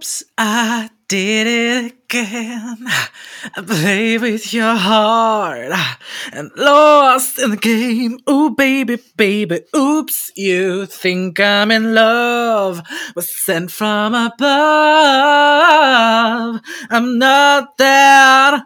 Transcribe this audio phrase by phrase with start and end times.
[0.00, 2.78] Oops, I did it again.
[3.54, 5.72] I played with your heart
[6.32, 8.18] and lost in the game.
[8.26, 12.80] Ooh, baby, baby, oops, you think I'm in love.
[13.14, 14.40] Was sent from above.
[16.88, 18.64] I'm not that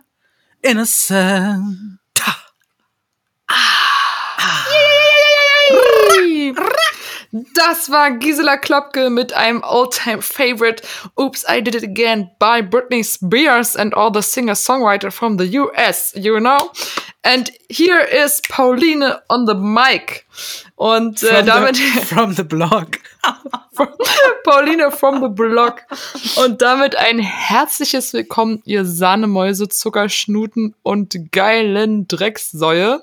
[0.62, 1.98] innocent.
[2.20, 2.44] Ah.
[3.48, 4.93] Ah.
[7.54, 10.84] Das war Gisela Klopke mit einem All-Time Favorite
[11.18, 16.12] Oops, I Did It Again by Britney Spears and all the singer-songwriter from the US,
[16.14, 16.70] you know?
[17.24, 20.26] And here is Pauline on the mic.
[20.76, 22.98] Und äh, From damit the, from the blog.
[24.44, 25.82] Pauline from the Block.
[26.36, 33.02] Und damit ein herzliches Willkommen, ihr Sahnemäuse, Zuckerschnuten und geilen Dreckssäue,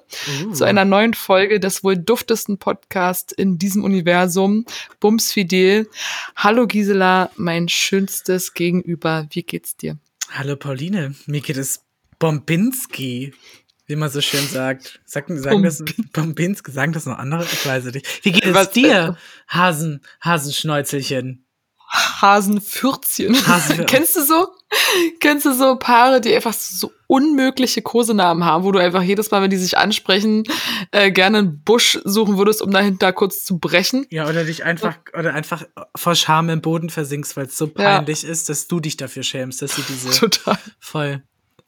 [0.54, 4.66] zu einer neuen Folge des wohl duftesten Podcasts in diesem Universum,
[5.00, 5.90] Bums Fidel.
[6.36, 9.28] Hallo Gisela, mein schönstes Gegenüber.
[9.32, 9.98] Wie geht's dir?
[10.32, 11.84] Hallo Pauline, mir geht es
[12.20, 13.34] Bombinski,
[13.92, 15.00] wie man so schön sagt.
[15.06, 17.44] Sagen, sagen das Bombinski, sagen das noch andere?
[17.44, 18.26] Ich weiß es nicht.
[18.26, 21.46] Wie geht es Was- dir, Hasen, Hasenschnäuzelchen?
[22.22, 23.36] Hasenfürzchen.
[23.36, 24.48] Hasenfür- Kennst du so?
[25.20, 29.42] Kennst du so Paare, die einfach so unmögliche Kosenamen haben, wo du einfach jedes Mal,
[29.42, 30.44] wenn die sich ansprechen,
[30.92, 34.06] äh, gerne einen Busch suchen würdest, um dahinter kurz zu brechen?
[34.10, 35.64] Ja, oder dich einfach, oder einfach
[35.98, 37.98] vor Scham im Boden versinkst, weil es so Ja.
[37.98, 40.58] peinlich ist, dass du dich dafür schämst, dass sie diese Total.
[40.80, 41.24] voll.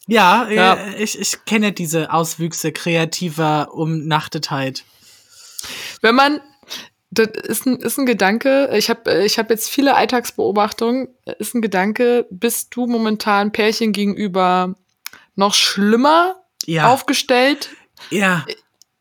[0.07, 0.73] Ja, Ja.
[0.75, 4.83] Äh, ich, ich kenne diese Auswüchse kreativer Umnachtetheit.
[6.01, 6.41] Wenn man,
[7.09, 11.07] das ist ein, ist ein Gedanke, ich habe ich hab jetzt viele Alltagsbeobachtungen,
[11.39, 14.75] ist ein Gedanke, bist du momentan Pärchen gegenüber
[15.35, 17.69] noch schlimmer Ja, aufgestellt?
[18.09, 18.45] ja.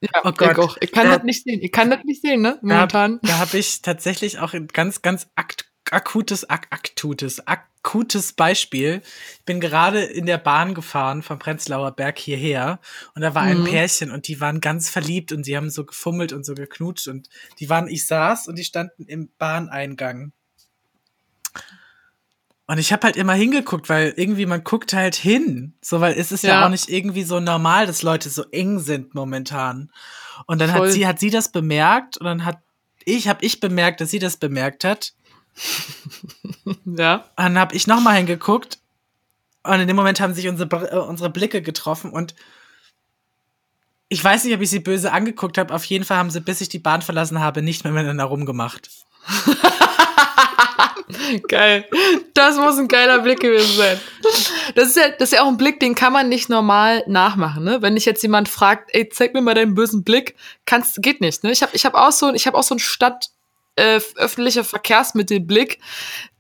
[0.05, 0.51] Ja, Oh Gott.
[0.53, 0.77] Ich, auch.
[0.81, 1.61] ich kann Da- das nicht sehen.
[1.63, 2.59] Ich kann das nicht sehen, ne?
[2.61, 3.21] Momentan.
[3.23, 9.03] Da, da habe ich tatsächlich auch ganz, ganz akt, akutes, ak, akutes, akutes Beispiel.
[9.39, 12.81] Ich bin gerade in der Bahn gefahren vom Prenzlauer Berg hierher
[13.15, 13.65] und da war ein Mhm.
[13.65, 17.29] Pärchen und die waren ganz verliebt und sie haben so gefummelt und so geknutscht und
[17.59, 20.33] die waren, ich saß und die standen im Bahneingang.
[22.67, 25.75] Und ich habe halt immer hingeguckt, weil irgendwie man guckt halt hin.
[25.83, 26.65] So, weil es ist ja, Ja.
[26.65, 29.91] auch nicht irgendwie so normal, dass Leute so eng sind momentan.
[30.47, 30.87] Und dann Voll.
[30.87, 32.59] hat sie, hat sie das bemerkt und dann hat
[33.05, 35.13] ich, habe ich bemerkt, dass sie das bemerkt hat.
[36.85, 37.25] Ja.
[37.37, 38.79] Dann habe ich nochmal hingeguckt
[39.65, 42.35] und in dem Moment haben sich unsere, äh, unsere Blicke getroffen und
[44.09, 45.75] ich weiß nicht, ob ich sie böse angeguckt habe.
[45.75, 48.91] Auf jeden Fall haben sie, bis ich die Bahn verlassen habe, nicht mehr miteinander rumgemacht.
[51.49, 51.85] Geil.
[52.35, 54.01] Das muss ein geiler Blick gewesen sein.
[54.75, 57.65] Das ist ja, das ist ja auch ein Blick, den kann man nicht normal nachmachen,
[57.65, 57.83] ne?
[57.83, 60.37] Wenn dich jetzt jemand fragt, ey, zeig mir mal deinen bösen Blick,
[60.67, 61.53] kannst, geht nicht, ne?
[61.53, 63.31] Ich habe ich hab auch so, ich habe auch so einen Stadt,
[63.77, 65.79] äh, öffentlicher Verkehrsmittelblick,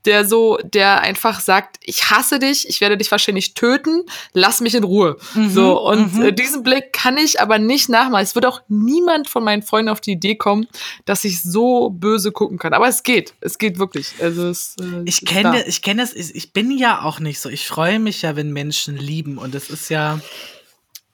[0.05, 4.75] der so, der einfach sagt, ich hasse dich, ich werde dich wahrscheinlich töten, lass mich
[4.75, 5.17] in Ruhe.
[5.49, 8.25] so, und äh, diesen Blick kann ich aber nicht nachmachen.
[8.25, 10.67] Es wird auch niemand von meinen Freunden auf die Idee kommen,
[11.05, 12.75] dass ich so böse gucken kann.
[12.75, 14.13] Aber es geht, es geht wirklich.
[14.21, 17.49] Also es, äh, Ich kenne, ich kenne es, ich ich bin ja auch nicht so.
[17.49, 20.21] Ich freue mich ja, wenn Menschen lieben und es ist ja.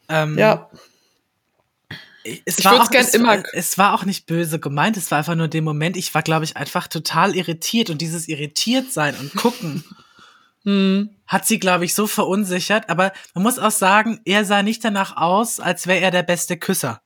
[0.08, 0.70] Ähm, Ja,
[2.24, 5.18] Es Ich war, auch, gern es, immer- es war auch nicht böse gemeint, es war
[5.18, 9.14] einfach nur dem Moment, ich war, glaube ich, einfach total irritiert und dieses irritiert sein
[9.16, 9.84] und gucken
[10.64, 11.10] hm.
[11.26, 12.90] hat sie, glaube ich, so verunsichert.
[12.90, 16.56] Aber man muss auch sagen, er sah nicht danach aus, als wäre er der beste
[16.58, 17.00] Küsser.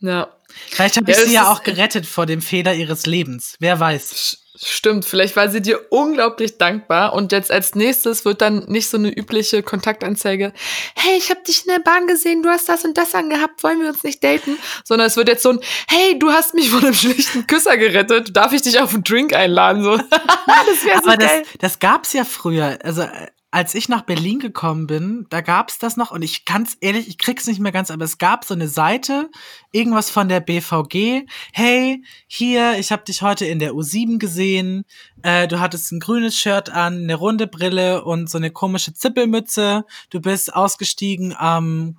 [0.00, 0.28] ja.
[0.70, 3.56] Vielleicht habe Ja, ich es sie ja auch gerettet vor dem Fehler ihres Lebens.
[3.58, 4.43] Wer weiß.
[4.56, 8.96] Stimmt, vielleicht war sie dir unglaublich dankbar und jetzt als nächstes wird dann nicht so
[8.96, 10.52] eine übliche Kontaktanzeige,
[10.94, 13.80] hey, ich habe dich in der Bahn gesehen, du hast das und das angehabt, wollen
[13.80, 14.56] wir uns nicht daten?
[14.84, 18.36] Sondern es wird jetzt so ein, hey, du hast mich von einem schlichten Küsser gerettet,
[18.36, 19.82] darf ich dich auf einen Drink einladen?
[19.82, 19.96] So.
[20.46, 21.42] das wäre so Aber das, geil.
[21.58, 22.78] das gab's ja früher.
[22.84, 26.76] Also äh, als ich nach Berlin gekommen bin, da gab's das noch und ich kann's
[26.80, 29.30] ehrlich, ich krieg's nicht mehr ganz, aber es gab so eine Seite,
[29.70, 31.24] irgendwas von der BVG.
[31.52, 34.84] Hey, hier, ich habe dich heute in der U7 gesehen.
[35.22, 39.84] Äh, du hattest ein grünes Shirt an, eine runde Brille und so eine komische Zippelmütze.
[40.10, 41.96] Du bist ausgestiegen am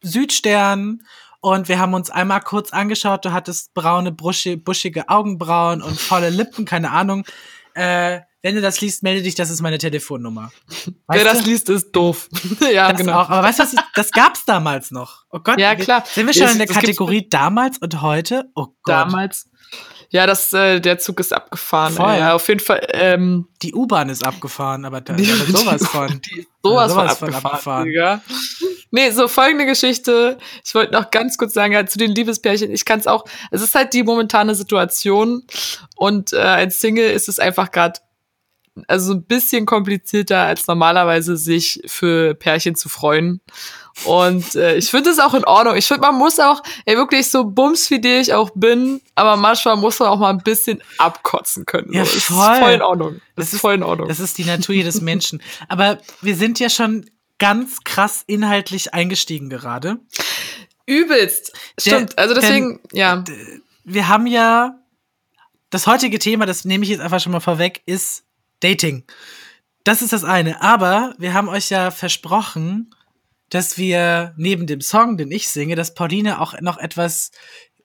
[0.00, 1.02] Südstern.
[1.42, 3.26] Und wir haben uns einmal kurz angeschaut.
[3.26, 7.26] Du hattest braune, buschige Augenbrauen und volle Lippen, keine Ahnung.
[7.74, 10.52] Äh, wenn du das liest, melde dich, das ist meine Telefonnummer.
[11.08, 11.50] Wer Weißt das du?
[11.50, 12.28] liest, ist doof.
[12.72, 13.20] ja, Das genau.
[13.22, 13.30] auch.
[13.30, 15.24] Aber weißt du, was ich, das gab's damals noch.
[15.30, 15.58] Oh Gott.
[15.58, 16.04] Ja, klar.
[16.06, 18.44] Sind wir schon Es- in der das Kategorie damals und heute?
[18.54, 18.94] Oh Gott.
[18.94, 19.48] Damals.
[20.10, 21.94] Ja, das, äh, der Zug ist abgefahren.
[21.94, 22.14] Voll.
[22.14, 22.86] Ja, auf jeden Fall.
[22.92, 26.20] Ähm, Die U-Bahn ist abgefahren, aber, da, aber sowas von.
[26.20, 28.20] Die ist sowas, sowas von abgefahren.
[28.92, 30.38] Nee, so folgende Geschichte.
[30.64, 33.60] Ich wollte noch ganz kurz sagen, ja, zu den Liebespärchen, ich kann es auch, es
[33.62, 35.42] ist halt die momentane Situation
[35.96, 37.98] und äh, als Single ist es einfach gerade
[38.88, 43.40] also ein bisschen komplizierter als normalerweise sich für Pärchen zu freuen.
[44.04, 45.76] Und äh, ich finde es auch in Ordnung.
[45.76, 50.00] Ich finde, man muss auch, ey, wirklich so bumsfidel ich auch bin, aber manchmal muss
[50.00, 51.92] man auch mal ein bisschen abkotzen können.
[51.92, 52.18] Ja, so.
[52.18, 52.36] voll.
[52.36, 53.12] Das ist voll in Ordnung.
[53.36, 54.08] Das, Das ist voll in Ordnung.
[54.08, 55.40] Das ist die Natur jedes Menschen.
[55.68, 59.98] Aber wir sind ja schon ganz krass inhaltlich eingestiegen gerade.
[60.86, 61.52] Übelst.
[61.78, 62.18] Stimmt.
[62.18, 63.22] Also deswegen, ja.
[63.84, 64.78] Wir haben ja
[65.70, 68.24] das heutige Thema, das nehme ich jetzt einfach schon mal vorweg, ist
[68.60, 69.04] Dating.
[69.84, 70.62] Das ist das eine.
[70.62, 72.94] Aber wir haben euch ja versprochen,
[73.50, 77.30] dass wir neben dem Song, den ich singe, dass Pauline auch noch etwas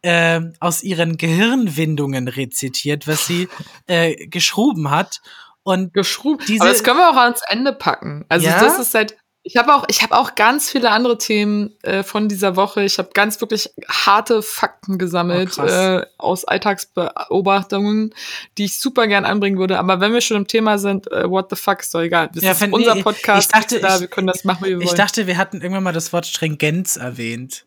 [0.02, 3.50] äh, aus ihren Gehirnwindungen rezitiert, was sie
[3.88, 5.20] äh, geschruben hat.
[5.64, 6.48] Und Geschrubt.
[6.48, 8.26] Diese- Aber das können wir auch ans Ende packen.
[8.30, 8.60] Also Ja?
[8.64, 9.18] das ist seit.
[9.52, 12.84] Ich habe auch, ich habe auch ganz viele andere Themen äh, von dieser Woche.
[12.84, 18.14] Ich habe ganz wirklich harte Fakten gesammelt Oh, äh, aus Alltagsbeobachtungen,
[18.60, 19.80] die ich super gern anbringen würde.
[19.80, 22.30] Aber wenn wir schon im Thema sind, äh, what the fuck ist doch egal.
[22.34, 23.48] Das Ja, ist wenn- unser Podcast.
[23.48, 24.98] ich dachte, da, ich- wir können das machen, wie wir ich wollen.
[24.98, 27.66] dachte, wir hatten irgendwann mal das Wort Stringenz erwähnt.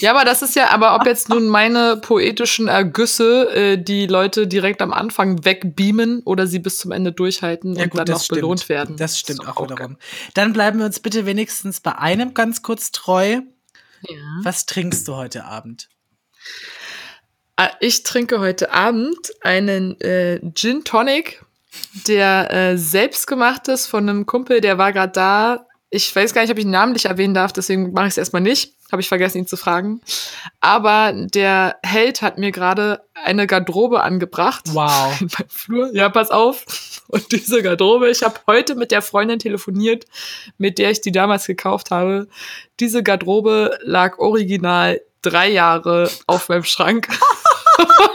[0.00, 4.46] Ja, aber das ist ja, aber ob jetzt nun meine poetischen Ergüsse äh, die Leute
[4.46, 8.96] direkt am Anfang wegbeamen oder sie bis zum Ende durchhalten und dann noch belohnt werden.
[8.96, 9.98] Das stimmt Ist auch doch wiederum.
[10.32, 13.40] Dann bleiben wir uns bitte wenigstens bei einem ganz kurz treu.
[14.08, 14.16] Ja.
[14.42, 15.88] Was trinkst du heute Abend?
[17.56, 21.44] Ah, Ich trinke heute Abend einen äh, Gin Tonic,
[22.08, 25.66] der äh, selbstgemacht ist von einem Kumpel, der war gerade da.
[25.90, 28.40] Ich weiß gar nicht, ob ich ihn namentlich erwähnen darf, deswegen mache ich es erstmal
[28.40, 28.79] nicht.
[28.90, 30.00] Habe ich vergessen, ihn zu fragen.
[30.60, 34.64] Aber der Held hat mir gerade eine Garderobe angebracht.
[34.72, 35.16] Wow.
[35.20, 35.90] in meinem Flur.
[35.94, 36.64] Ja, pass auf.
[37.08, 40.06] Und diese Garderobe, ich habe heute mit der Freundin telefoniert,
[40.58, 42.28] mit der ich die damals gekauft habe.
[42.78, 47.08] Diese Garderobe lag original drei Jahre auf meinem Schrank.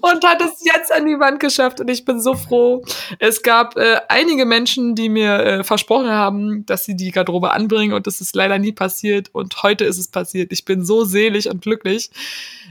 [0.00, 2.84] und hat es jetzt an die Wand geschafft und ich bin so froh.
[3.18, 7.92] Es gab äh, einige Menschen, die mir äh, versprochen haben, dass sie die Garderobe anbringen
[7.92, 10.52] und das ist leider nie passiert und heute ist es passiert.
[10.52, 12.10] Ich bin so selig und glücklich.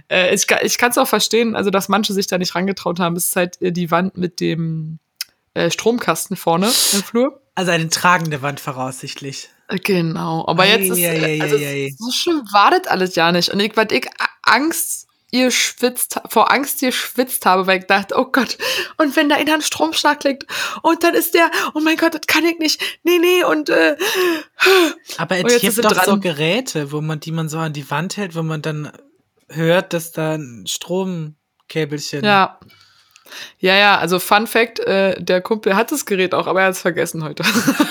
[0.10, 3.16] Äh, ich ich kann es auch verstehen, also dass manche sich da nicht rangetraut haben.
[3.16, 5.00] Es ist halt äh, die Wand mit dem
[5.54, 7.42] äh, Stromkasten vorne im Flur.
[7.56, 9.50] Also eine tragende Wand voraussichtlich.
[9.68, 13.32] Äh, Genau, aber Ei, jetzt ist, ei, ei, also, so schlimm war das alles ja
[13.32, 13.50] nicht.
[13.50, 14.08] Und ich, weil ich
[14.44, 18.58] Angst ihr schwitzt, vor Angst ihr schwitzt habe, weil ich dachte, oh Gott,
[18.98, 20.46] und wenn da einer einen Stromschlag liegt
[20.82, 23.96] und dann ist der, oh mein Gott, das kann ich nicht, nee, nee, und äh,
[25.18, 26.22] Aber Und es jetzt gibt doch sie so dran.
[26.22, 28.92] Geräte, wo man, die man so an die Wand hält, wo man dann
[29.50, 32.24] hört, dass da ein Stromkäbelchen.
[32.24, 32.60] ja.
[33.60, 36.74] Ja, ja, also Fun Fact, äh, der Kumpel hat das Gerät auch, aber er hat
[36.74, 37.44] es vergessen heute.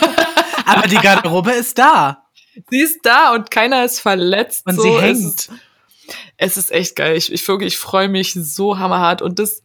[0.67, 2.25] Aber die Garderobe ist da.
[2.71, 4.67] sie ist da und keiner ist verletzt.
[4.67, 4.83] Und so.
[4.83, 5.19] sie hängt.
[5.27, 5.53] ist-
[6.37, 7.17] Es ist echt geil.
[7.17, 9.23] Ich, ich wirklich, ich freue mich so hammerhart.
[9.23, 9.63] Und das,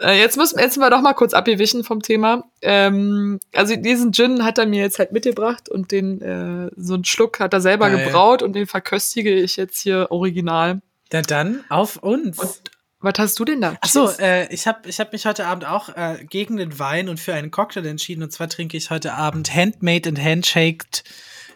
[0.00, 2.44] äh, jetzt müssen jetzt sind wir doch mal kurz abgewichen vom Thema.
[2.62, 7.04] Ähm, also diesen Gin hat er mir jetzt halt mitgebracht und den, äh, so einen
[7.04, 8.04] Schluck hat er selber Geil.
[8.04, 10.80] gebraut und den verköstige ich jetzt hier original.
[11.12, 12.38] Na dann, auf uns.
[12.38, 12.70] Und
[13.00, 13.76] was hast du denn da?
[13.80, 14.18] Ach so, Cheers.
[14.18, 17.32] äh, ich habe ich hab mich heute Abend auch äh, gegen den Wein und für
[17.34, 18.22] einen Cocktail entschieden.
[18.22, 21.02] Und zwar trinke ich heute Abend Handmade and Handshaked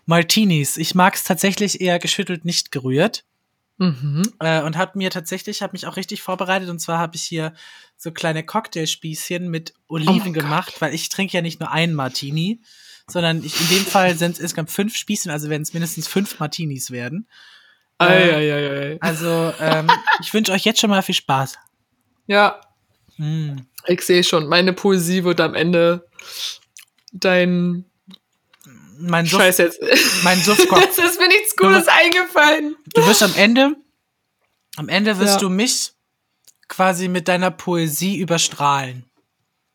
[0.06, 0.76] Martinis.
[0.76, 3.24] Ich mag es tatsächlich eher geschüttelt, nicht gerührt.
[3.76, 4.22] Mhm.
[4.38, 6.68] Äh, und habe mir tatsächlich, habe mich auch richtig vorbereitet.
[6.68, 7.54] Und zwar habe ich hier
[7.96, 12.60] so kleine Cocktailspießchen mit Oliven Oh gemacht, weil ich trinke ja nicht nur einen Martini,
[13.08, 16.38] sondern ich, in dem Fall sind es insgesamt fünf Spießchen, also werden es mindestens fünf
[16.38, 17.28] Martinis werden.
[17.98, 18.98] Ei, Äh, ei, ei, ei.
[19.00, 19.88] Also ähm,
[20.20, 21.56] ich wünsche euch jetzt schon mal viel Spaß.
[22.26, 22.60] Ja,
[23.16, 23.58] Mm.
[23.86, 24.48] ich sehe schon.
[24.48, 26.04] Meine Poesie wird am Ende
[27.12, 27.84] dein
[28.98, 29.80] Mein Suff, Scheiß jetzt.
[30.22, 30.80] mein Suffkopf.
[30.90, 32.76] Es ist mir nichts Gutes eingefallen.
[32.94, 33.76] Du wirst am Ende,
[34.76, 35.40] am Ende wirst Ja.
[35.40, 35.92] du mich
[36.68, 39.04] quasi mit deiner Poesie überstrahlen.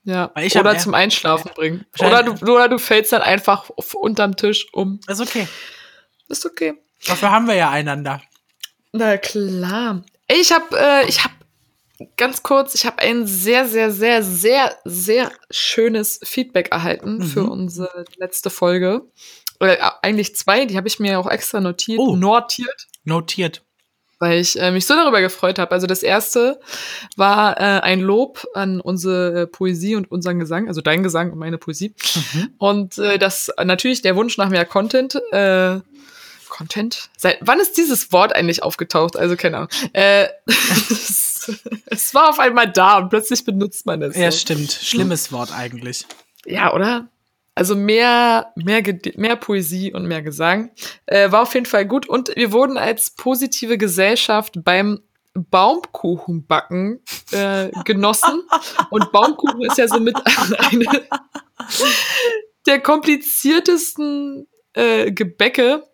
[0.04, 0.32] Ja.
[0.34, 1.86] Weil ich hab oder zum Einschlafen bringen.
[2.00, 5.00] Oder du, oder du fällst dann einfach auf, unterm Tisch um.
[5.08, 5.48] Ist okay.
[6.30, 6.74] Ist okay.
[7.06, 8.22] Dafür haben wir ja einander.
[8.92, 10.04] Na klar.
[10.28, 11.34] Ich habe, äh, ich habe
[12.18, 17.24] ganz kurz, ich habe ein sehr, sehr, sehr, sehr, sehr schönes Feedback erhalten Mhm.
[17.24, 19.02] für unsere letzte Folge.
[19.60, 22.16] Oder äh, eigentlich zwei, die habe ich mir auch extra notiert, Oh.
[22.16, 22.88] notiert.
[23.04, 23.64] Notiert.
[24.22, 25.72] weil ich äh, mich so darüber gefreut habe.
[25.72, 26.60] Also das erste
[27.16, 31.58] war äh, ein Lob an unsere Poesie und unseren Gesang, also dein Gesang und meine
[31.58, 31.96] Poesie.
[32.34, 32.50] Mhm.
[32.58, 35.16] Und äh, das natürlich der Wunsch nach mehr Content.
[35.32, 35.80] Äh,
[36.60, 37.10] Content?
[37.16, 39.16] Seit wann ist dieses Wort eigentlich aufgetaucht?
[39.16, 39.70] Also keine Ahnung.
[39.94, 44.18] Äh, es, war auf einmal da und plötzlich benutzt man es.
[44.18, 44.38] Ja, so.
[44.38, 44.74] stimmt.
[44.74, 46.06] Schlimmes Wort eigentlich.
[46.46, 47.08] Ja, oder?
[47.56, 48.84] Also mehr, mehr,
[49.16, 50.72] mehr Poesie und mehr Gesang.
[51.06, 52.10] Äh, war auf jeden Fall gut.
[52.10, 55.00] Und wir wurden als positive Gesellschaft beim
[55.34, 57.02] Baumkuchenbacken
[57.32, 58.44] äh, genossen.
[58.90, 60.18] Und Baumkuchen ist ja somit
[60.72, 61.08] eine
[62.66, 65.86] der kompliziertesten äh, Gebäcke.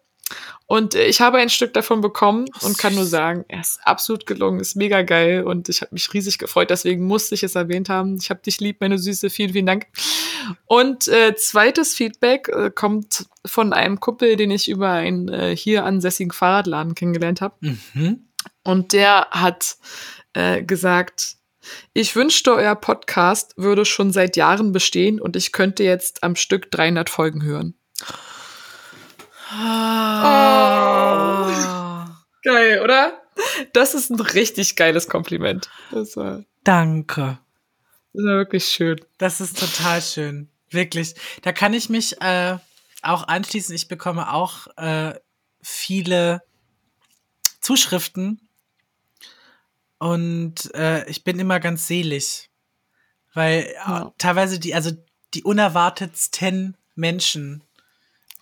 [0.67, 4.59] Und ich habe ein Stück davon bekommen und kann nur sagen, er ist absolut gelungen,
[4.59, 8.17] ist mega geil und ich habe mich riesig gefreut, deswegen musste ich es erwähnt haben.
[8.19, 9.85] Ich habe dich lieb, meine Süße, vielen, vielen Dank.
[10.65, 15.85] Und äh, zweites Feedback äh, kommt von einem Kumpel, den ich über einen äh, hier
[15.85, 17.55] ansässigen Fahrradladen kennengelernt habe.
[17.59, 18.27] Mhm.
[18.63, 19.77] Und der hat
[20.33, 21.37] äh, gesagt,
[21.93, 26.71] ich wünschte, euer Podcast würde schon seit Jahren bestehen und ich könnte jetzt am Stück
[26.71, 27.75] 300 Folgen hören.
[29.51, 29.55] Oh.
[32.43, 33.21] Geil, oder?
[33.73, 35.69] Das ist ein richtig geiles Kompliment.
[35.91, 37.39] War, Danke.
[38.13, 38.99] Das war wirklich schön.
[39.17, 40.49] Das ist total schön.
[40.69, 41.15] Wirklich.
[41.41, 42.57] Da kann ich mich äh,
[43.01, 43.75] auch anschließen.
[43.75, 45.13] Ich bekomme auch äh,
[45.61, 46.41] viele
[47.61, 48.39] Zuschriften
[49.97, 52.49] und äh, ich bin immer ganz selig,
[53.33, 54.13] weil ja.
[54.17, 54.91] teilweise die, also
[55.33, 57.63] die unerwartetsten Menschen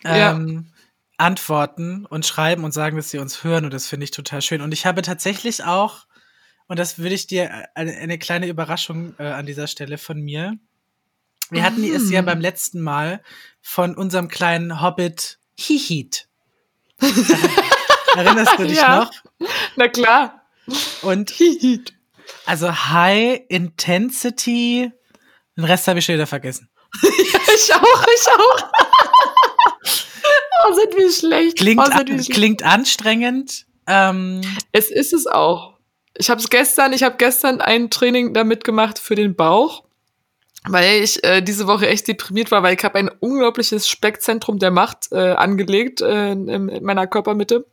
[0.03, 0.72] ähm,
[1.17, 4.61] antworten und schreiben und sagen, dass sie uns hören und das finde ich total schön.
[4.61, 6.05] Und ich habe tatsächlich auch,
[6.67, 10.19] und das würde ich dir äh, eine, eine kleine Überraschung äh, an dieser Stelle von
[10.19, 10.57] mir.
[11.49, 11.65] Wir mm.
[11.65, 13.21] hatten es ja beim letzten Mal
[13.61, 16.27] von unserem kleinen Hobbit Hihit.
[18.15, 18.99] Erinnerst du dich ja.
[18.99, 19.11] noch?
[19.75, 20.41] Na klar.
[21.01, 21.93] Und Hihit.
[22.45, 24.91] Also High Intensity.
[25.55, 26.69] Den Rest habe ich schon wieder vergessen.
[27.03, 28.71] ja, ich auch, ich auch.
[30.65, 31.57] Oh, sind wir schlecht.
[31.57, 32.31] Klingt, oh, wir schlecht.
[32.31, 33.65] klingt anstrengend.
[33.87, 34.41] Ähm,
[34.71, 35.73] es ist es auch.
[36.17, 39.83] Ich habe es gestern, ich habe gestern ein Training damit gemacht für den Bauch,
[40.65, 44.71] weil ich äh, diese Woche echt deprimiert war, weil ich habe ein unglaubliches Speckzentrum der
[44.71, 47.65] Macht äh, angelegt äh, in, in, meiner Körpermitte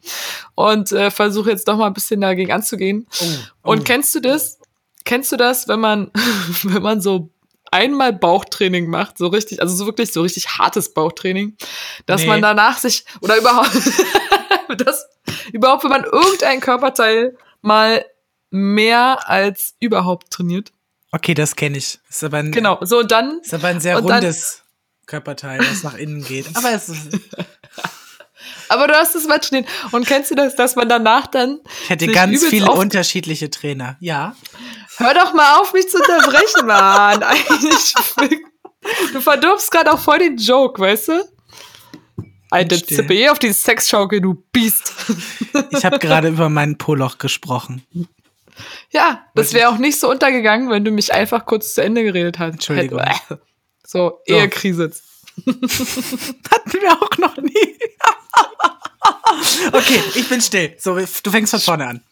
[0.55, 3.07] und äh, versuche jetzt doch mal ein bisschen dagegen anzugehen.
[3.11, 3.25] Oh,
[3.63, 3.71] oh.
[3.73, 4.59] Und kennst du das?
[5.05, 6.11] Kennst du das, wenn man
[6.63, 7.31] wenn man so
[7.71, 11.57] einmal Bauchtraining macht, so richtig, also so wirklich so richtig hartes Bauchtraining,
[12.07, 12.29] dass nee.
[12.29, 13.71] man danach sich oder überhaupt,
[14.79, 15.07] das,
[15.53, 18.05] überhaupt, wenn man irgendein Körperteil mal
[18.51, 20.73] mehr als überhaupt trainiert.
[21.13, 21.99] Okay, das kenne ich.
[22.09, 23.41] Ist aber ein, genau, so und dann.
[23.43, 26.47] Ist aber ein sehr rundes dann, Körperteil, was nach innen geht.
[26.55, 27.09] Aber es ist.
[28.69, 29.69] aber du hast es mal trainiert.
[29.91, 31.59] Und kennst du das, dass man danach dann.
[31.83, 34.37] Ich hätte ganz viele unterschiedliche Trainer, ja.
[35.01, 37.23] Hör doch mal auf, mich zu unterbrechen, Mann.
[37.23, 37.95] Eigentlich,
[39.13, 41.25] du verdirbst gerade auch voll den Joke, weißt du?
[42.51, 44.93] Alter, zippe eh auf die Sexschaukel, du Biest.
[45.71, 47.87] Ich habe gerade über meinen Poloch gesprochen.
[48.91, 52.39] Ja, das wäre auch nicht so untergegangen, wenn du mich einfach kurz zu Ende geredet
[52.39, 52.55] hast.
[52.55, 53.01] Entschuldigung.
[53.87, 54.35] So, so.
[54.35, 54.91] Ehekrise.
[55.47, 57.79] Hatten wir auch noch nie.
[59.73, 60.75] okay, ich bin still.
[60.79, 62.03] So, du fängst von vorne an.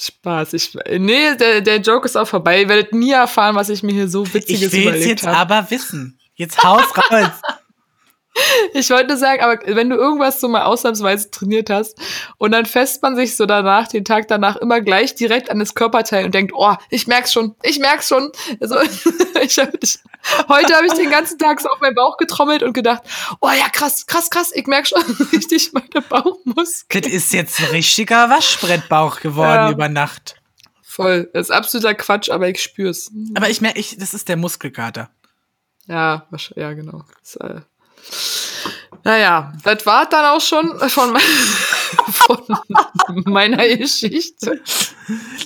[0.00, 0.52] Spaß.
[0.52, 2.62] Ich, nee, der, der Joke ist auch vorbei.
[2.62, 4.98] Ihr werdet nie erfahren, was ich mir hier so witziges überlegt habe.
[4.98, 6.18] Ich will jetzt aber wissen.
[6.34, 7.30] Jetzt haus raus.
[8.74, 11.98] Ich wollte sagen, aber wenn du irgendwas so mal ausnahmsweise trainiert hast
[12.38, 15.74] und dann fässt man sich so danach, den Tag danach immer gleich direkt an das
[15.74, 18.30] Körperteil und denkt, oh, ich merk's schon, ich merk's schon.
[18.60, 18.76] Also,
[19.42, 19.98] ich hab, ich,
[20.48, 23.02] heute habe ich den ganzen Tag so auf meinen Bauch getrommelt und gedacht,
[23.40, 25.02] oh ja, krass, krass, krass, ich merk schon
[25.32, 27.02] richtig meine Bauchmuskeln.
[27.02, 29.70] Das ist jetzt ein richtiger Waschbrettbauch geworden ja.
[29.70, 30.36] über Nacht.
[30.82, 31.30] Voll.
[31.32, 33.10] Das ist absoluter Quatsch, aber ich spür's.
[33.34, 35.10] Aber ich merke, ich, das ist der Muskelkater.
[35.86, 36.26] Ja,
[36.56, 37.04] ja, genau.
[37.20, 37.60] Das, äh,
[39.04, 41.22] naja, das war dann auch schon von, mein,
[42.12, 44.60] von meiner Geschichte.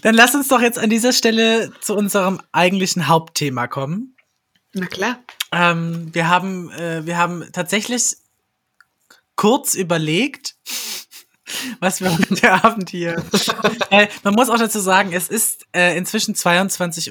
[0.02, 4.16] Dann lass uns doch jetzt an dieser Stelle zu unserem eigentlichen Hauptthema kommen.
[4.72, 5.18] Na klar.
[5.52, 8.16] Ähm, wir, haben, äh, wir haben tatsächlich
[9.36, 10.56] kurz überlegt,
[11.80, 13.22] was wir heute Abend hier.
[13.90, 17.10] äh, man muss auch dazu sagen, es ist äh, inzwischen 22.30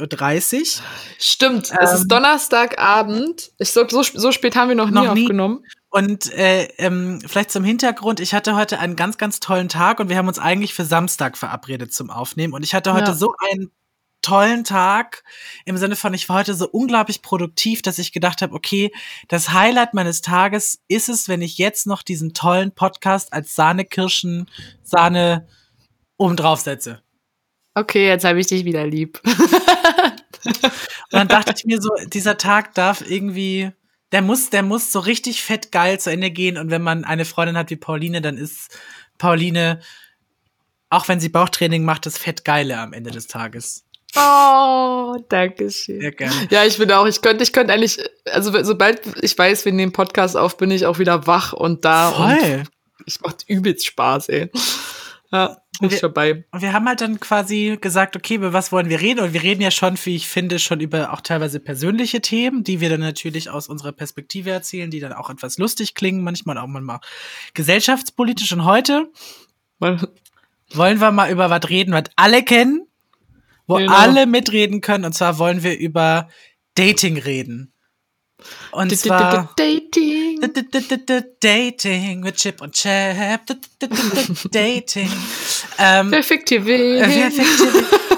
[0.60, 0.84] Uhr.
[1.20, 3.52] Stimmt, ähm, es ist ähm, Donnerstagabend.
[3.58, 5.64] Ich so, so, so spät haben wir noch, noch nie aufgenommen.
[5.90, 10.08] Und äh, ähm, vielleicht zum Hintergrund, ich hatte heute einen ganz, ganz tollen Tag und
[10.08, 12.54] wir haben uns eigentlich für Samstag verabredet zum Aufnehmen.
[12.54, 13.14] Und ich hatte heute ja.
[13.14, 13.72] so einen
[14.22, 15.24] tollen Tag
[15.66, 18.92] im Sinne von, ich war heute so unglaublich produktiv, dass ich gedacht habe, okay,
[19.28, 24.50] das Highlight meines Tages ist es, wenn ich jetzt noch diesen tollen Podcast als Sahnekirschen,
[24.84, 25.48] Sahne
[26.18, 27.02] oben drauf setze.
[27.74, 29.22] Okay, jetzt habe ich dich wieder lieb.
[30.44, 33.72] Und dann dachte ich mir so, dieser Tag darf irgendwie,
[34.12, 36.58] der muss, der muss so richtig fett geil zu Ende gehen.
[36.58, 38.78] Und wenn man eine Freundin hat wie Pauline, dann ist
[39.18, 39.82] Pauline,
[40.90, 43.86] auch wenn sie Bauchtraining macht, das fett geile am Ende des Tages.
[44.16, 46.02] Oh, danke schön.
[46.02, 46.48] Sehr gerne.
[46.50, 49.94] Ja, ich bin auch, ich könnte, ich könnte eigentlich, also sobald ich weiß, wir nehmen
[49.94, 52.12] Podcast auf, bin ich auch wieder wach und da.
[52.12, 52.54] Voll.
[52.60, 52.70] Und
[53.06, 54.50] ich macht übelst Spaß, ey.
[55.32, 55.62] Ja.
[55.80, 56.44] bin ich dabei.
[56.52, 59.22] Und wir haben halt dann quasi gesagt, okay, über was wollen wir reden?
[59.22, 62.82] Und wir reden ja schon, wie ich finde, schon über auch teilweise persönliche Themen, die
[62.82, 66.68] wir dann natürlich aus unserer Perspektive erzählen, die dann auch etwas lustig klingen, manchmal auch
[66.68, 67.00] manchmal
[67.54, 68.52] gesellschaftspolitisch.
[68.52, 69.10] Und heute
[69.80, 70.06] Weil-
[70.74, 72.86] wollen wir mal über was reden, was alle kennen,
[73.72, 73.94] wo Genau.
[73.94, 75.06] alle mitreden können.
[75.06, 76.30] Und zwar wollen wir über
[76.76, 77.74] Dating reden.
[78.72, 80.42] Und zwar Dating.
[81.40, 83.42] Dating mit Chip und Chap.
[84.52, 85.12] Dating.
[85.78, 87.52] Ähm, Perfekte äh, Perfekt.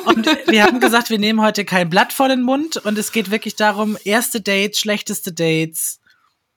[0.05, 3.31] Und wir haben gesagt, wir nehmen heute kein Blatt vor den Mund und es geht
[3.31, 5.99] wirklich darum, erste Dates, schlechteste Dates,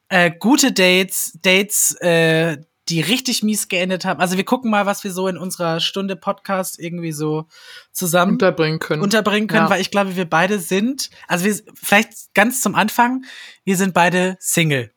[0.08, 2.58] äh, gute Dates, Dates, äh,
[2.88, 4.20] die richtig mies geendet haben.
[4.20, 7.46] Also wir gucken mal, was wir so in unserer Stunde Podcast irgendwie so
[7.92, 9.02] zusammen Unterbringen können.
[9.02, 9.70] unterbringen können, Ja.
[9.70, 13.24] weil ich glaube, wir beide sind, also wir, vielleicht ganz zum Anfang,
[13.64, 14.92] wir sind beide Single.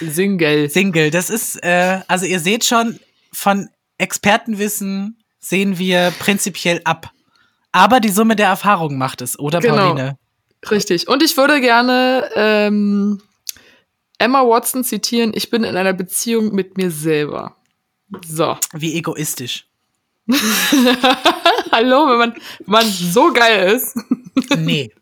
[0.00, 0.70] Single.
[0.70, 2.98] Single, das ist, äh, also ihr seht schon,
[3.32, 7.10] von Expertenwissen sehen wir prinzipiell ab.
[7.72, 9.76] Aber die Summe der Erfahrungen macht es, oder Genau.
[9.88, 10.18] Pauline?
[10.70, 11.08] Richtig.
[11.08, 13.20] Und ich würde gerne ähm,
[14.18, 17.56] Emma Watson zitieren, ich bin in einer Beziehung mit mir selber.
[18.26, 18.56] So.
[18.72, 19.66] Wie egoistisch.
[21.72, 23.96] Hallo, wenn man, wenn man so geil ist,
[24.58, 24.92] Nee.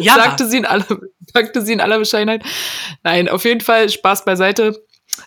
[0.00, 0.86] Ja, sagte, sie in aller,
[1.32, 2.44] sagte sie in aller Bescheidenheit.
[3.02, 4.82] Nein, auf jeden Fall Spaß beiseite.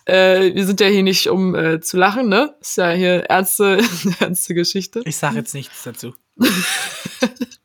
[0.06, 2.56] Äh, wir sind ja hier nicht, um äh, zu lachen, ne?
[2.60, 3.80] Ist ja hier ernste,
[4.20, 5.02] ernste Geschichte.
[5.04, 6.14] ich sage jetzt nichts dazu.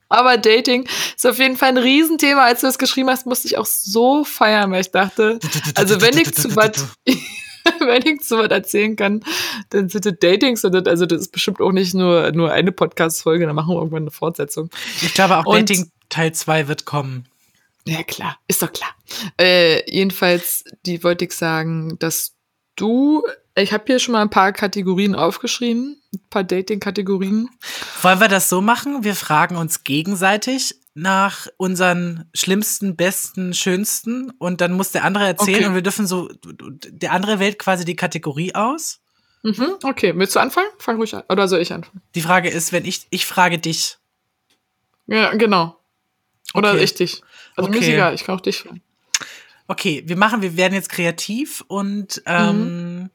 [0.09, 2.45] Aber Dating ist auf jeden Fall ein Riesenthema.
[2.45, 5.39] Als du das geschrieben hast, musste ich auch so feiern, weil ich dachte,
[5.75, 6.87] also wenn ich zu was,
[7.79, 9.23] wenn ich zu was erzählen kann,
[9.69, 12.71] dann sind das Datings und das, also das ist bestimmt auch nicht nur, nur eine
[12.71, 14.69] Podcast-Folge, dann machen wir irgendwann eine Fortsetzung.
[15.01, 17.25] Ich glaube auch Und- Dating Teil 2 wird kommen.
[17.87, 18.89] Ja, klar, ist doch klar.
[19.39, 22.33] Äh, jedenfalls, die wollte ich sagen, dass
[22.75, 23.23] du,
[23.55, 27.49] ich habe hier schon mal ein paar Kategorien aufgeschrieben, ein paar Dating-Kategorien.
[28.01, 29.03] Wollen wir das so machen?
[29.03, 35.55] Wir fragen uns gegenseitig nach unseren schlimmsten, besten, schönsten und dann muss der andere erzählen
[35.57, 35.65] Okay.
[35.67, 38.99] und wir dürfen so, der andere wählt quasi die Kategorie aus.
[39.43, 40.69] Mhm, okay, willst du anfangen?
[40.79, 41.23] Fang ruhig an.
[41.29, 42.01] Oder soll ich anfangen?
[42.15, 43.97] Die Frage ist, wenn ich, ich frage dich,
[45.07, 45.77] Ja, genau.
[46.53, 46.83] Oder Okay.
[46.83, 47.21] ich dich.
[47.55, 47.93] Also mir ist Okay.
[47.93, 48.81] egal, ich kann auch dich fragen.
[49.67, 53.09] okay, wir machen, wir werden jetzt kreativ und ähm,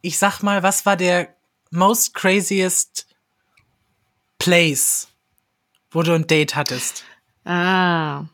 [0.00, 1.34] ich sag mal, was war der
[1.70, 3.06] most craziest
[4.38, 5.08] place,
[5.90, 7.04] wo du ein Date hattest?
[7.44, 8.24] Ah.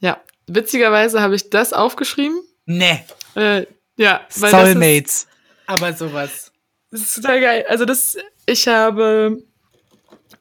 [0.00, 2.40] Ja, witzigerweise habe ich das aufgeschrieben.
[2.66, 5.26] Ne, Äh, ja, weil Soulmates.
[5.66, 6.52] Aber sowas.
[6.90, 7.64] Das ist, ist total geil.
[7.68, 9.42] Also das, ich habe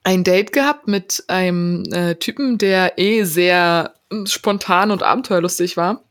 [0.03, 3.93] ein Date gehabt mit einem äh, Typen, der eh sehr
[4.25, 6.03] spontan und abenteuerlustig war.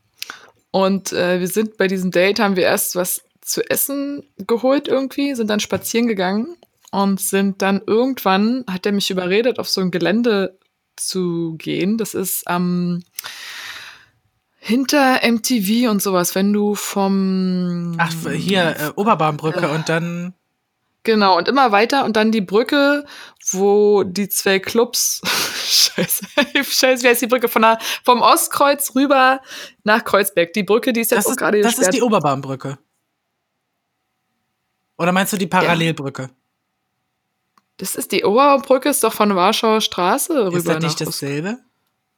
[0.71, 5.35] Und äh, wir sind bei diesem Date, haben wir erst was zu essen geholt irgendwie,
[5.35, 6.57] sind dann spazieren gegangen
[6.91, 10.59] und sind dann irgendwann, hat er mich überredet, auf so ein Gelände
[10.97, 11.99] zu gehen.
[11.99, 13.03] Das ist am
[14.59, 20.35] hinter MTV und sowas, wenn du vom Ach, hier, äh, Oberbaumbrücke und dann.
[21.05, 23.05] Genau, und immer weiter und dann die Brücke,
[23.53, 25.23] wo die zwei Clubs,
[25.65, 26.27] scheiße,
[26.65, 27.47] scheiße, wie heißt die Brücke?
[27.49, 29.41] Von der, vom Ostkreuz rüber
[29.85, 30.53] nach Kreuzberg.
[30.53, 31.95] Die Brücke, die ist jetzt Das auch ist, gerade das ist gesperrt.
[31.95, 32.79] die Oberbaumbrücke.
[34.99, 36.31] Oder meinst du die Parallelbrücke?
[37.79, 41.59] das ist die Oberbrücke, ist doch von Warschauer Straße rüber Ist das nicht Ost- dasselbe?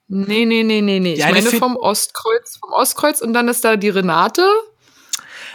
[0.07, 1.15] Nee, nee, nee, nee, nee.
[1.15, 4.49] Die Ich eine meine vom Ostkreuz, vom Ostkreuz und dann ist da die Renate,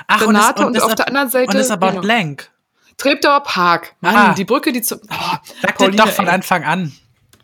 [0.08, 2.02] Ach, Renate und, ist auf ab- der anderen Seite Und ist about genau.
[2.02, 2.50] blank.
[2.98, 3.96] Treptower Park.
[4.02, 4.34] Mann, Ah.
[4.34, 4.96] die Brücke, die zu.
[4.98, 6.34] Oh, Sag Pauline, doch von ey.
[6.34, 6.92] Anfang an.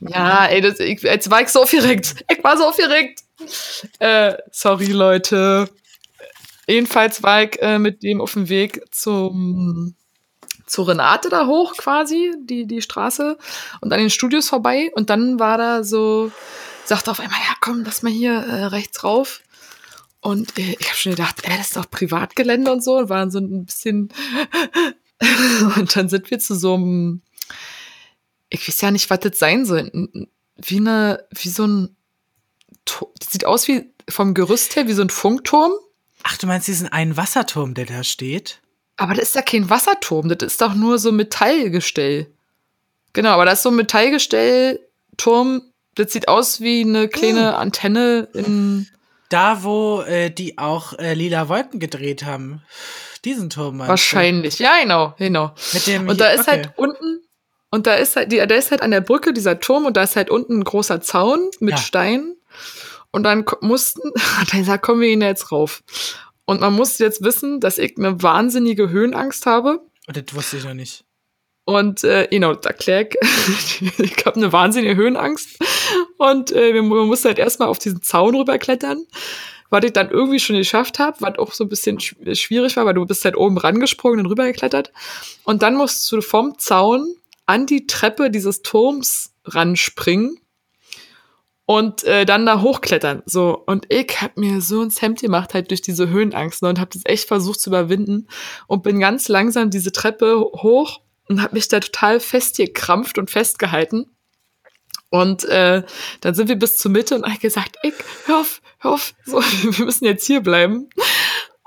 [0.01, 2.23] Ja, ey, das, ich, jetzt war ich so aufgeregt.
[2.29, 3.21] Ich war so aufgeregt.
[3.99, 5.69] Äh, sorry, Leute.
[6.69, 9.95] Jedenfalls war ich äh, mit dem auf dem Weg zum,
[10.65, 13.37] zur Renate da hoch quasi, die, die Straße,
[13.81, 14.91] und an den Studios vorbei.
[14.93, 16.31] Und dann war da so,
[16.85, 19.41] sagte auf einmal, ja komm, lass mal hier äh, rechts rauf.
[20.21, 22.97] Und äh, ich habe schon gedacht, äh, das ist doch Privatgelände und so.
[22.97, 24.09] Und waren so ein bisschen.
[25.75, 27.21] und dann sind wir zu so einem
[28.49, 29.91] ich weiß ja nicht, was das sein soll.
[30.55, 31.95] Wie eine, wie so ein,
[32.85, 35.71] das sieht aus wie vom Gerüst her wie so ein Funkturm,
[36.29, 38.59] Ach, du meinst diesen einen Wasserturm, der da steht?
[38.97, 42.27] aber das ist ja kein Wasserturm, das ist doch nur so ein Metallgestell.
[43.13, 44.79] Genau, aber das ist so ein Metallgestell,
[45.15, 45.61] Turm,
[45.95, 48.87] das sieht aus wie eine kleine Antenne in,
[49.29, 52.61] Da, wo äh, die auch äh, Lila Wolken gedreht haben.
[53.23, 54.59] Diesen Turm meinst wahrscheinlich.
[54.59, 55.47] Ja, genau, genau.
[55.47, 55.53] Du?
[55.77, 57.21] Mit dem Und da hier- ist halt unten,
[57.71, 60.03] und da ist halt, die, da ist halt an der Brücke dieser Turm und da
[60.03, 61.77] ist halt unten ein großer Zaun mit Ja.
[61.77, 62.35] Steinen.
[63.11, 64.11] Und dann mussten,
[64.51, 65.83] dann sagt, kommen wir ihn jetzt rauf.
[66.45, 69.81] Und man muss jetzt wissen, dass ich eine wahnsinnige Höhenangst habe.
[70.07, 71.03] Das wusste ich noch nicht.
[71.65, 73.13] Und äh, genau, da Clark,
[73.99, 75.59] ich habe eine wahnsinnige Höhenangst.
[76.17, 79.05] Und äh, wir, man musste halt erstmal auf diesen Zaun rüberklettern,
[79.69, 82.95] was ich dann irgendwie schon geschafft habe, was auch so ein bisschen schwierig war, weil
[82.95, 84.91] du bist halt oben rangesprungen und rübergeklettert.
[85.43, 87.13] Und dann musst du vom Zaun
[87.45, 90.39] an die Treppe dieses Turms ranspringen
[91.69, 93.21] und äh, dann da hochklettern.
[93.27, 96.79] So und ich habe mir so ein Hemd gemacht halt durch diese Höhenangst ne, und
[96.79, 98.27] habe das echt versucht zu überwinden
[98.65, 104.07] und bin ganz langsam diese Treppe hoch und habe mich da total festgekrampft und festgehalten.
[105.11, 105.83] Und äh,
[106.21, 107.93] dann sind wir bis zur Mitte und ich gesagt, ich,
[108.25, 109.39] hör auf, hör auf, so,
[109.77, 110.89] wir müssen jetzt hier bleiben.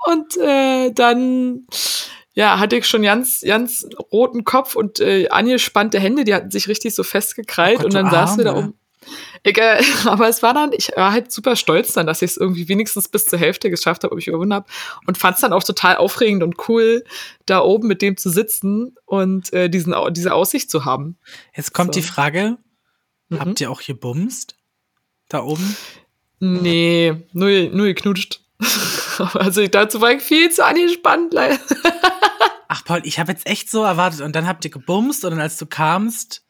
[0.05, 1.65] Und äh, dann
[2.33, 6.67] ja, hatte ich schon ganz, ganz roten Kopf und äh, angespannte Hände, die hatten sich
[6.67, 8.73] richtig so festgekrallt oh Gott, und dann saßen wir da um.
[9.43, 12.69] Egal, aber es war dann, ich war halt super stolz dann, dass ich es irgendwie
[12.69, 14.67] wenigstens bis zur Hälfte geschafft habe, ob ich überwunden habe.
[15.05, 17.03] Und fand es dann auch total aufregend und cool,
[17.45, 21.17] da oben mit dem zu sitzen und äh, diesen, diese Aussicht zu haben.
[21.55, 21.99] Jetzt kommt so.
[21.99, 22.57] die Frage:
[23.29, 23.39] mhm.
[23.39, 24.55] Habt ihr auch gebumst?
[25.27, 25.75] Da oben?
[26.39, 28.41] Nee, nur, nur geknutscht.
[29.33, 31.57] also dazu war ich viel zu angespannt, leider.
[32.67, 34.21] Ach, Paul, ich habe jetzt echt so erwartet.
[34.21, 36.43] Und dann habt ihr gebumst und dann, als du kamst,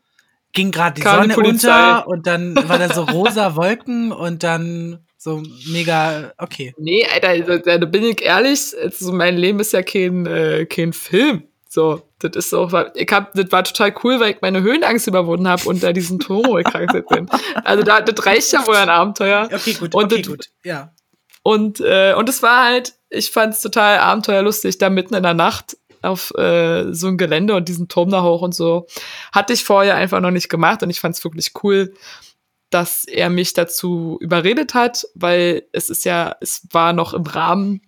[0.54, 4.44] ging gerade die Kam Sonne die unter und dann war da so rosa Wolken und
[4.44, 6.74] dann so mega, okay.
[6.78, 10.94] Nee, Alter, da, da bin ich ehrlich, also mein Leben ist ja kein, äh, kein
[10.94, 11.44] Film.
[11.68, 15.48] So, das ist auch, ich hab, das war total cool, weil ich meine Höhenangst überwunden
[15.48, 17.28] habe und da diesen Turbo gekrankt bin.
[17.64, 19.50] Also da, das reicht ja wohl ein Abenteuer.
[19.52, 20.94] Okay, gut, und okay, das, gut, ja.
[21.42, 25.34] Und, äh, und es war halt, ich fand es total abenteuerlustig, da mitten in der
[25.34, 28.88] Nacht auf äh, so ein Gelände und diesen Turm da hoch und so.
[29.32, 31.94] Hatte ich vorher einfach noch nicht gemacht und ich fand es wirklich cool,
[32.70, 37.82] dass er mich dazu überredet hat, weil es ist ja, es war noch im Rahmen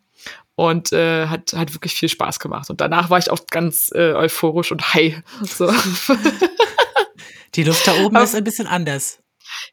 [0.55, 2.69] und äh, hat, hat wirklich viel Spaß gemacht.
[2.69, 5.21] Und danach war ich auch ganz äh, euphorisch und high.
[5.41, 5.71] So.
[7.55, 9.19] Die Luft da oben ist ein bisschen anders.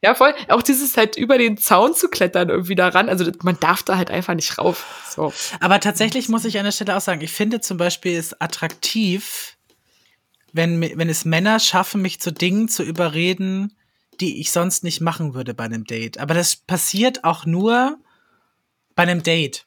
[0.01, 0.35] Ja, voll.
[0.49, 3.09] Auch dieses halt über den Zaun zu klettern irgendwie daran.
[3.09, 4.85] Also man darf da halt einfach nicht rauf.
[5.09, 5.33] So.
[5.61, 9.57] Aber tatsächlich muss ich an der Stelle auch sagen, ich finde zum Beispiel es attraktiv,
[10.53, 13.77] wenn, wenn es Männer schaffen, mich zu Dingen zu überreden,
[14.21, 16.19] die ich sonst nicht machen würde bei einem Date.
[16.19, 17.99] Aber das passiert auch nur
[18.95, 19.67] bei einem Date.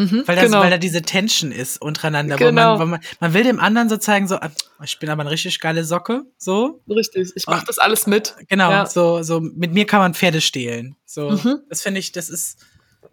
[0.00, 0.60] Mhm, weil, das, genau.
[0.60, 2.36] weil da diese Tension ist untereinander.
[2.36, 2.78] Genau.
[2.78, 4.50] Man, man, man, will dem anderen so zeigen, so, ah,
[4.82, 6.22] ich bin aber eine richtig geile Socke.
[6.38, 6.80] So.
[6.88, 8.34] Richtig, ich mach das alles mit.
[8.48, 8.86] Genau, ja.
[8.86, 10.96] so, so, mit mir kann man Pferde stehlen.
[11.04, 11.60] So, mhm.
[11.68, 12.64] das finde ich, das ist,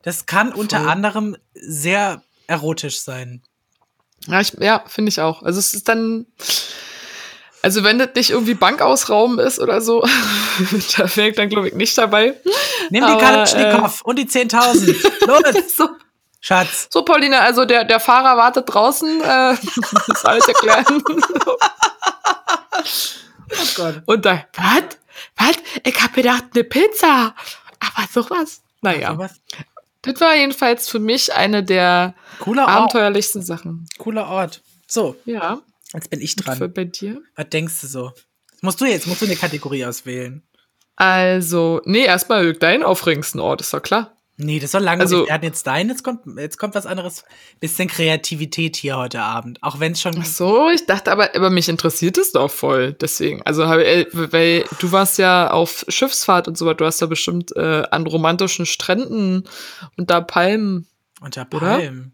[0.02, 0.62] das kann Voll.
[0.62, 3.42] unter anderem sehr erotisch sein.
[4.28, 5.44] Ja, ja finde ich auch.
[5.44, 6.26] Also es ist dann,
[7.62, 10.02] also wenn das nicht irgendwie Bankausrauben ist oder so,
[10.98, 12.36] da wäre ich dann, glaube ich, nicht dabei.
[12.92, 15.26] Nimm die Kalashnikov äh, und die 10.000.
[15.28, 15.76] Los!
[15.76, 15.90] so.
[16.48, 16.88] Schatz.
[16.90, 19.20] So, Pauline, also der, der Fahrer wartet draußen.
[19.20, 19.58] Äh,
[20.08, 21.04] das alles erklären.
[23.52, 24.02] oh Gott.
[24.06, 24.84] Und da, was?
[25.36, 25.58] Was?
[25.84, 27.36] Ich hab gedacht, eine Pizza.
[27.82, 28.62] Aber sowas.
[28.82, 29.18] Naja.
[29.18, 29.28] So
[30.04, 33.48] Das war jedenfalls für mich eine der Cooler abenteuerlichsten Ort.
[33.48, 33.86] Sachen.
[33.98, 34.62] Cooler Ort.
[34.88, 35.18] So.
[35.26, 35.60] Ja.
[35.92, 36.58] Jetzt bin ich dran.
[36.58, 37.22] Für bei dir?
[37.36, 38.14] Was denkst du so?
[38.62, 40.48] Musst du jetzt, musst du eine Kategorie auswählen.
[40.96, 44.17] Also, nee, erstmal deinen aufregendsten Ort, ist doch klar.
[44.40, 45.02] Nee, das soll lange.
[45.02, 47.24] Also, wir hatten jetzt dein, jetzt kommt, jetzt kommt was anderes.
[47.60, 49.62] Bisschen Kreativität hier heute Abend.
[49.64, 50.16] Auch wenn es schon.
[50.20, 52.94] Ach so, ich dachte aber, aber mich interessiert es doch voll.
[52.94, 53.42] Deswegen.
[53.42, 56.76] Also, äh, weil du warst ja auf Schiffsfahrt und so weiter.
[56.78, 59.50] Du hast ja bestimmt äh, an romantischen Stränden
[59.98, 60.86] unter Palmen.
[61.20, 62.14] Unter Palmen.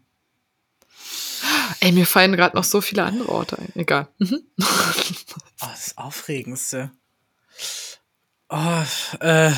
[1.80, 3.70] Ey, mir fallen gerade noch so viele andere Orte ein.
[3.74, 4.08] Egal.
[4.16, 4.40] Mhm.
[4.62, 4.64] oh,
[5.60, 6.90] das Aufregendste.
[8.48, 8.82] Oh,
[9.20, 9.52] äh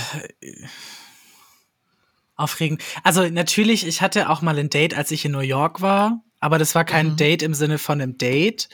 [2.37, 2.83] aufregend.
[3.03, 6.59] Also natürlich, ich hatte auch mal ein Date, als ich in New York war, aber
[6.59, 7.17] das war kein mhm.
[7.17, 8.69] Date im Sinne von einem Date.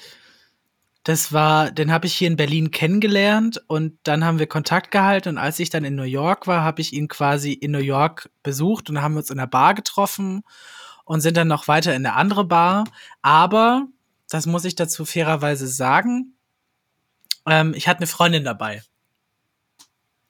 [1.05, 5.31] Das war, den habe ich hier in Berlin kennengelernt und dann haben wir Kontakt gehalten
[5.31, 8.31] und als ich dann in New York war, habe ich ihn quasi in New York
[8.42, 10.44] besucht und haben uns in der Bar getroffen
[11.05, 12.85] und sind dann noch weiter in eine andere Bar.
[13.20, 13.87] Aber,
[14.29, 16.35] das muss ich dazu fairerweise sagen,
[17.46, 18.83] ähm, ich hatte eine Freundin dabei.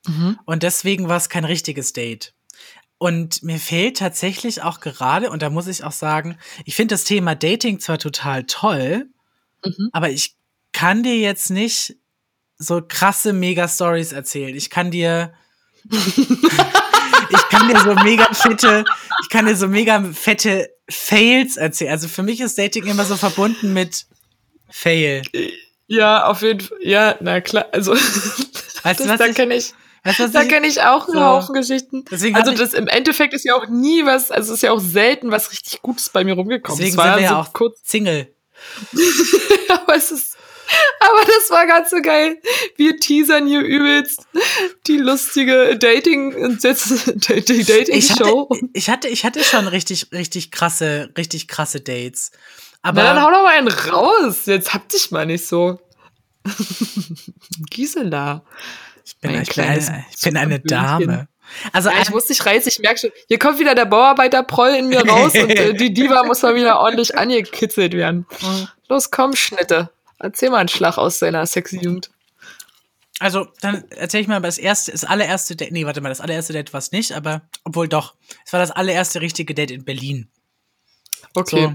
[0.06, 0.38] Mhm.
[0.44, 2.34] Und deswegen war es kein richtiges Date.
[3.02, 7.02] Und mir fehlt tatsächlich auch gerade, und da muss ich auch sagen, ich finde das
[7.02, 9.08] Thema Dating zwar total toll,
[9.64, 9.90] mhm.
[9.92, 10.36] aber ich
[10.70, 11.96] kann dir jetzt nicht
[12.58, 14.54] so krasse Mega-Stories erzählen.
[14.54, 15.34] Ich kann dir,
[15.90, 18.84] ich kann dir so mega fette,
[19.24, 21.90] ich kann dir so mega fette Fails erzählen.
[21.90, 24.06] Also für mich ist Dating immer so verbunden mit
[24.70, 25.22] Fail.
[25.88, 26.78] Ja, auf jeden Fall.
[26.82, 27.66] Ja, na klar.
[27.72, 29.74] Also, weißt das, was da kenne ich.
[30.04, 31.24] Weißt da kenne ich auch einen so.
[31.24, 32.04] Haufen Geschichten.
[32.10, 34.80] Deswegen also das im Endeffekt ist ja auch nie was, also es ist ja auch
[34.80, 36.76] selten was richtig Gutes bei mir rumgekommen.
[36.78, 38.34] Deswegen sind wir ja so auch kurz Single.
[39.68, 40.36] Aber es ist
[41.00, 42.40] Aber das war ganz so geil.
[42.76, 44.26] Wir teasern hier übelst
[44.86, 48.48] die lustige Dating, Dating, Dating Ich hatte, Show.
[48.72, 52.32] ich hatte, ich hatte schon richtig, richtig krasse, richtig krasse Dates.
[52.82, 54.46] Aber Na, dann hau doch mal einen raus.
[54.46, 55.78] Jetzt hab dich mal nicht so.
[57.70, 58.44] Gisela.
[59.14, 60.60] Ich bin, bin kleines eine, ich bin eine.
[60.60, 61.28] Dame.
[61.72, 63.10] Also Ja, ich ein- muss dich reißen, ich merke schon.
[63.28, 66.78] Hier kommt wieder der Bauarbeiter-Proll in mir raus und äh, die Diva muss mal wieder
[66.80, 68.26] ordentlich angekitzelt werden.
[68.88, 69.90] Los, komm, Schnitte.
[70.18, 72.10] Erzähl mal einen Schlag aus deiner sexy Jugend.
[73.18, 75.70] Also, dann erzähl ich mal das erste, das allererste Date.
[75.72, 78.14] Nee, warte mal, das allererste Date war es nicht, aber obwohl doch.
[78.46, 80.28] Es war das allererste richtige Date in Berlin.
[81.34, 81.66] Okay.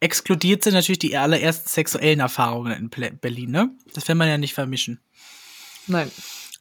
[0.00, 3.70] Exkludiert sind natürlich die allerersten sexuellen Erfahrungen in Berlin, ne?
[3.94, 5.00] Das will man ja nicht vermischen.
[5.86, 6.10] Nein.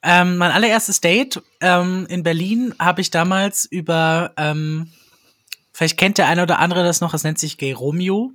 [0.02, 4.92] Ähm, mein allererstes Date ähm, in Berlin habe ich damals über, ähm,
[5.72, 8.34] vielleicht kennt der eine oder andere das noch, es nennt sich Gay Romeo.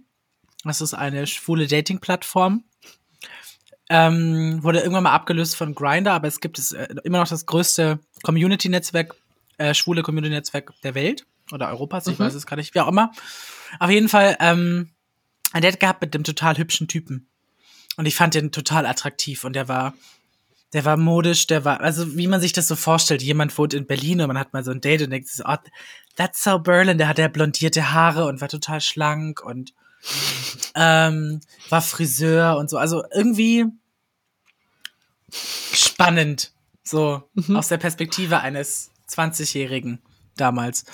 [0.64, 2.64] Das ist eine schwule Dating-Plattform.
[3.90, 7.46] Ähm, wurde irgendwann mal abgelöst von Grindr, aber es gibt es äh, immer noch das
[7.46, 9.14] größte Community-Netzwerk,
[9.56, 12.24] äh, schwule Community-Netzwerk der Welt oder Europas, ich Mhm.
[12.24, 13.12] weiß es gar nicht, wie auch immer.
[13.78, 14.90] Auf jeden Fall ähm,
[15.52, 17.28] ein Date gehabt mit einem total hübschen Typen.
[17.96, 19.94] Und ich fand den total attraktiv und der war,
[20.72, 23.86] der war modisch, der war, also wie man sich das so vorstellt, jemand wohnt in
[23.86, 25.56] Berlin und man hat mal so ein Date und denkt so, oh,
[26.16, 29.72] that's so Berlin, der hat ja blondierte Haare und war total schlank und
[30.74, 33.64] ähm, war Friseur und so, also irgendwie
[35.30, 36.52] spannend,
[36.82, 37.22] so
[37.54, 40.00] aus der Perspektive eines 20-Jährigen
[40.36, 40.84] damals.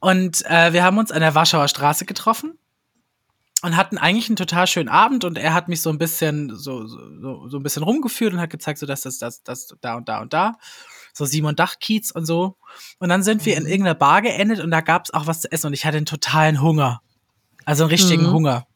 [0.00, 2.58] Und äh, wir haben uns an der Warschauer Straße getroffen
[3.62, 6.86] und hatten eigentlich einen total schönen Abend und er hat mich so ein bisschen so
[6.86, 10.08] so, so, ein bisschen rumgeführt und hat gezeigt so dass das das das da und
[10.08, 10.54] da und da.
[11.14, 12.56] So Simon Dach Kiez und so.
[12.98, 15.52] Und dann sind wir in irgendeiner Bar geendet und da gab es auch was zu
[15.52, 17.02] essen und ich hatte einen totalen Hunger.
[17.64, 18.32] Also einen richtigen Mhm.
[18.32, 18.66] Hunger.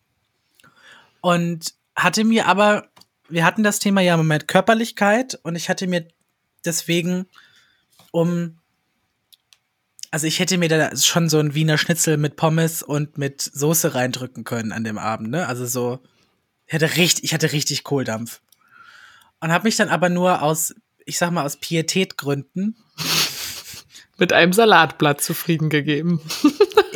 [1.20, 2.88] Und hatte mir aber
[3.28, 6.06] wir hatten das Thema ja im Moment Körperlichkeit und ich hatte mir
[6.64, 7.26] deswegen
[8.12, 8.58] um
[10.10, 13.94] also ich hätte mir da schon so ein Wiener Schnitzel mit Pommes und mit Soße
[13.94, 15.46] reindrücken können an dem Abend, ne?
[15.46, 16.00] Also so,
[16.66, 18.40] ich hatte richtig, ich hatte richtig Kohldampf.
[19.40, 22.76] Und habe mich dann aber nur aus, ich sag mal, aus Pietätgründen,
[24.18, 26.20] Mit einem Salatblatt zufrieden gegeben.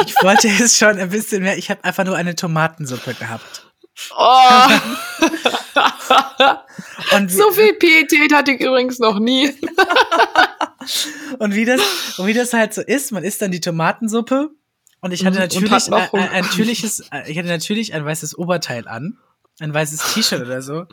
[0.06, 3.69] ich wollte es schon ein bisschen mehr, ich habe einfach nur eine Tomatensuppe gehabt.
[4.16, 4.68] Oh,
[7.16, 9.50] Und, so viel Pietät hatte ich übrigens noch nie.
[11.38, 11.80] und, wie das,
[12.18, 14.50] und wie das halt so ist, man isst dann die Tomatensuppe
[15.00, 19.18] und ich hatte natürlich, hat ein, ein, natürliches, ich hatte natürlich ein weißes Oberteil an,
[19.58, 20.86] ein weißes T-Shirt oder so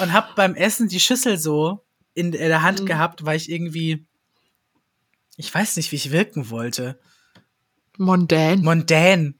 [0.00, 2.86] und hab beim Essen die Schüssel so in der Hand Mhm.
[2.86, 4.04] gehabt, weil ich irgendwie,
[5.36, 6.98] ich weiß nicht, wie ich wirken wollte,
[7.98, 8.62] Mondän.
[8.62, 9.39] mondän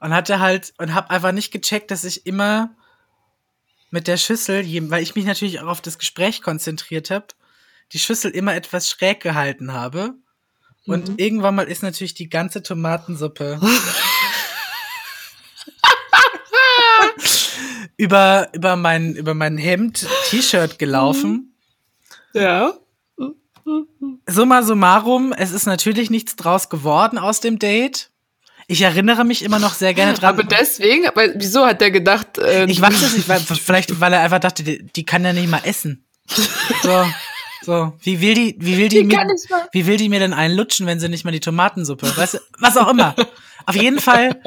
[0.00, 2.70] und hatte halt und hab einfach nicht gecheckt, dass ich immer
[3.90, 7.26] mit der Schüssel, weil ich mich natürlich auch auf das Gespräch konzentriert habe,
[7.92, 10.14] die Schüssel immer etwas schräg gehalten habe.
[10.86, 11.14] Und Mhm.
[11.18, 13.60] irgendwann mal ist natürlich die ganze Tomatensuppe
[17.96, 21.54] über, über mein, über mein Hemd, T-Shirt gelaufen.
[22.32, 22.74] Ja.
[24.26, 28.10] Summa summarum, es ist natürlich nichts draus geworden aus dem Date.
[28.68, 30.30] Ich erinnere mich immer noch sehr gerne dran.
[30.30, 34.12] Aber deswegen, aber wieso hat der gedacht, äh, Ich weiß es nicht, weil, vielleicht, weil
[34.12, 36.04] er einfach dachte, die, die kann ja nicht mal essen.
[36.82, 37.04] So,
[37.62, 37.92] so.
[38.00, 39.26] Wie will die, wie will die, Die mir,
[39.70, 42.38] wie will die mir denn einen lutschen, wenn sie nicht mal die Tomatensuppe, weißt du,
[42.58, 43.14] was auch immer.
[43.66, 44.40] Auf jeden Fall,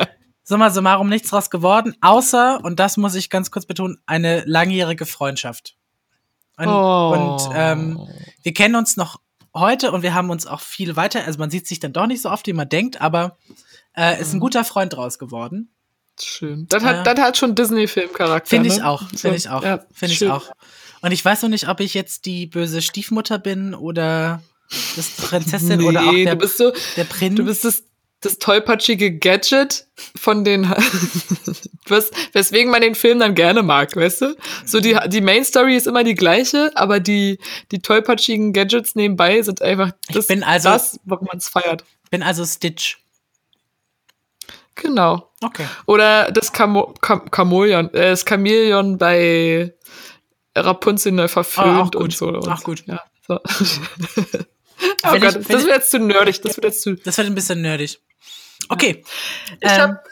[0.43, 5.05] summa summarum nichts draus geworden, außer, und das muss ich ganz kurz betonen, eine langjährige
[5.05, 5.75] Freundschaft.
[6.57, 7.37] Und, Oh.
[7.39, 7.99] und ähm,
[8.43, 9.21] wir kennen uns noch
[9.53, 12.21] heute und wir haben uns auch viel weiter, also man sieht sich dann doch nicht
[12.21, 13.37] so oft, wie man denkt, aber
[13.99, 15.69] äh, ist ein guter Freund draus geworden.
[16.21, 16.65] Schön.
[16.69, 17.13] Das hat, Ja.
[17.13, 18.49] das hat schon Disney-Film-Charakter.
[18.49, 18.87] Finde ich ne?
[18.87, 20.51] auch, finde ich auch, ja, finde ich auch.
[21.01, 24.41] Und ich weiß noch nicht, ob ich jetzt die böse Stiefmutter bin oder
[24.97, 27.35] das Prinzessin nee, oder auch der, du bist so, der Prinz.
[27.35, 27.83] du bist das,
[28.19, 30.63] das tollpatschige Gadget von den,
[31.87, 34.35] was, weswegen man den Film dann gerne mag, weißt du?
[34.65, 37.39] So die, die Main Story ist immer die gleiche, aber die,
[37.71, 41.85] die tollpatschigen Gadgets nebenbei sind einfach das, bin also- das warum man es feiert.
[42.11, 42.97] bin also Stitch.
[44.89, 45.31] Genau.
[45.41, 45.65] Okay.
[45.85, 49.73] Oder das Chamo Cham Chamäleon, äh, das Chamäleon bei
[50.55, 52.27] Rapunzel neu verföhnt Ah, und so.
[52.29, 52.83] Und Auch gut.
[52.87, 53.35] Ja, so.
[55.05, 56.41] oh Gott, ich- das wird jetzt zu nerdig.
[56.41, 56.95] Das wird jetzt zu.
[56.95, 57.99] Das wird ein bisschen nerdig.
[58.69, 59.03] Okay.
[59.61, 60.03] Ich Ähm, hab,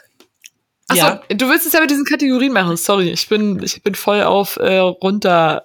[0.90, 1.20] Achso, ja.
[1.28, 2.76] du willst es ja mit diesen Kategorien machen.
[2.78, 5.62] Sorry, ich bin, ich bin voll auf äh, runter.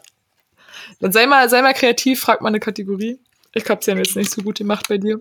[0.99, 3.19] Dann sei mal, sei mal kreativ, frag mal eine Kategorie.
[3.53, 5.19] Ich hab's ja jetzt nicht so gut gemacht bei dir.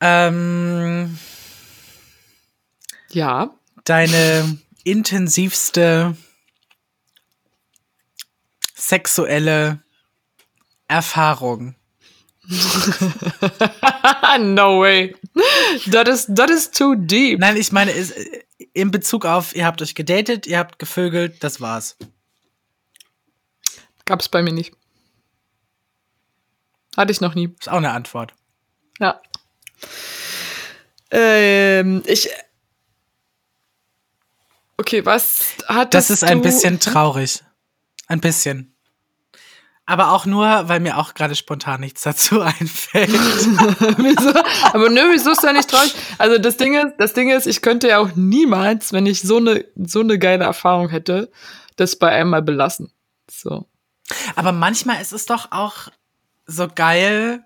[0.00, 1.18] Ähm,
[3.10, 3.50] Ja.
[3.84, 6.16] deine intensivste
[8.74, 9.82] sexuelle
[10.86, 11.74] Erfahrung?
[14.38, 15.14] no way.
[15.86, 17.40] Das ist, das ist too deep.
[17.40, 18.14] Nein, ich meine, ist,
[18.72, 21.96] in Bezug auf, ihr habt euch gedatet, ihr habt gevögelt, das war's.
[24.06, 24.74] Gab's bei mir nicht.
[26.96, 27.54] Hatte ich noch nie.
[27.58, 28.32] Ist auch eine Antwort.
[28.98, 29.20] Ja.
[31.10, 32.28] Ähm, ich.
[34.76, 36.08] Okay, was hat das?
[36.08, 37.42] Das ist ein bisschen traurig.
[38.06, 38.74] Ein bisschen.
[39.88, 43.08] Aber auch nur, weil mir auch gerade spontan nichts dazu einfällt.
[44.72, 45.94] Aber nö, wieso ist da nicht traurig?
[46.18, 49.38] Also das Ding ist, das Ding ist, ich könnte ja auch niemals, wenn ich so
[49.38, 51.30] eine so eine geile Erfahrung hätte,
[51.76, 52.92] das bei einmal belassen.
[53.30, 53.66] So.
[54.36, 55.88] Aber manchmal ist es doch auch
[56.46, 57.44] so geil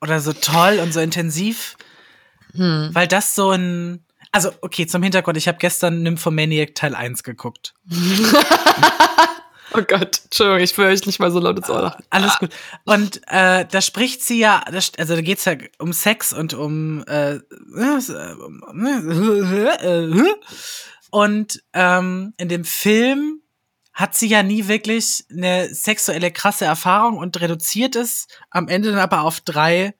[0.00, 1.76] oder so toll und so intensiv,
[2.54, 2.90] hm.
[2.92, 7.72] weil das so ein also, okay, zum Hintergrund, ich habe gestern Nymphomaniac Teil 1 geguckt.
[9.74, 12.04] Oh Gott, Entschuldigung, ich will euch nicht mal so laut ins Ohr lachen.
[12.08, 12.50] Alles gut.
[12.84, 17.40] Und äh, da spricht sie ja, also da geht's ja um Sex und um äh,
[21.10, 23.42] und ähm, in dem Film
[23.96, 29.00] hat sie ja nie wirklich eine sexuelle krasse Erfahrung und reduziert es am Ende dann
[29.00, 29.94] aber auf drei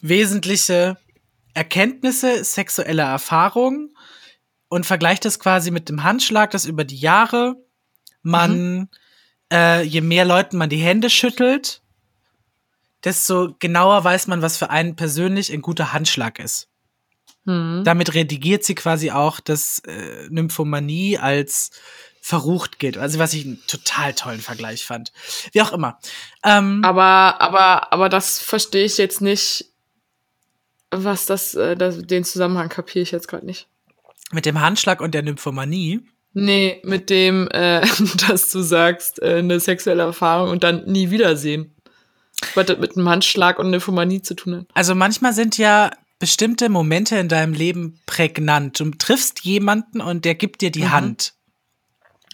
[0.00, 0.98] wesentliche
[1.54, 3.94] Erkenntnisse sexueller Erfahrung
[4.68, 7.54] und vergleicht es quasi mit dem Handschlag, das über die Jahre
[8.22, 8.88] man, mhm.
[9.52, 11.82] äh, je mehr Leuten man die Hände schüttelt,
[13.04, 16.68] desto genauer weiß man, was für einen persönlich ein guter Handschlag ist.
[17.44, 17.82] Mhm.
[17.84, 21.70] Damit redigiert sie quasi auch, dass äh, Nymphomanie als
[22.28, 22.98] verrucht gilt.
[22.98, 25.14] Also was ich einen total tollen Vergleich fand.
[25.52, 25.98] Wie auch immer.
[26.44, 29.64] Ähm, aber, aber, aber das verstehe ich jetzt nicht.
[30.90, 33.66] Was das, äh, das den Zusammenhang kapiere ich jetzt gerade nicht.
[34.30, 36.02] Mit dem Handschlag und der Nymphomanie.
[36.34, 37.80] Nee, mit dem, äh,
[38.28, 41.74] dass du sagst, äh, eine sexuelle Erfahrung und dann nie wiedersehen.
[42.54, 44.66] Was das mit einem Handschlag und Nymphomanie zu tun hat.
[44.74, 48.80] Also manchmal sind ja bestimmte Momente in deinem Leben prägnant.
[48.80, 50.92] Du triffst jemanden und der gibt dir die mhm.
[50.92, 51.37] Hand.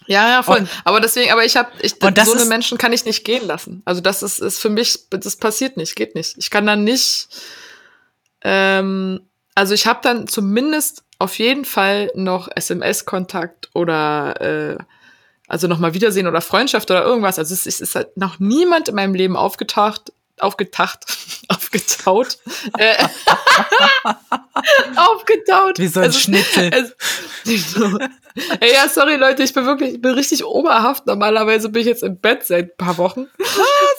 [0.07, 0.59] Ja, ja, voll.
[0.59, 3.45] Und, aber deswegen, aber ich habe, ich, und so eine Menschen kann ich nicht gehen
[3.45, 3.81] lassen.
[3.85, 6.35] Also das ist, ist für mich, das passiert nicht, geht nicht.
[6.37, 7.27] Ich kann dann nicht,
[8.41, 9.21] ähm,
[9.55, 14.77] also ich habe dann zumindest auf jeden Fall noch SMS-Kontakt oder äh,
[15.47, 17.39] also nochmal Wiedersehen oder Freundschaft oder irgendwas.
[17.39, 21.05] Also es ist, es ist halt noch niemand in meinem Leben aufgetaucht, aufgetacht,
[21.47, 22.37] aufgetaut,
[22.77, 22.95] äh,
[24.95, 25.79] aufgetaut.
[25.79, 26.71] Wie so ein also, Schnitzel.
[26.73, 26.91] Also,
[27.45, 27.99] so.
[28.59, 31.05] Ey, ja, sorry Leute, ich bin wirklich, ich bin richtig oberhaft.
[31.05, 33.27] Normalerweise bin ich jetzt im Bett seit ein paar Wochen.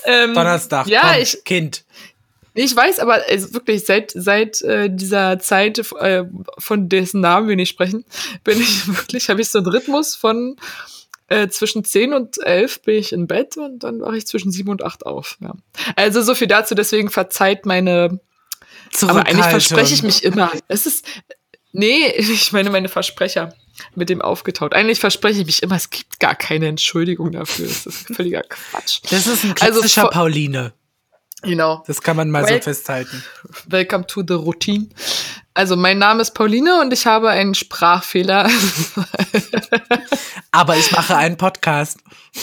[0.05, 1.85] Ähm, Donnerstag, ja, komm, ich, Kind.
[2.59, 6.25] Ich weiß, aber also wirklich seit seit äh, dieser Zeit, äh,
[6.59, 8.05] von dessen Namen wir nicht sprechen,
[8.45, 10.57] bin ich wirklich, habe ich so einen Rhythmus von
[11.29, 14.69] äh, zwischen 10 und 11 bin ich im Bett und dann wache ich zwischen 7
[14.69, 15.37] und 8 auf.
[15.41, 15.55] Ja.
[15.97, 18.21] Also so viel dazu, deswegen verzeiht meine
[19.03, 20.53] Aber eigentlich verspreche ich mich immer.
[20.69, 21.05] Es ist
[21.79, 23.55] Nee, ich meine meine Versprecher
[23.95, 24.73] mit dem aufgetaut.
[24.73, 27.67] Eigentlich verspreche ich mich immer, es gibt gar keine Entschuldigung dafür.
[27.67, 29.01] Das ist völliger Quatsch.
[29.11, 30.73] Das ist ein also klassischer also, Pauline.
[31.47, 31.83] Genau.
[31.87, 33.23] Das kann man mal well so festhalten.
[33.69, 34.89] Welcome to the routine.
[35.55, 38.51] Also mein Name ist Pauline und ich habe einen Sprachfehler.
[40.51, 42.01] Aber ich mache einen Podcast.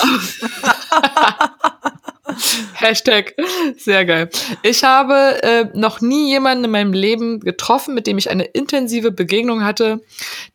[2.74, 3.36] Hashtag,
[3.78, 4.30] sehr geil.
[4.64, 9.12] Ich habe äh, noch nie jemanden in meinem Leben getroffen, mit dem ich eine intensive
[9.12, 10.02] Begegnung hatte,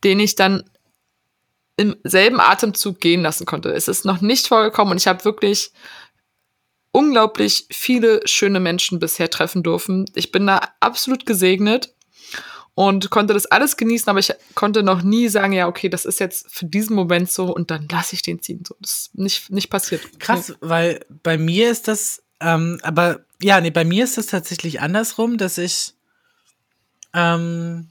[0.02, 0.64] den ich dann
[1.76, 3.70] im selben Atemzug gehen lassen konnte.
[3.70, 5.70] Es ist noch nicht vorgekommen und ich habe wirklich
[6.92, 10.07] unglaublich viele schöne Menschen bisher treffen dürfen.
[10.14, 11.94] Ich bin da absolut gesegnet
[12.74, 16.20] und konnte das alles genießen, aber ich konnte noch nie sagen, ja, okay, das ist
[16.20, 18.62] jetzt für diesen Moment so und dann lasse ich den ziehen.
[18.66, 20.20] So, das ist nicht, nicht passiert.
[20.20, 24.81] Krass, weil bei mir ist das, ähm, aber ja, nee, bei mir ist das tatsächlich
[24.81, 25.94] andersrum, dass ich,
[27.14, 27.88] ähm,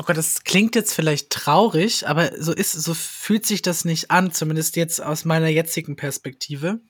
[0.00, 4.10] oh Gott, das klingt jetzt vielleicht traurig, aber so ist, so fühlt sich das nicht
[4.10, 6.80] an, zumindest jetzt aus meiner jetzigen Perspektive.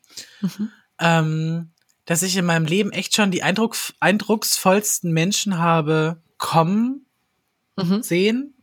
[0.40, 0.70] Mhm.
[1.00, 1.70] Ähm,
[2.04, 7.04] dass ich in meinem Leben echt schon die Eindruck, eindrucksvollsten Menschen habe kommen
[7.76, 8.00] mhm.
[8.04, 8.54] sehen,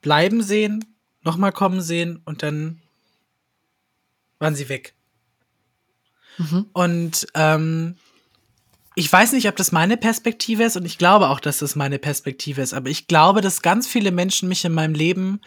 [0.00, 0.84] bleiben sehen,
[1.22, 2.82] nochmal kommen sehen und dann
[4.40, 4.94] waren sie weg.
[6.36, 6.66] Mhm.
[6.72, 7.96] Und ähm,
[8.98, 12.00] ich weiß nicht, ob das meine Perspektive ist und ich glaube auch, dass das meine
[12.00, 15.40] Perspektive ist, aber ich glaube, dass ganz viele Menschen mich in meinem Leben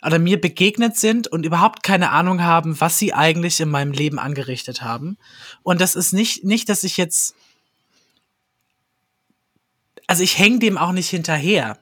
[0.00, 4.20] oder mir begegnet sind und überhaupt keine Ahnung haben, was sie eigentlich in meinem Leben
[4.20, 5.18] angerichtet haben.
[5.64, 7.34] Und das ist nicht, nicht, dass ich jetzt,
[10.06, 11.80] also ich hänge dem auch nicht hinterher.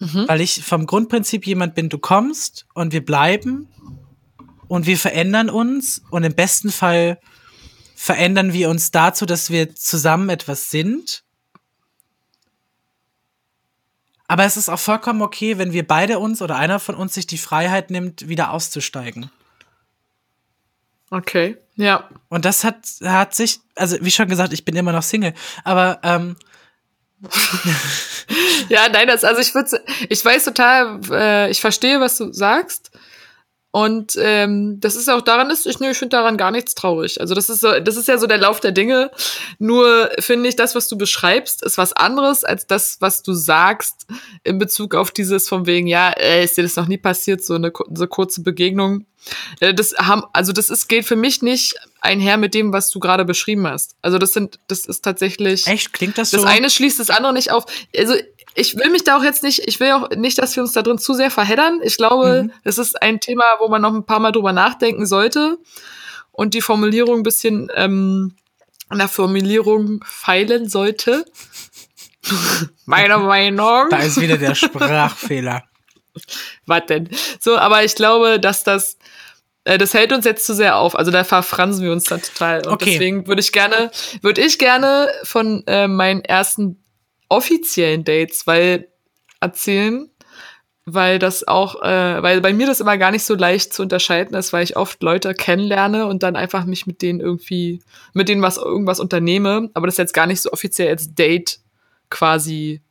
[0.00, 0.28] mhm.
[0.28, 3.68] weil ich vom Grundprinzip jemand bin, du kommst und wir bleiben
[4.68, 7.18] und wir verändern uns und im besten Fall
[8.02, 11.22] verändern wir uns dazu, dass wir zusammen etwas sind.
[14.26, 17.28] Aber es ist auch vollkommen okay, wenn wir beide uns oder einer von uns sich
[17.28, 19.30] die Freiheit nimmt, wieder auszusteigen.
[21.10, 22.08] Okay, ja.
[22.28, 26.00] Und das hat, hat sich, also wie schon gesagt, ich bin immer noch Single, aber
[26.02, 26.34] ähm,
[28.68, 32.90] ja, nein, das, also ich würde, ich weiß total, äh, ich verstehe, was du sagst.
[33.74, 37.22] Und ähm, das ist auch daran ist, ich, nee, ich finde daran gar nichts traurig.
[37.22, 39.10] Also das ist so, das ist ja so der Lauf der Dinge.
[39.58, 44.06] Nur finde ich, das, was du beschreibst, ist was anderes als das, was du sagst
[44.44, 47.54] in Bezug auf dieses von wegen, ja, äh, ist dir das noch nie passiert, so
[47.54, 49.06] eine so kurze Begegnung.
[49.60, 53.00] Äh, das haben, also das ist, geht für mich nicht einher mit dem, was du
[53.00, 53.96] gerade beschrieben hast.
[54.02, 55.66] Also das sind, das ist tatsächlich.
[55.66, 55.94] Echt?
[55.94, 56.36] Klingt das so?
[56.36, 57.64] Das eine schließt das andere nicht auf.
[57.96, 58.16] Also
[58.54, 60.82] ich will mich da auch jetzt nicht, ich will auch nicht, dass wir uns da
[60.82, 61.80] drin zu sehr verheddern.
[61.82, 62.52] Ich glaube, mhm.
[62.64, 65.58] es ist ein Thema, wo man noch ein paar Mal drüber nachdenken sollte
[66.30, 68.36] und die Formulierung ein bisschen ähm,
[68.88, 71.24] an der Formulierung feilen sollte.
[72.84, 73.86] Meiner Meinung.
[73.90, 75.64] Da ist wieder der Sprachfehler.
[76.66, 77.08] Was denn?
[77.40, 78.98] So, aber ich glaube, dass das
[79.64, 80.96] äh, das hält uns jetzt zu sehr auf.
[80.96, 82.66] Also da verfransen wir uns dann total.
[82.66, 82.90] Und okay.
[82.90, 83.90] deswegen würde ich gerne,
[84.20, 86.81] würde ich gerne von äh, meinen ersten
[87.32, 88.88] offiziellen Dates, weil
[89.40, 90.08] erzählen,
[90.84, 94.36] weil das auch, äh, weil bei mir das immer gar nicht so leicht zu unterscheiden
[94.36, 97.80] ist, weil ich oft Leute kennenlerne und dann einfach mich mit denen irgendwie,
[98.12, 101.60] mit denen was irgendwas unternehme, aber das jetzt gar nicht so offiziell als Date
[102.10, 102.82] quasi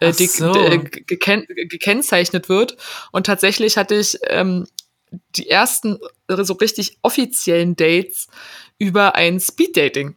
[0.00, 0.52] äh, so.
[0.52, 2.76] geken gekennzeichnet wird.
[3.10, 4.66] Und tatsächlich hatte ich ähm,
[5.36, 8.28] die ersten so richtig offiziellen Dates
[8.78, 10.16] über ein Speeddating.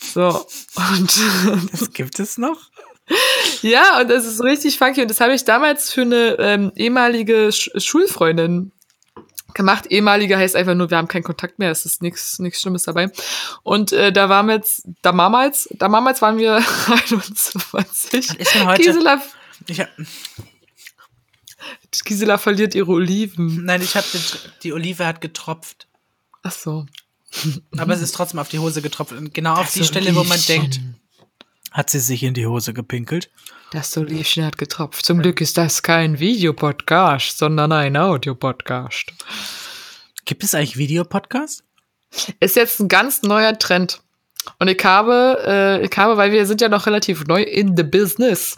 [0.00, 0.46] So,
[0.76, 1.20] und.
[1.72, 2.70] Das gibt es noch?
[3.62, 5.02] Ja, und das ist richtig funky.
[5.02, 8.72] Und das habe ich damals für eine ähm, ehemalige Sch Schulfreundin
[9.54, 9.86] gemacht.
[9.86, 13.10] Ehemalige heißt einfach nur, wir haben keinen Kontakt mehr, es ist nichts nichts Schlimmes dabei.
[13.62, 18.38] Und äh, da waren wir jetzt, da damals, da damals waren wir 21.
[18.38, 18.82] Ist denn heute?
[18.82, 19.22] Gisela,
[19.66, 19.88] ich hab,
[22.04, 23.64] Gisela verliert ihre Oliven.
[23.64, 24.06] Nein, ich habe
[24.62, 25.88] die Olive hat getropft.
[26.42, 26.86] Ach so.
[27.76, 29.12] Aber es ist trotzdem auf die Hose getropft.
[29.12, 30.80] Und genau auf das die Stelle, wo man denkt,
[31.70, 33.30] hat sie sich in die Hose gepinkelt.
[33.70, 35.04] Das Olivchen hat getropft.
[35.04, 39.12] Zum Glück ist das kein Videopodcast, sondern ein Audiopodcast.
[40.24, 41.64] Gibt es eigentlich Videopodcast?
[42.40, 44.00] Ist jetzt ein ganz neuer Trend.
[44.58, 47.82] Und ich habe, äh, ich habe, weil wir sind ja noch relativ neu in the
[47.82, 48.56] business.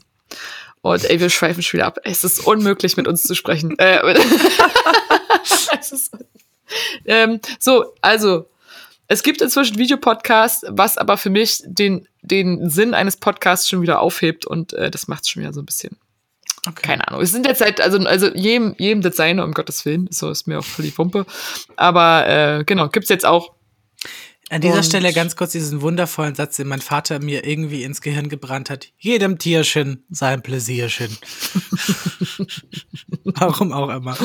[0.82, 1.98] Und ey, wir schweifen schon wieder ab.
[2.04, 3.76] Es ist unmöglich, mit uns zu sprechen.
[3.78, 4.14] äh,
[5.80, 6.12] ist,
[7.04, 8.48] ähm, so, also,
[9.10, 13.98] es gibt inzwischen Videopodcasts, was aber für mich den, den Sinn eines Podcasts schon wieder
[13.98, 15.98] aufhebt und äh, das macht es schon wieder so ein bisschen.
[16.64, 16.82] Okay.
[16.82, 17.20] Keine Ahnung.
[17.20, 20.60] Es sind jetzt halt, also, also jedem, jedem Designer, um Gottes Willen, so ist mir
[20.60, 21.26] auch völlig Wumpe.
[21.74, 23.52] Aber äh, genau, gibt's jetzt auch
[24.50, 28.00] an dieser und Stelle ganz kurz diesen wundervollen Satz, den mein Vater mir irgendwie ins
[28.00, 28.88] Gehirn gebrannt hat.
[28.98, 31.16] Jedem Tierchen sein Pläsierchen.
[33.24, 34.16] Warum auch immer.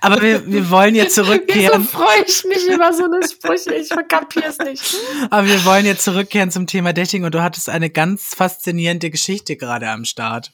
[0.00, 1.82] Aber wir, wir wollen jetzt zurückkehren.
[1.82, 3.72] Wieso freue ich mich über so eine Sprüche?
[3.76, 4.96] Ich verkapier's nicht.
[5.30, 9.56] Aber wir wollen jetzt zurückkehren zum Thema Dating und du hattest eine ganz faszinierende Geschichte
[9.56, 10.50] gerade am Start.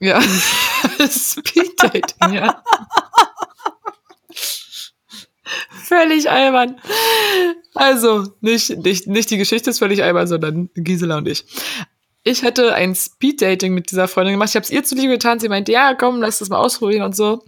[0.00, 0.20] Ja,
[1.08, 2.60] Speed Dating, ja.
[5.84, 6.80] völlig albern.
[7.74, 11.44] Also, nicht, nicht, nicht die Geschichte ist völlig albern, sondern Gisela und ich.
[12.24, 14.50] Ich hatte ein Speed-Dating mit dieser Freundin gemacht.
[14.50, 15.40] Ich habe es ihr zuliebe getan.
[15.40, 17.44] Sie meinte, ja, komm, lass das mal ausprobieren und so.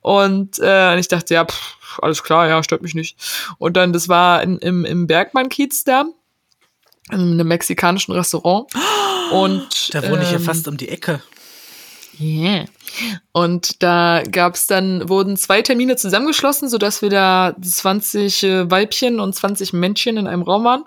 [0.00, 3.16] Und äh, ich dachte, ja, pff, alles klar, ja, stört mich nicht.
[3.58, 6.06] Und dann, das war in, im, im Bergmann-Kiez da,
[7.10, 8.72] in einem mexikanischen Restaurant.
[9.30, 11.22] Und da wohne ich ja ähm, fast um die Ecke.
[12.20, 12.64] Yeah.
[13.32, 19.34] Und da gab's dann, wurden zwei Termine zusammengeschlossen, sodass wir da 20 äh, Weibchen und
[19.34, 20.84] 20 Männchen in einem Raum waren.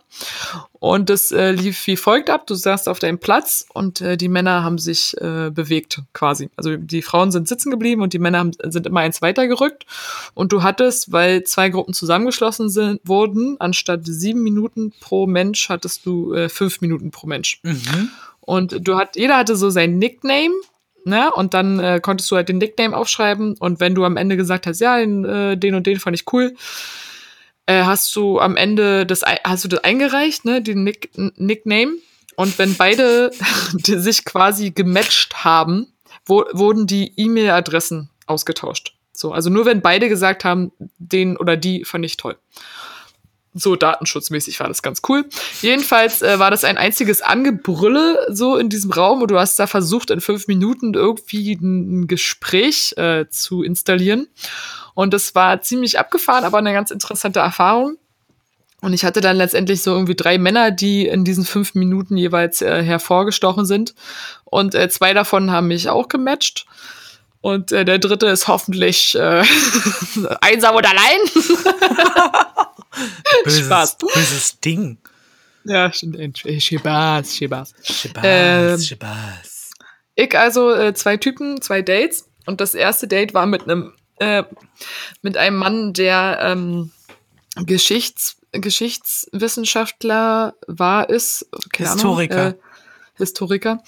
[0.74, 2.48] Und das äh, lief wie folgt ab.
[2.48, 6.50] Du saßt auf deinem Platz und äh, die Männer haben sich äh, bewegt quasi.
[6.58, 9.86] Also die Frauen sind sitzen geblieben und die Männer haben, sind immer eins weitergerückt.
[10.34, 16.06] Und du hattest, weil zwei Gruppen zusammengeschlossen sind, wurden, anstatt sieben Minuten pro Mensch, hattest
[16.06, 17.60] du äh, fünf Minuten pro Mensch.
[17.64, 18.10] Mhm.
[18.42, 20.54] Und du hat, jeder hatte so sein Nickname
[21.06, 21.32] Ne?
[21.32, 24.68] Und dann äh, konntest du halt den Nickname aufschreiben und wenn du am Ende gesagt
[24.68, 26.56] hast, ja, den, äh, den und den fand ich cool,
[27.66, 31.94] äh, hast du am Ende das hast du das eingereicht, ne, den Nick, Nickname.
[32.36, 33.32] Und wenn beide
[33.84, 35.88] sich quasi gematcht haben,
[36.26, 38.96] wo, wurden die E-Mail-Adressen ausgetauscht.
[39.14, 42.38] So, also nur wenn beide gesagt haben, den oder die fand ich toll.
[43.54, 45.26] So datenschutzmäßig war das ganz cool.
[45.62, 49.68] Jedenfalls äh, war das ein einziges Angebrülle so in diesem Raum und du hast da
[49.68, 54.28] versucht, in fünf Minuten irgendwie ein, Gespräch äh, zu installieren.
[54.94, 57.98] Und das war ziemlich abgefahren, aber eine ganz interessante Erfahrung.
[58.82, 62.62] Und ich hatte dann letztendlich so irgendwie drei Männer, die in diesen fünf Minuten jeweils
[62.62, 63.94] äh, hervorgestochen sind.
[64.44, 66.66] Und äh, zwei davon haben mich auch gematcht.
[67.42, 69.44] Und äh, der dritte ist hoffentlich äh,
[70.42, 71.20] einsam und allein.
[73.44, 73.98] böses, Spaß.
[73.98, 74.98] Böses Ding.
[75.64, 76.40] Ja, stimmt.
[76.40, 77.74] Spaß, Spaß.
[77.84, 79.72] Spaß, ähm, Spaß.
[80.16, 82.28] Ich also äh, zwei Typen, zwei Dates.
[82.46, 84.44] Und das erste Date war mit einem äh,
[85.22, 86.92] mit einem Mann, der ähm,
[87.56, 91.48] Geschichts Geschichtswissenschaftler war, ist.
[91.76, 92.40] Historiker.
[92.40, 93.84] Ahnung, äh, Historiker.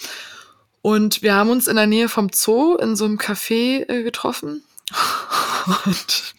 [0.81, 4.63] Und wir haben uns in der Nähe vom Zoo in so einem Café äh, getroffen.
[5.85, 6.35] Und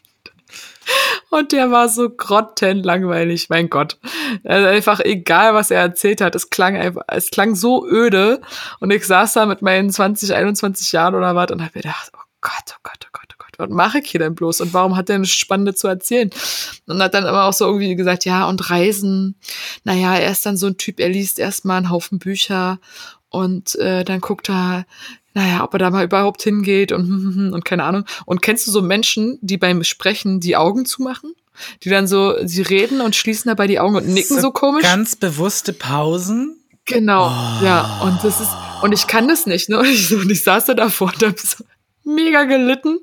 [1.31, 3.99] und der war so grottenlangweilig, mein Gott.
[4.45, 8.41] Also einfach egal, was er erzählt hat, es klang einfach, es klang so öde.
[8.81, 12.11] Und ich saß da mit meinen 20, 21 Jahren oder was und hab mir gedacht,
[12.15, 14.61] oh Gott, oh Gott, oh Gott, oh Gott, was mache ich hier denn bloß?
[14.61, 16.31] Und warum hat der nichts Spannendes zu erzählen?
[16.87, 19.37] Und hat dann immer auch so irgendwie gesagt, ja, und Reisen.
[19.85, 22.79] Naja, er ist dann so ein Typ, er liest erstmal einen Haufen Bücher
[23.29, 24.87] und äh, dann guckt er
[25.35, 28.05] naja, ob er da mal überhaupt hingeht und, und keine Ahnung.
[28.25, 31.35] Und kennst du so Menschen, die beim Sprechen die Augen zumachen?
[31.85, 34.83] Die dann so, sie reden und schließen dabei die Augen und nicken so, so komisch.
[34.83, 36.57] Ganz bewusste Pausen.
[36.85, 37.65] Genau, oh.
[37.65, 38.01] ja.
[38.03, 38.51] Und das ist,
[38.83, 39.79] und ich kann das nicht, ne?
[39.79, 41.65] Und ich, und ich saß da davor und hab so
[42.05, 42.99] mega gelitten.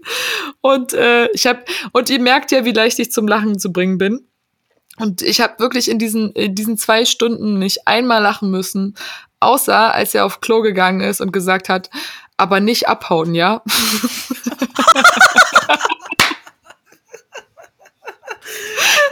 [0.60, 3.98] Und äh, ich hab, und ihr merkt ja, wie leicht ich zum Lachen zu bringen
[3.98, 4.28] bin.
[4.98, 8.96] Und ich habe wirklich in diesen, in diesen zwei Stunden nicht einmal lachen müssen,
[9.42, 11.90] außer als er auf Klo gegangen ist und gesagt hat,
[12.38, 13.62] aber nicht abhauen, ja?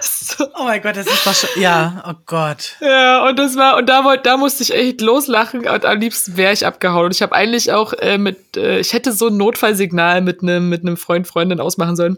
[0.60, 1.62] Oh mein Gott, das ist doch schon.
[1.62, 2.76] Ja, oh Gott.
[2.82, 6.38] Ja, und das war, und da wollte, da musste ich echt loslachen und am liebsten
[6.38, 7.06] wäre ich abgehauen.
[7.06, 10.70] Und ich habe eigentlich auch äh, mit, äh, ich hätte so ein Notfallsignal mit einem
[10.70, 12.18] mit einem Freund, Freundin ausmachen sollen.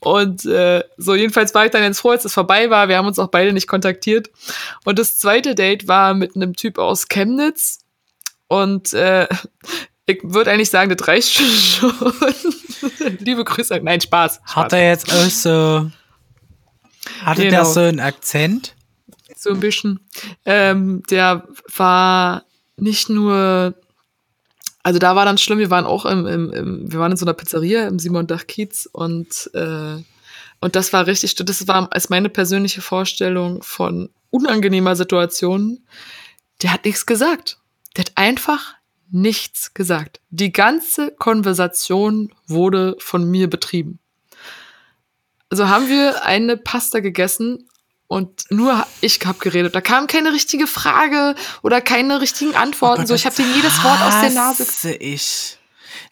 [0.00, 2.88] Und äh, so, jedenfalls war ich dann jetzt froh, als es vorbei war.
[2.88, 4.30] Wir haben uns auch beide nicht kontaktiert.
[4.84, 7.78] Und das zweite Date war mit einem Typ aus Chemnitz.
[8.48, 9.28] Und äh,
[10.06, 11.92] ich würde eigentlich sagen, das reicht schon.
[13.18, 13.80] Liebe Grüße.
[13.82, 14.40] Nein, Spaß.
[14.44, 14.56] Spaß.
[14.56, 15.90] Hat er jetzt auch so
[17.22, 17.56] hatte genau.
[17.56, 18.74] der so einen Akzent?
[19.36, 20.00] So ein bisschen.
[20.44, 22.44] Ähm, der war
[22.76, 23.74] nicht nur,
[24.82, 27.24] also da war dann schlimm, wir waren auch im, im, im wir waren in so
[27.24, 29.96] einer Pizzeria im Simon Dach Kiez und, äh,
[30.60, 35.80] und das war richtig, das war als meine persönliche Vorstellung von unangenehmer Situation.
[36.62, 37.58] Der hat nichts gesagt.
[37.96, 38.74] Der hat einfach
[39.10, 40.20] nichts gesagt.
[40.30, 43.98] Die ganze Konversation wurde von mir betrieben.
[45.52, 47.68] Also haben wir eine Pasta gegessen
[48.06, 49.74] und nur ich habe geredet.
[49.74, 53.02] Da kam keine richtige Frage oder keine richtigen Antworten.
[53.02, 54.94] Oh so, ich habe dir jedes Wort aus der Nase.
[54.94, 55.58] ich.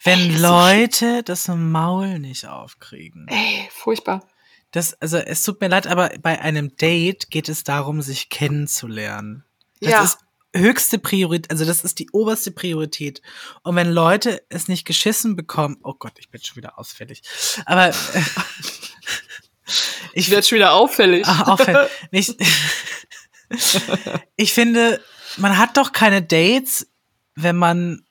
[0.03, 3.25] Wenn Ey, Leute so das Maul nicht aufkriegen.
[3.29, 4.27] Ey, furchtbar.
[4.69, 9.43] Das, also es tut mir leid, aber bei einem Date geht es darum, sich kennenzulernen.
[9.79, 10.03] Das ja.
[10.03, 10.19] ist
[10.53, 13.23] höchste Priorität, also das ist die oberste Priorität.
[13.63, 17.23] Und wenn Leute es nicht geschissen bekommen, oh Gott, ich bin schon wieder ausfällig.
[17.65, 17.93] Aber äh,
[20.13, 21.23] ich werde schon wieder auffällig.
[21.25, 21.89] Ach, auffällig.
[23.53, 23.81] Ich,
[24.37, 25.01] ich finde,
[25.35, 26.87] man hat doch keine Dates,
[27.35, 28.05] wenn man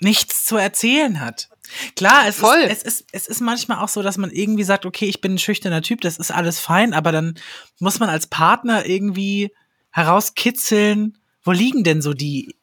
[0.00, 1.48] nichts zu erzählen hat.
[1.96, 5.06] Klar, es ist, es, ist, es ist manchmal auch so, dass man irgendwie sagt, okay,
[5.06, 7.34] ich bin ein schüchterner Typ, das ist alles fein, aber dann
[7.78, 9.52] muss man als Partner irgendwie
[9.90, 12.54] herauskitzeln, wo liegen denn so die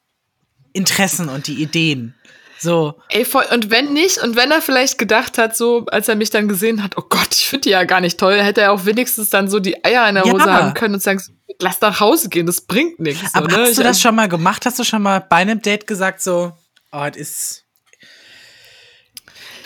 [0.72, 2.14] Interessen und die Ideen?
[2.62, 2.94] So.
[3.08, 6.30] Ey, voll, und wenn nicht, und wenn er vielleicht gedacht hat, so, als er mich
[6.30, 8.84] dann gesehen hat, oh Gott, ich finde die ja gar nicht toll, hätte er auch
[8.84, 10.52] wenigstens dann so die Eier in der Hose ja.
[10.52, 11.20] haben können und sagen,
[11.60, 13.34] lass nach Hause gehen, das bringt nichts.
[13.34, 13.62] Aber so, ne?
[13.64, 14.64] hast du das schon mal gemacht?
[14.64, 16.52] Hast du schon mal bei einem Date gesagt, so,
[16.92, 17.64] oh, das ist.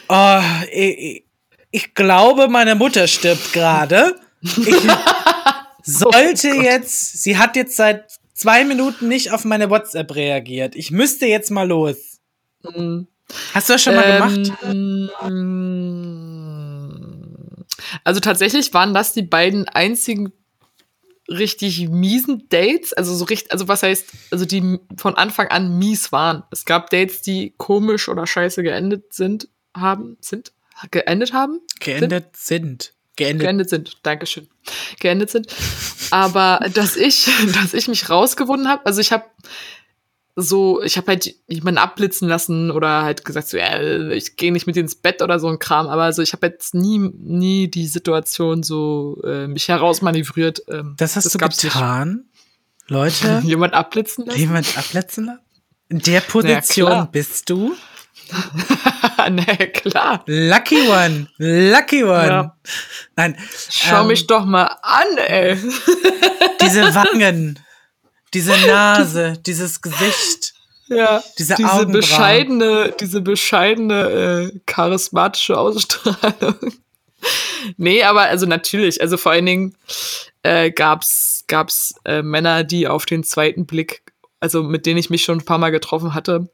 [0.08, 0.40] Oh,
[0.72, 1.24] ich,
[1.70, 4.18] ich glaube, meine Mutter stirbt gerade.
[4.40, 4.74] Ich
[5.82, 10.76] sollte oh jetzt, sie hat jetzt seit zwei Minuten nicht auf meine WhatsApp reagiert.
[10.76, 12.15] Ich müsste jetzt mal los.
[13.54, 14.52] Hast du das schon mal gemacht?
[14.64, 15.10] Ähm,
[18.04, 20.32] also tatsächlich waren das die beiden einzigen
[21.28, 26.12] richtig miesen Dates, also so richtig, also was heißt, also die von Anfang an mies
[26.12, 26.44] waren.
[26.50, 30.52] Es gab Dates, die komisch oder scheiße geendet sind, haben, sind,
[30.90, 31.60] geendet haben?
[31.80, 32.82] Geendet sind.
[32.82, 32.92] sind.
[33.16, 33.46] Geendet.
[33.46, 34.46] Geendet sind, Dankeschön.
[35.00, 35.48] Geendet sind.
[36.10, 39.24] Aber dass ich, dass ich mich rausgewunden habe, also ich habe
[40.38, 43.80] so, ich habe halt jemanden abblitzen lassen oder halt gesagt, so, ja,
[44.10, 46.74] ich gehe nicht mit ins Bett oder so ein Kram, aber also ich habe jetzt
[46.74, 50.62] nie, nie die Situation so äh, mich herausmanövriert.
[50.68, 52.08] Ähm, das hast das du getan?
[52.10, 52.90] Nicht.
[52.90, 53.40] Leute?
[53.44, 54.38] Jemand abblitzen lassen?
[54.38, 55.40] Jemand abblitzen lassen?
[55.88, 57.74] In der Position ja, bist du?
[59.30, 60.22] nee, klar.
[60.26, 61.28] Lucky one.
[61.38, 62.26] Lucky one.
[62.26, 62.56] Ja.
[63.14, 63.38] Nein.
[63.70, 65.56] Schau ähm, mich doch mal an, ey.
[66.60, 67.58] diese Wangen,
[68.36, 70.52] diese Nase, dieses Gesicht.
[70.88, 76.54] Ja, diese, diese bescheidene, diese bescheidene, äh, charismatische Ausstrahlung.
[77.76, 79.74] nee, aber also natürlich, also vor allen Dingen
[80.42, 84.02] äh, gab's, gab's äh, Männer, die auf den zweiten Blick,
[84.38, 86.50] also mit denen ich mich schon ein paar Mal getroffen hatte,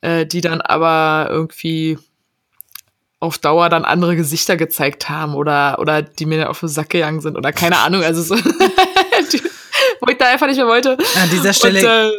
[0.00, 1.98] äh, die dann aber irgendwie
[3.20, 7.20] auf Dauer dann andere Gesichter gezeigt haben oder, oder die mir auf den Sack gegangen
[7.20, 8.36] sind oder keine Ahnung, also so,
[10.04, 10.96] wo ich da einfach nicht mehr wollte.
[11.16, 12.12] An dieser Stelle,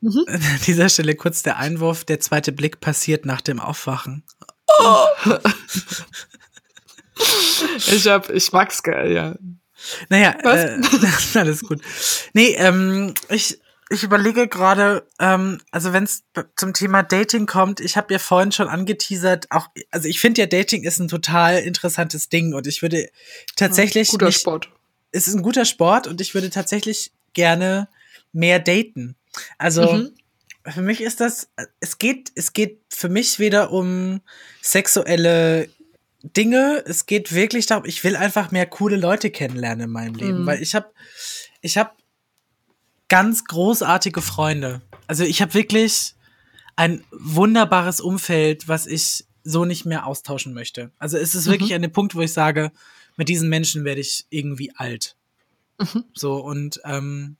[0.00, 4.24] Und, äh, an dieser Stelle kurz der Einwurf, der zweite Blick passiert nach dem Aufwachen.
[4.78, 5.06] Oh.
[7.76, 9.34] ich hab, ich mag's geil, ja.
[10.08, 10.80] Naja, äh,
[11.38, 11.80] alles gut.
[12.32, 13.60] Nee, ähm, ich,
[13.90, 16.22] ich überlege gerade, ähm, also wenn es
[16.56, 20.46] zum Thema Dating kommt, ich habe ja vorhin schon angeteasert, auch, also ich finde ja
[20.46, 23.08] Dating ist ein total interessantes Ding und ich würde
[23.56, 24.08] tatsächlich.
[24.08, 24.70] Ja, guter nicht, Sport.
[25.12, 27.88] Es ist ein guter Sport und ich würde tatsächlich gerne
[28.32, 29.16] mehr daten.
[29.58, 30.10] Also mhm.
[30.66, 31.48] für mich ist das,
[31.80, 34.20] es geht, es geht für mich weder um
[34.60, 35.68] sexuelle
[36.22, 40.42] Dinge, es geht wirklich darum, ich will einfach mehr coole Leute kennenlernen in meinem Leben,
[40.42, 40.46] mhm.
[40.46, 40.92] weil ich habe
[41.60, 41.90] ich habe
[43.08, 44.80] ganz großartige Freunde.
[45.06, 46.14] Also ich habe wirklich
[46.76, 50.92] ein wunderbares Umfeld, was ich so nicht mehr austauschen möchte.
[50.98, 51.52] Also es ist mhm.
[51.52, 52.72] wirklich an dem Punkt, wo ich sage,
[53.22, 55.14] mit diesen Menschen werde ich irgendwie alt.
[55.78, 56.02] Mhm.
[56.12, 57.36] So und ähm,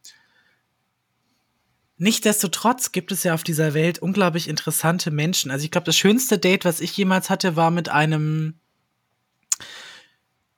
[1.99, 5.51] Nichtsdestotrotz gibt es ja auf dieser Welt unglaublich interessante Menschen.
[5.51, 8.55] Also ich glaube, das schönste Date, was ich jemals hatte, war mit einem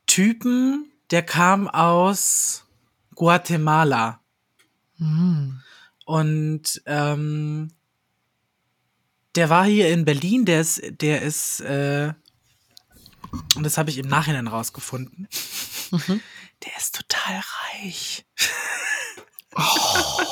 [0.07, 2.67] Typen, der kam aus
[3.15, 4.21] Guatemala.
[4.99, 5.63] Mhm.
[6.05, 7.71] Und ähm,
[9.35, 12.13] der war hier in Berlin, der ist, der ist, äh,
[13.57, 15.29] und das habe ich im Nachhinein rausgefunden.
[15.91, 16.21] Mhm.
[16.65, 17.43] Der ist total
[17.83, 18.25] reich.
[19.57, 20.23] oh.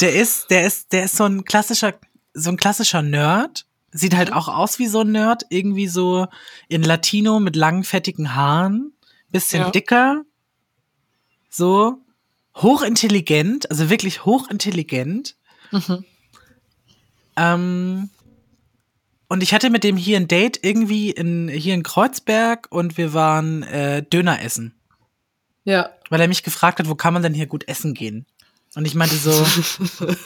[0.00, 1.94] Der ist, der ist, der ist so ein klassischer,
[2.34, 3.66] so ein klassischer Nerd.
[3.92, 4.36] Sieht halt mhm.
[4.36, 6.26] auch aus wie so ein Nerd, irgendwie so
[6.68, 8.92] in Latino mit langen, fettigen Haaren,
[9.30, 9.70] bisschen ja.
[9.70, 10.24] dicker.
[11.48, 12.02] So
[12.54, 15.36] hochintelligent, also wirklich hochintelligent.
[15.70, 16.04] Mhm.
[17.36, 18.10] Ähm,
[19.28, 23.12] und ich hatte mit dem hier ein Date irgendwie in, hier in Kreuzberg und wir
[23.12, 24.74] waren äh, Döner essen.
[25.64, 25.90] Ja.
[26.10, 28.26] Weil er mich gefragt hat, wo kann man denn hier gut essen gehen?
[28.74, 29.32] Und ich meinte so,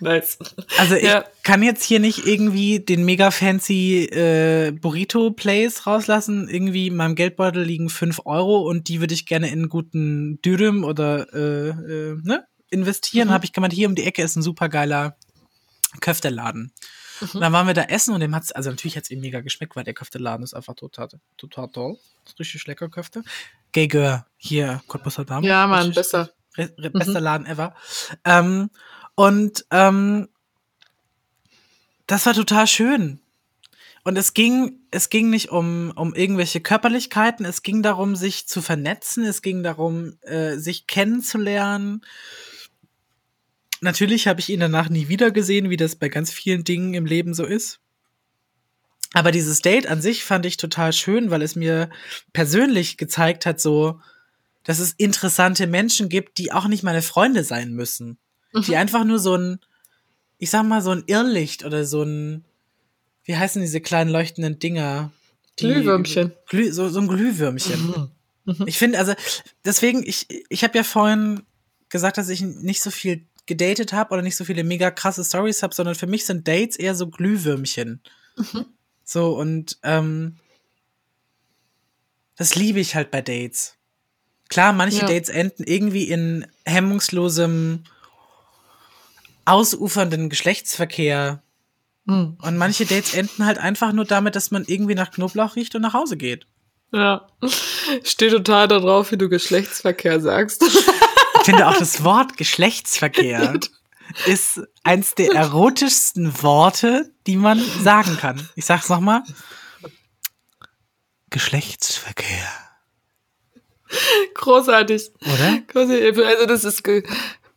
[0.00, 0.38] Nice.
[0.78, 1.24] Also ich ja.
[1.42, 6.48] kann jetzt hier nicht irgendwie den mega fancy äh, Burrito Place rauslassen.
[6.48, 10.40] Irgendwie in meinem Geldbeutel liegen fünf Euro und die würde ich gerne in einen guten
[10.42, 13.28] Dürüm oder äh, äh, ne, investieren.
[13.28, 13.32] Mhm.
[13.32, 15.16] Habe ich gemeint, hier um die Ecke ist ein super geiler
[16.00, 16.72] Köfteladen.
[17.20, 17.28] Mhm.
[17.34, 19.76] Und dann waren wir da essen und dem hat's, also natürlich hat's ihm mega geschmeckt,
[19.76, 21.98] weil der Köfteladen ist einfach total, total toll.
[22.38, 23.22] Richtig lecker Köfte.
[23.72, 25.46] Gay Girl, hier, Cottbusser Dame.
[25.46, 26.30] Ja, Mann, besser.
[26.56, 27.24] Re, re, bester mhm.
[27.24, 27.74] Laden ever.
[28.24, 28.70] Ähm,
[29.14, 30.28] und ähm,
[32.06, 33.20] das war total schön.
[34.04, 38.60] Und es ging, es ging nicht um, um irgendwelche Körperlichkeiten, es ging darum, sich zu
[38.60, 42.04] vernetzen, es ging darum, äh, sich kennenzulernen.
[43.84, 47.06] Natürlich habe ich ihn danach nie wieder gesehen, wie das bei ganz vielen Dingen im
[47.06, 47.80] Leben so ist.
[49.12, 51.88] Aber dieses Date an sich fand ich total schön, weil es mir
[52.32, 54.00] persönlich gezeigt hat, so,
[54.64, 58.18] dass es interessante Menschen gibt, die auch nicht meine Freunde sein müssen
[58.62, 58.76] die mhm.
[58.76, 59.58] einfach nur so ein,
[60.38, 62.44] ich sag mal, so ein Irrlicht oder so ein,
[63.24, 65.12] wie heißen diese kleinen leuchtenden Dinger?
[65.58, 66.32] Die, Glühwürmchen.
[66.46, 67.86] Glüh, so, so ein Glühwürmchen.
[67.86, 68.10] Mhm.
[68.44, 68.66] Mhm.
[68.66, 69.14] Ich finde, also,
[69.64, 71.42] deswegen, ich, ich habe ja vorhin
[71.88, 75.62] gesagt, dass ich nicht so viel gedatet habe oder nicht so viele mega krasse Stories
[75.62, 78.00] habe, sondern für mich sind Dates eher so Glühwürmchen.
[78.36, 78.66] Mhm.
[79.04, 80.36] So, und ähm,
[82.36, 83.76] das liebe ich halt bei Dates.
[84.48, 85.06] Klar, manche ja.
[85.06, 87.84] Dates enden irgendwie in hemmungslosem
[89.44, 91.42] ausufernden Geschlechtsverkehr.
[92.04, 92.38] Mhm.
[92.40, 95.82] Und manche Dates enden halt einfach nur damit, dass man irgendwie nach Knoblauch riecht und
[95.82, 96.46] nach Hause geht.
[96.92, 97.26] Ja.
[98.04, 100.62] Steht total darauf, wie du Geschlechtsverkehr sagst.
[101.44, 103.60] Ich finde auch das Wort Geschlechtsverkehr
[104.24, 108.48] ist eins der erotischsten Worte, die man sagen kann.
[108.56, 109.22] Ich sag's nochmal.
[111.28, 112.48] Geschlechtsverkehr.
[114.32, 115.10] Großartig.
[115.20, 115.62] Oder?
[115.74, 116.82] Also das ist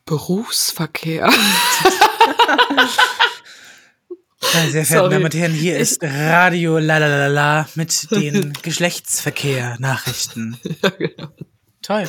[0.03, 1.31] Berufsverkehr.
[4.53, 5.11] Meine sehr verehrten.
[5.11, 10.59] Damen und Herren, hier ist Radio Lalalala mit den Geschlechtsverkehr-Nachrichten.
[10.83, 11.29] ja, genau.
[11.81, 12.05] Toll.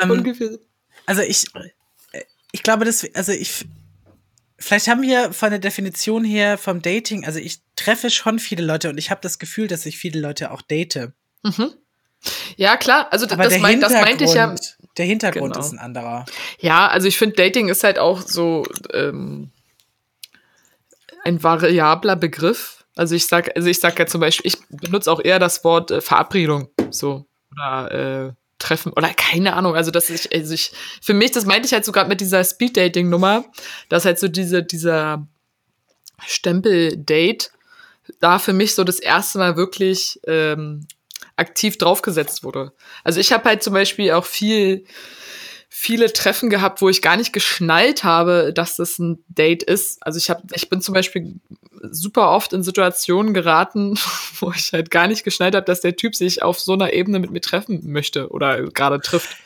[0.00, 0.50] Ähm, Ungefähr.
[1.06, 1.46] Also ich,
[2.52, 3.66] ich glaube, dass, also ich,
[4.58, 8.90] vielleicht haben wir von der Definition her vom Dating, also ich treffe schon viele Leute
[8.90, 11.10] und ich habe das Gefühl, dass ich viele Leute auch date.
[12.56, 13.08] Ja, klar.
[13.10, 14.54] Also Aber das, mein, das meinte ich ja.
[14.98, 15.64] der Hintergrund Genau.
[15.64, 16.26] ist ein anderer.
[16.58, 19.50] Ja, also ich finde, Dating ist halt auch so ähm,
[21.24, 22.84] ein variabler Begriff.
[22.96, 25.90] Also ich sag, also ich sag ja zum Beispiel, ich benutze auch eher das Wort
[25.90, 27.90] äh, Verabredung, so oder
[28.28, 29.74] äh, Treffen oder keine Ahnung.
[29.74, 30.70] Also dass ich, also ich,
[31.02, 33.44] für mich, das meinte ich halt sogar mit dieser Speed-Dating-Nummer,
[33.88, 35.26] dass halt so diese dieser
[36.24, 37.50] Stempel-Date
[38.20, 40.86] da für mich so das erste Mal wirklich ähm,
[41.36, 42.72] aktiv draufgesetzt wurde.
[43.02, 44.84] Also ich habe halt zum Beispiel auch viel
[45.72, 50.04] viele Treffen gehabt, wo ich gar nicht geschnallt habe, dass das ein Date ist.
[50.04, 51.36] Also ich habe, ich bin zum Beispiel
[51.80, 53.98] super oft in Situationen geraten,
[54.40, 57.18] wo ich halt gar nicht geschnallt habe, dass der Typ sich auf so einer Ebene
[57.18, 59.36] mit mir treffen möchte oder gerade trifft.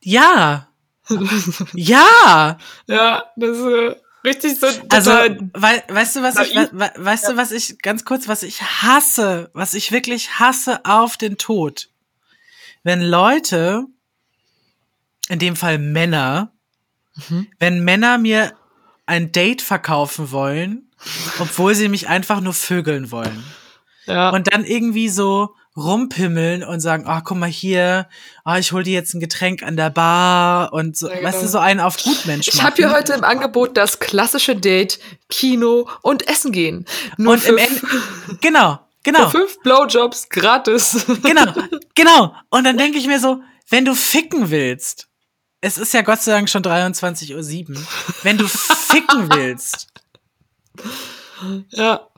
[0.00, 0.68] Ja.
[1.74, 2.58] ja.
[2.86, 7.36] Ja, das ist äh, richtig so Also, wei weißt du, was ich, we weißt du,
[7.36, 11.88] was ich, ganz kurz, was ich hasse, was ich wirklich hasse auf den Tod?
[12.82, 13.84] Wenn Leute,
[15.28, 16.52] in dem Fall Männer,
[17.28, 17.48] Mhm.
[17.58, 18.52] wenn Männer mir
[19.06, 20.89] ein Date verkaufen wollen,
[21.38, 23.44] obwohl sie mich einfach nur vögeln wollen.
[24.06, 24.30] ja.
[24.30, 28.08] Und dann irgendwie so rumpimmeln und sagen, ah, guck mal hier,
[28.44, 31.28] ah, ich hol dir jetzt ein Getränk an der Bar und so, Ja, genau.
[31.28, 34.98] weißt du, so einen auf Gutmensch Ich habe hier heute im Angebot das klassische Date,
[35.28, 36.86] Kino und Essen gehen.
[37.16, 37.80] Nur und im Ende,
[38.40, 39.28] genau, genau.
[39.30, 41.06] für fünf Blowjobs gratis.
[41.22, 41.52] Genau,
[41.94, 42.34] genau.
[42.50, 45.06] Und dann denke ich mir so, wenn du ficken willst,
[45.60, 47.82] es ist ja Gott sei Dank schon 23.07 Uhr,
[48.22, 49.88] wenn du ficken willst,
[51.70, 52.08] ja.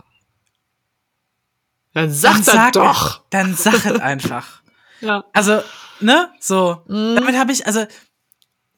[1.94, 3.22] Dann sag dann sag doch.
[3.30, 4.62] Dann sag es einfach.
[5.00, 5.24] Ja.
[5.32, 5.60] Also,
[5.98, 6.84] ne, so.
[6.86, 7.16] Mhm.
[7.16, 7.84] Damit habe ich, also,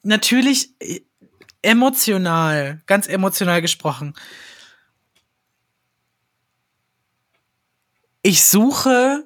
[0.01, 1.01] natürlich äh,
[1.61, 4.15] emotional, ganz emotional gesprochen.
[8.23, 9.23] Ich suche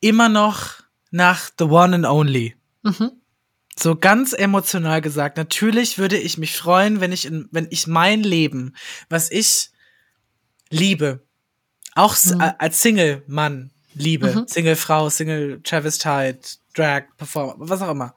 [0.00, 2.56] immer noch nach the one and only.
[2.82, 3.12] Mhm.
[3.78, 5.36] So ganz emotional gesagt.
[5.36, 8.74] Natürlich würde ich mich freuen, wenn ich in, wenn ich mein Leben,
[9.08, 9.70] was ich
[10.68, 11.24] liebe,
[11.94, 12.40] auch Mhm.
[12.58, 14.48] als Single-Mann liebe, Mhm.
[14.48, 18.14] Single-Frau, Single-Travestite, Drag, Performer, was auch immer.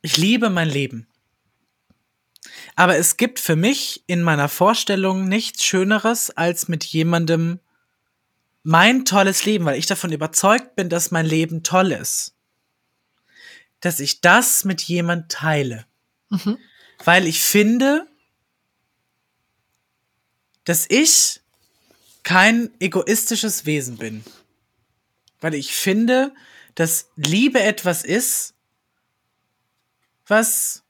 [0.00, 1.06] Ich liebe mein Leben.
[2.74, 7.60] Aber es gibt für mich in meiner Vorstellung nichts Schöneres, als mit jemandem
[8.62, 12.34] mein tolles Leben, weil ich davon überzeugt bin, dass mein Leben toll ist
[13.80, 15.86] dass ich das mit jemand teile.
[16.30, 16.58] Mhm.
[17.04, 18.06] Weil ich finde,
[20.64, 21.40] dass ich
[22.22, 24.24] kein egoistisches Wesen bin.
[25.40, 26.34] Weil ich finde,
[26.74, 28.54] dass Liebe etwas ist,
[30.26, 30.82] was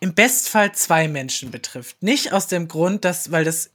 [0.00, 2.02] im Bestfall zwei Menschen betrifft.
[2.02, 3.70] Nicht aus dem Grund, dass, weil das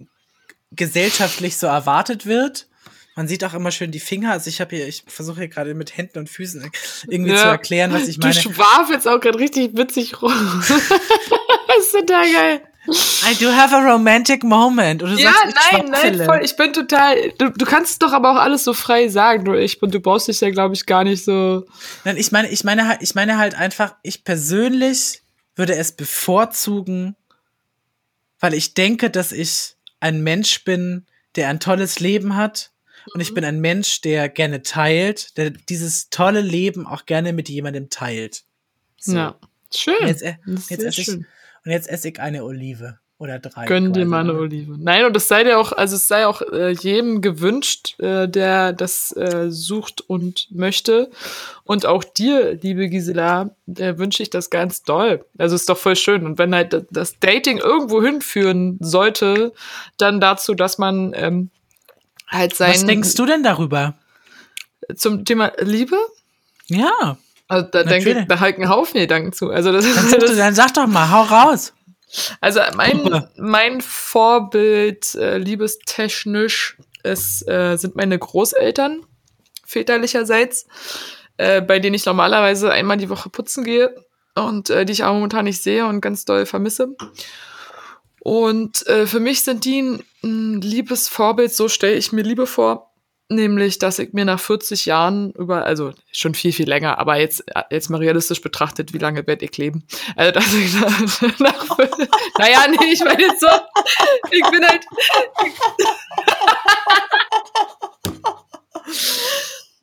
[0.72, 2.68] gesellschaftlich so erwartet wird.
[3.16, 4.32] Man sieht auch immer schön die Finger.
[4.32, 6.70] Also ich habe hier, ich versuche hier gerade mit Händen und Füßen
[7.08, 7.38] irgendwie Ja.
[7.38, 8.34] zu erklären, was ich Du meine.
[8.40, 10.32] schwafelst auch gerade richtig witzig rum.
[10.68, 12.62] das ist total geil.
[12.86, 15.04] I do have a romantic moment.
[15.04, 15.86] Und du Ja, sagst, nein,
[16.18, 16.42] nein, voll.
[16.44, 17.16] Ich bin total.
[17.38, 19.46] Du, du kannst doch aber auch alles so frei sagen.
[19.46, 21.66] Du, ich, du brauchst dich ja, glaube ich, gar nicht so.
[22.04, 25.22] Nein, ich meine, ich meine ich meine halt einfach, ich persönlich
[25.56, 27.16] würde es bevorzugen,
[28.42, 31.06] weil ich denke, dass ich ein Mensch bin,
[31.38, 32.72] der ein tolles Leben hat.
[33.14, 37.50] Und ich bin ein Mensch, der gerne teilt, der dieses tolle Leben auch gerne mit
[37.50, 38.44] jemandem teilt.
[38.98, 39.16] So.
[39.16, 39.36] Ja.
[39.76, 39.96] Schön.
[40.02, 41.26] Und jetzt, äh, jetzt esse ich, schön.
[41.66, 43.66] und jetzt esse ich eine Olive oder drei.
[43.66, 44.76] Gönn dir mal eine Olive.
[44.78, 48.74] Nein, und es sei dir auch, also es sei auch äh, jedem gewünscht, äh, der
[48.74, 51.10] das äh, sucht und möchte.
[51.64, 55.26] Und auch dir, liebe Gisela, äh, wünsche ich das ganz doll.
[55.38, 56.26] Also ist doch voll schön.
[56.26, 59.54] Und wenn halt das Dating irgendwo hinführen sollte,
[59.98, 61.50] dann dazu, dass man ähm,
[62.28, 63.96] halt sein Was denkst du denn darüber?
[64.96, 65.98] zum Thema Liebe?
[66.68, 67.18] Ja.
[67.48, 69.50] Also da denke ich, da halt einen Haufen Gedanken zu.
[69.50, 71.74] Also das, Dann, sag, das dann sag doch mal, hau raus.
[72.42, 79.04] Also mein, mein Vorbild äh, liebestechnisch ist, äh, sind meine Großeltern
[79.66, 80.68] väterlicherseits,
[81.38, 83.96] äh, bei denen ich normalerweise einmal die Woche putzen gehe
[84.36, 86.96] und äh, die ich aber momentan nicht sehe und ganz doll vermisse.
[88.24, 92.48] Und äh, für mich sind die ein, ein liebes Vorbild, so stelle ich mir Liebe
[92.48, 92.94] vor,
[93.28, 97.44] nämlich, dass ich mir nach 40 Jahren über, also schon viel, viel länger, aber jetzt,
[97.70, 99.86] jetzt mal realistisch betrachtet, wie lange werde ich leben?
[100.16, 101.78] Also, dass ich nach, nach
[102.38, 103.50] naja, nee, ich meine jetzt so,
[104.32, 104.86] ich bin halt,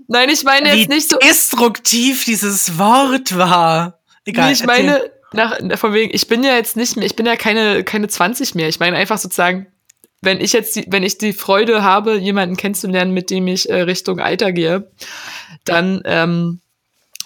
[0.09, 1.19] Nein, ich meine jetzt Wie nicht so.
[1.19, 4.01] destruktiv dieses Wort war.
[4.25, 4.47] Egal.
[4.47, 7.37] Nee, ich meine, nach, von wegen, ich bin ja jetzt nicht mehr, ich bin ja
[7.37, 8.69] keine, keine 20 mehr.
[8.69, 9.67] Ich meine einfach sozusagen,
[10.23, 13.83] wenn ich jetzt die, wenn ich die Freude habe, jemanden kennenzulernen, mit dem ich äh,
[13.83, 14.91] Richtung Alter gehe,
[15.65, 16.61] dann ähm,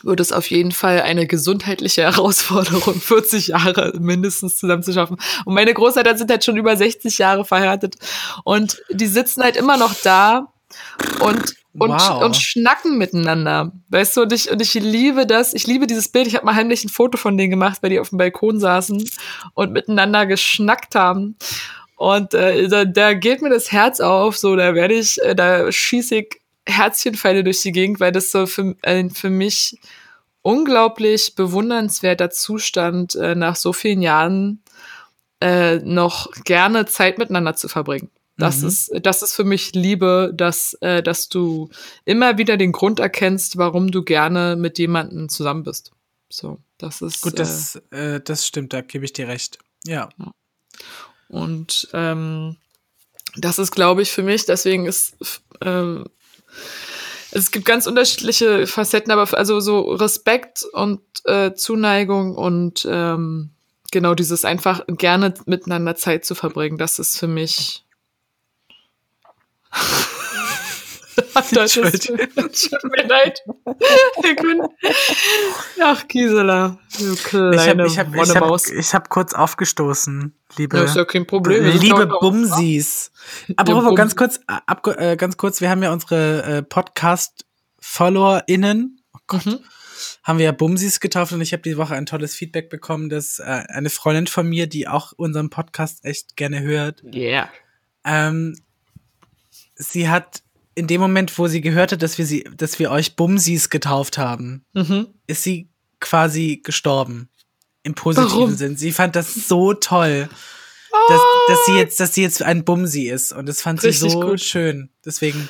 [0.02, 5.16] wird es auf jeden Fall eine gesundheitliche Herausforderung, 40 Jahre mindestens zusammen zu schaffen.
[5.44, 7.96] Und meine Großeltern sind halt schon über 60 Jahre verheiratet
[8.44, 10.53] und die sitzen halt immer noch da
[11.20, 12.22] und und, Wow.
[12.22, 13.72] und schnacken miteinander.
[13.88, 15.54] Weißt du, und ich, und ich liebe das.
[15.54, 16.28] Ich liebe dieses Bild.
[16.28, 19.04] Ich habe mal heimlich ein Foto von denen gemacht, weil die auf dem Balkon saßen
[19.54, 21.36] und miteinander geschnackt haben.
[21.96, 24.36] Und äh, da, da geht mir das Herz auf.
[24.38, 28.46] So, da werde ich, äh, da schieße ich Herzchenpfeile durch die Gegend, weil das so
[28.46, 29.76] für, äh, für mich
[30.42, 34.62] unglaublich bewundernswerter Zustand äh, nach so vielen Jahren
[35.40, 38.10] äh, noch gerne Zeit miteinander zu verbringen.
[38.36, 38.68] Das Mhm.
[38.68, 41.70] ist, das ist für mich Liebe, dass, äh, dass du
[42.04, 45.92] immer wieder den Grund erkennst, warum du gerne mit jemandem zusammen bist.
[46.28, 49.58] So, das ist Gut, das, äh, das stimmt, da gebe ich dir recht.
[49.84, 50.08] Ja.
[50.18, 50.24] Äh,
[51.28, 52.56] und ähm,
[53.36, 54.44] das ist, glaube ich, für mich.
[54.46, 55.16] Deswegen ist
[55.60, 56.06] ähm,
[57.30, 63.50] es gibt ganz unterschiedliche Facetten, aber also so Respekt und äh, Zuneigung und ähm,
[63.90, 67.83] genau dieses einfach gerne miteinander Zeit zu verbringen, das ist für mich.
[71.34, 73.40] das tut mir leid.
[75.82, 80.76] Ach, Gisela, du Ich kleine habe ich hab, ich hab, ich hab kurz aufgestoßen, liebe,
[80.76, 81.64] Ja, ist ja kein Problem.
[81.64, 83.10] Das liebe Bumsis.
[83.56, 89.00] Apropos, Bum- ganz kurz, äh, ab, äh, ganz kurz, wir haben ja unsere äh, Podcast-FollowerInnen,
[89.12, 89.58] oh Gott, Mhm.
[90.22, 93.38] haben wir ja Bumsis getauft und ich habe die Woche ein tolles Feedback bekommen, dass
[93.38, 97.48] äh, eine Freundin von mir, die auch unseren Podcast echt gerne hört, Yeah.
[98.04, 98.56] ähm,
[99.92, 100.42] sie hat
[100.74, 104.18] in dem Moment, wo sie gehört hat, dass wir sie, dass wir euch Bumsis getauft
[104.18, 105.06] haben, Mhm.
[105.26, 105.68] ist sie
[106.00, 107.28] quasi gestorben.
[107.84, 108.54] Im positiven Warum?
[108.54, 108.76] Sinn.
[108.76, 110.28] Sie fand das so toll,
[111.08, 113.32] dass, dass sie jetzt, dass sie jetzt ein Bumsi ist.
[113.32, 114.40] Und das fand sie Richtig so gut.
[114.40, 114.90] schön.
[115.04, 115.48] Deswegen.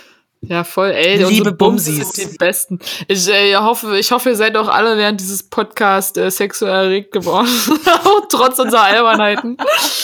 [0.48, 1.22] Ja, voll, ey.
[1.24, 2.12] Liebe Bumsis.
[2.12, 2.78] die besten.
[3.08, 7.12] Ich äh, hoffe, ich hoffe, ihr seid auch alle während dieses Podcasts äh, sexuell erregt
[7.12, 7.48] geworden.
[8.30, 9.56] Trotz unserer Albernheiten.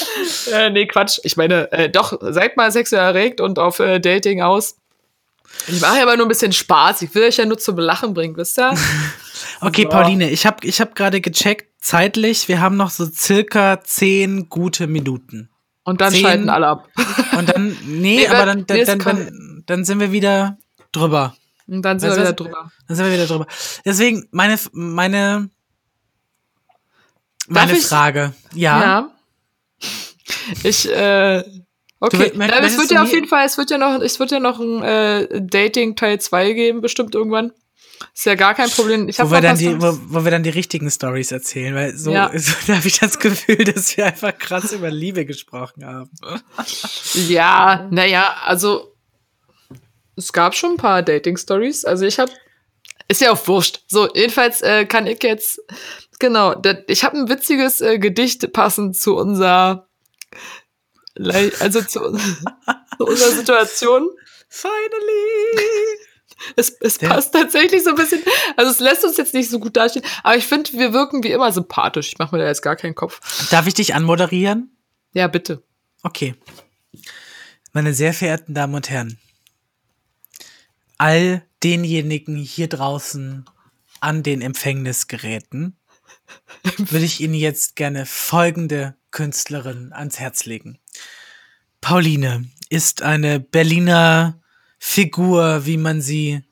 [0.52, 1.18] äh, nee, Quatsch.
[1.24, 4.76] Ich meine, äh, doch, seid mal sexuell erregt und auf äh, Dating aus.
[5.66, 7.02] Ich mache ja aber nur ein bisschen Spaß.
[7.02, 8.74] Ich will euch ja nur zum Lachen bringen, wisst ihr?
[9.62, 9.88] Okay, So.
[9.88, 14.86] Pauline, ich habe ich hab gerade gecheckt, zeitlich, wir haben noch so circa zehn gute
[14.86, 15.48] Minuten.
[15.82, 16.22] Und dann Zehn.
[16.22, 16.88] schalten alle ab.
[17.36, 20.58] Und dann, nee, Nee, aber weil- dann, nee, dann, dann, dann, sind wir wieder
[20.92, 21.34] drüber.
[21.66, 22.72] Und dann sind Weißt wir du wieder drüber.
[22.88, 23.46] Dann sind wir wieder drüber.
[23.84, 25.50] Deswegen, meine, meine,
[27.46, 28.34] Darf meine ich- Frage.
[28.54, 28.80] Ja.
[28.82, 29.10] Ja.
[30.62, 31.42] Ich, äh,
[32.00, 32.32] okay.
[32.34, 34.30] Na, möchtest es wird du ja auf jeden Fall, es wird ja noch, es wird
[34.30, 37.52] ja noch ein äh, Dating Teil 2 geben, bestimmt irgendwann.
[38.14, 39.08] Ist ja gar kein Problem.
[39.08, 41.96] Ich Wo habe wir, dann die, wo, wo wir dann die richtigen Stories erzählen, weil
[41.96, 42.30] so, Ja.
[42.36, 46.10] so da habe ich das Gefühl, dass wir einfach krass über Liebe gesprochen haben.
[47.14, 48.89] Ja, naja, also
[50.20, 51.84] es gab schon ein paar Dating Stories.
[51.84, 52.30] Also ich habe,
[53.08, 53.80] ist ja auch wurscht.
[53.88, 55.60] So, jedenfalls äh, kann ich jetzt,
[56.18, 59.88] genau, da, ich habe ein witziges äh, Gedicht passend zu unserer,
[61.60, 62.00] also zu,
[62.98, 64.08] zu unserer Situation.
[64.48, 65.98] Finally!
[66.56, 68.22] Es, es Der- passt tatsächlich so ein bisschen.
[68.56, 71.30] Also es lässt uns jetzt nicht so gut dastehen, aber ich finde, wir wirken wie
[71.32, 72.08] immer sympathisch.
[72.08, 73.20] Ich mache mir da jetzt gar keinen Kopf.
[73.50, 74.74] Darf ich dich anmoderieren?
[75.12, 75.62] Ja, bitte.
[76.02, 76.34] Okay.
[77.72, 79.18] Meine sehr verehrten Damen und Herren,
[81.00, 83.46] all denjenigen hier draußen
[84.00, 85.78] an den Empfängnisgeräten
[86.76, 90.78] würde ich Ihnen jetzt gerne folgende Künstlerin ans Herz legen.
[91.80, 94.42] Pauline ist eine Berliner
[94.78, 96.42] Figur, wie man sie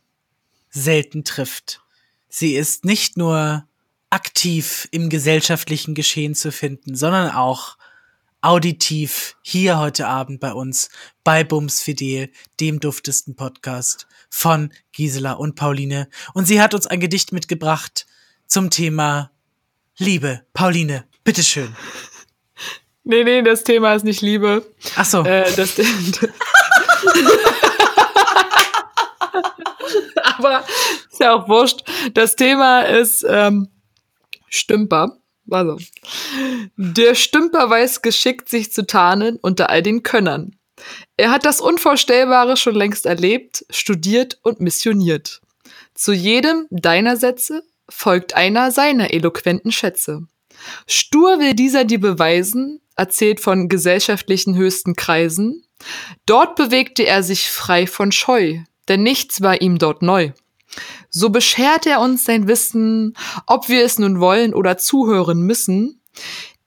[0.71, 1.83] selten trifft.
[2.31, 3.67] Sie ist nicht nur
[4.09, 7.78] aktiv im gesellschaftlichen Geschehen zu finden, sondern auch
[8.41, 10.91] auditiv hier heute Abend bei uns
[11.25, 12.31] bei Bums Fidel,
[12.61, 16.09] dem duftesten Podcast von Gisela und Pauline.
[16.35, 18.07] Und sie hat uns ein Gedicht mitgebracht
[18.47, 19.31] zum Thema
[19.99, 20.43] Liebe.
[20.53, 21.75] Pauline, bitteschön.
[23.11, 24.67] Nee, nee, das Thema ist nicht Liebe.
[24.95, 25.25] Ach so.
[25.25, 25.79] Äh, das,
[30.37, 30.63] Aber
[31.11, 31.85] ist ja auch wurscht.
[32.13, 33.69] Das Thema ist ähm,
[34.51, 35.17] Stümper.
[35.51, 35.79] Also,
[36.77, 40.57] der Stümper weiß geschickt, sich zu tarnen unter all den Könnern.
[41.17, 45.41] Er hat das Unvorstellbare schon längst erlebt, studiert und missioniert.
[45.95, 50.23] Zu jedem deiner Sätze folgt einer seiner eloquenten Schätze.
[50.87, 55.65] Stur will dieser dir beweisen, erzählt von gesellschaftlichen höchsten Kreisen.
[56.27, 60.33] Dort bewegte er sich frei von Scheu, denn nichts war ihm dort neu.
[61.11, 66.01] So beschert er uns sein Wissen, ob wir es nun wollen oder zuhören müssen.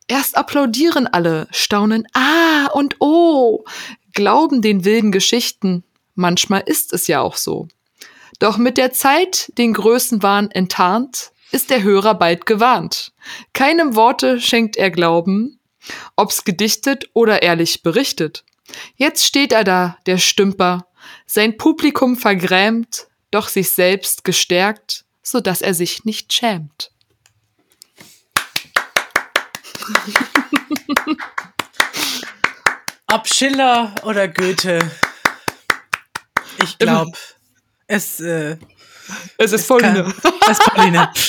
[0.07, 3.63] Erst applaudieren alle, staunen Ah und Oh,
[4.13, 5.83] glauben den wilden Geschichten.
[6.15, 7.67] Manchmal ist es ja auch so.
[8.39, 13.13] Doch mit der Zeit, den Größenwahn enttarnt, ist der Hörer bald gewarnt.
[13.53, 15.59] Keinem Worte schenkt er Glauben,
[16.15, 18.43] ob's gedichtet oder ehrlich berichtet.
[18.95, 20.87] Jetzt steht er da, der Stümper,
[21.25, 26.91] sein Publikum vergrämt, doch sich selbst gestärkt, so dass er sich nicht schämt.
[33.11, 34.79] Ob Schiller oder Goethe,
[36.63, 37.11] ich glaube,
[37.87, 38.55] es, äh,
[39.37, 40.13] es ist Pauline.
[40.49, 41.11] es ist Pauline.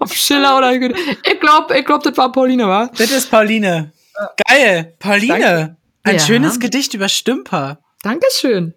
[0.00, 0.98] Ob Schiller oder Goethe.
[1.24, 2.88] Ich glaube, ich glaub, das war Pauline, wa?
[2.96, 3.92] Das ist Pauline.
[4.48, 5.38] Geil, Pauline.
[5.38, 5.76] Danke.
[6.04, 6.20] Ein Ja.
[6.20, 7.78] schönes Gedicht über Stümper.
[8.02, 8.72] Dankeschön.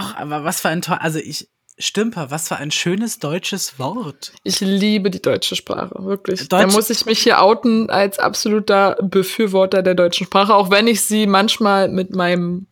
[0.00, 4.32] Ach, aber was für ein toll, also ich, Stümper, was für ein schönes deutsches Wort.
[4.44, 6.46] Ich liebe die deutsche Sprache, wirklich.
[6.48, 10.86] Da Deutsch- muss ich mich hier outen als absoluter Befürworter der deutschen Sprache, auch wenn
[10.86, 12.68] ich sie manchmal mit meinem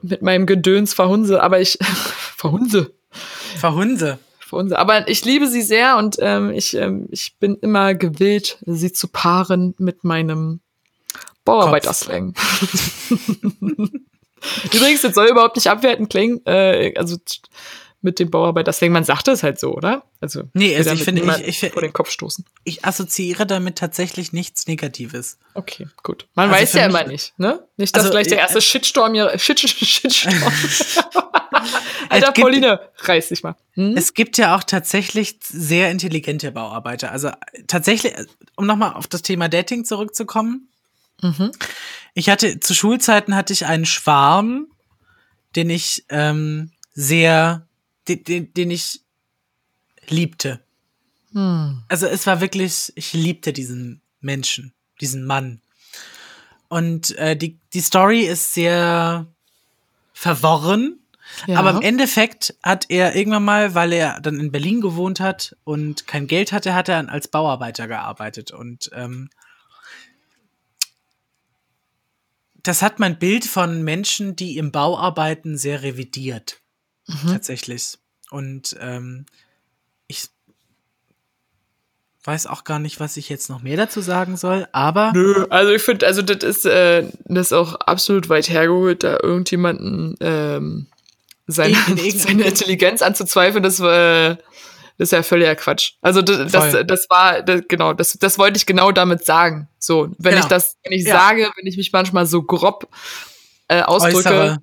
[0.00, 1.76] mit meinem Gedöns verhunse, aber ich
[2.36, 2.92] verhunse,
[3.56, 4.18] Verhunse.
[4.38, 4.78] verhunse.
[4.78, 9.08] Aber ich liebe sie sehr und ähm, ich, ähm, ich bin immer gewillt, sie zu
[9.08, 10.60] paaren mit meinem
[11.44, 12.34] Bauarbeiterslang.
[14.72, 17.16] Übrigens, das soll überhaupt nicht abwertend klingen, äh, also
[18.02, 20.04] mit dem Bauarbeiterslang, man sagt es halt so, oder?
[20.20, 22.44] Also Nee, also ich finde, ich- ich vor den Kopf stoßen.
[22.62, 25.38] Ich assoziiere damit tatsächlich nichts Negatives.
[25.54, 26.28] Okay, gut.
[26.34, 27.64] Man Also weiß ja immer nicht, ne?
[27.76, 29.36] Nicht, dass Also, gleich der äh, erste Shitstorm hier.
[29.38, 29.70] Shit, Shit,
[30.12, 30.52] Shitstorm.
[32.08, 33.56] Alter, gibt- Pauline, reiß dich mal.
[33.74, 33.96] Hm?
[33.96, 37.10] Es gibt ja auch tatsächlich sehr intelligente Bauarbeiter.
[37.10, 37.32] Also äh,
[37.66, 38.26] tatsächlich, äh,
[38.56, 40.68] um nochmal auf das Thema Dating zurückzukommen.
[41.22, 41.52] Mhm.
[42.14, 44.68] Ich hatte, zu Schulzeiten hatte ich einen Schwarm,
[45.54, 47.66] den ich ähm, sehr,
[48.08, 49.00] den, den, den ich
[50.08, 50.60] liebte.
[51.32, 51.82] Hm.
[51.88, 55.60] Also es war wirklich, ich liebte diesen Menschen, diesen Mann.
[56.68, 59.26] Und äh, die, die Story ist sehr
[60.12, 60.98] verworren.
[61.46, 61.58] Ja.
[61.58, 66.06] Aber im Endeffekt hat er irgendwann mal, weil er dann in Berlin gewohnt hat und
[66.06, 68.52] kein Geld hatte, hat er dann als Bauarbeiter gearbeitet.
[68.52, 69.28] Und ähm,
[72.66, 76.60] das hat mein Bild von Menschen, die im Bau arbeiten, sehr revidiert.
[77.06, 77.28] Mhm.
[77.32, 77.98] Tatsächlich.
[78.30, 79.26] Und ähm,
[80.08, 80.28] ich
[82.24, 85.72] weiß auch gar nicht, was ich jetzt noch mehr dazu sagen soll, aber Nö, also
[85.72, 90.88] ich finde, also das ist, äh, das ist auch absolut weit hergeholt, da irgendjemanden ähm,
[91.46, 94.36] seine, In- in irgendein- seine Intelligenz anzuzweifeln, das äh,
[94.98, 95.92] das ist ja völliger Quatsch.
[96.00, 99.68] Also das, das, das war, das, genau, das, das wollte ich genau damit sagen.
[99.78, 100.44] So, wenn Genau.
[100.44, 101.18] ich das, wenn ich Ja.
[101.20, 102.88] sage, wenn ich mich manchmal so grob
[103.68, 104.58] äh, ausdrücke, äußere.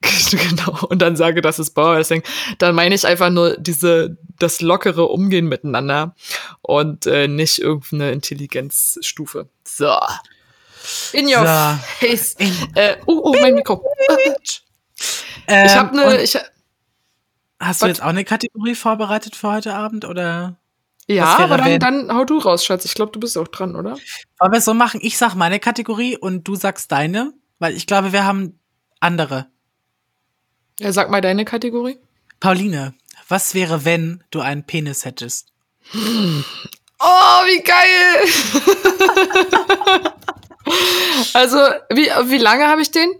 [0.30, 2.22] genau, und dann sage, das ist Bauerwrestling,
[2.58, 6.14] dann meine ich einfach nur diese, das lockere Umgehen miteinander
[6.62, 9.48] und äh, nicht irgendeine Intelligenzstufe.
[9.64, 9.96] So.
[11.12, 12.06] In your So.
[12.06, 12.34] face.
[12.38, 13.82] In- Äh, oh, oh, mein Mikro.
[15.50, 16.36] Ich Ähm, habe eine, ich,
[17.60, 20.56] Hast du was- jetzt auch eine Kategorie vorbereitet für heute Abend oder
[21.10, 22.84] ja, aber dann, dann hau du raus, Schatz.
[22.84, 23.96] Ich glaube, du bist auch dran, oder?
[24.38, 25.00] wollen wir es so machen?
[25.02, 28.58] Ich sag meine Kategorie und du sagst deine, weil ich glaube, wir haben
[29.00, 29.46] andere.
[30.78, 31.98] Ja, sag mal deine Kategorie.
[32.40, 32.92] Pauline,
[33.26, 35.52] was wäre, wenn du einen Penis hättest?
[35.94, 38.24] Oh, wie geil!
[41.32, 41.56] also,
[41.88, 43.10] wie, wie lange habe ich den?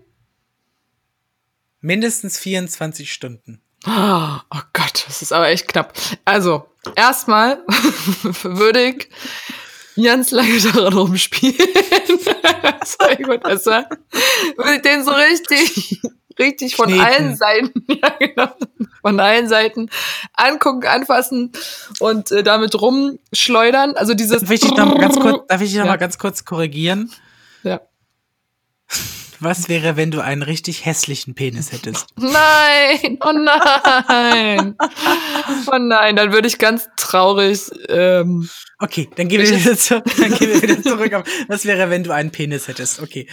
[1.80, 3.62] Mindestens 24 Stunden.
[3.86, 5.92] Oh Gott, das ist aber echt knapp.
[6.24, 6.66] Also,
[6.96, 7.58] erstmal
[8.42, 9.08] würde ich
[10.02, 11.56] ganz lange daran rumspielen.
[12.84, 16.00] Sorry, gut, also, würde ich den so richtig,
[16.38, 17.04] richtig von Kneten.
[17.04, 18.48] allen Seiten, ja genau,
[19.02, 19.90] von allen Seiten
[20.34, 21.52] angucken, anfassen
[22.00, 23.96] und äh, damit rumschleudern.
[23.96, 24.40] Also dieses.
[24.40, 25.92] Darf ich dich noch mal ganz kurz, darf ich dich noch Ja.
[25.92, 27.12] mal ganz kurz korrigieren?
[27.62, 27.80] Ja.
[29.40, 32.06] Was wäre, wenn du einen richtig hässlichen Penis hättest?
[32.16, 34.76] Nein, oh nein.
[35.70, 38.48] Oh nein, dann würde ich ganz traurig ähm,
[38.80, 42.04] Okay, dann gehen wir wieder, zu, dann gehen wir wieder zurück auf, was wäre, wenn
[42.04, 43.00] du einen Penis hättest?
[43.00, 43.26] Okay.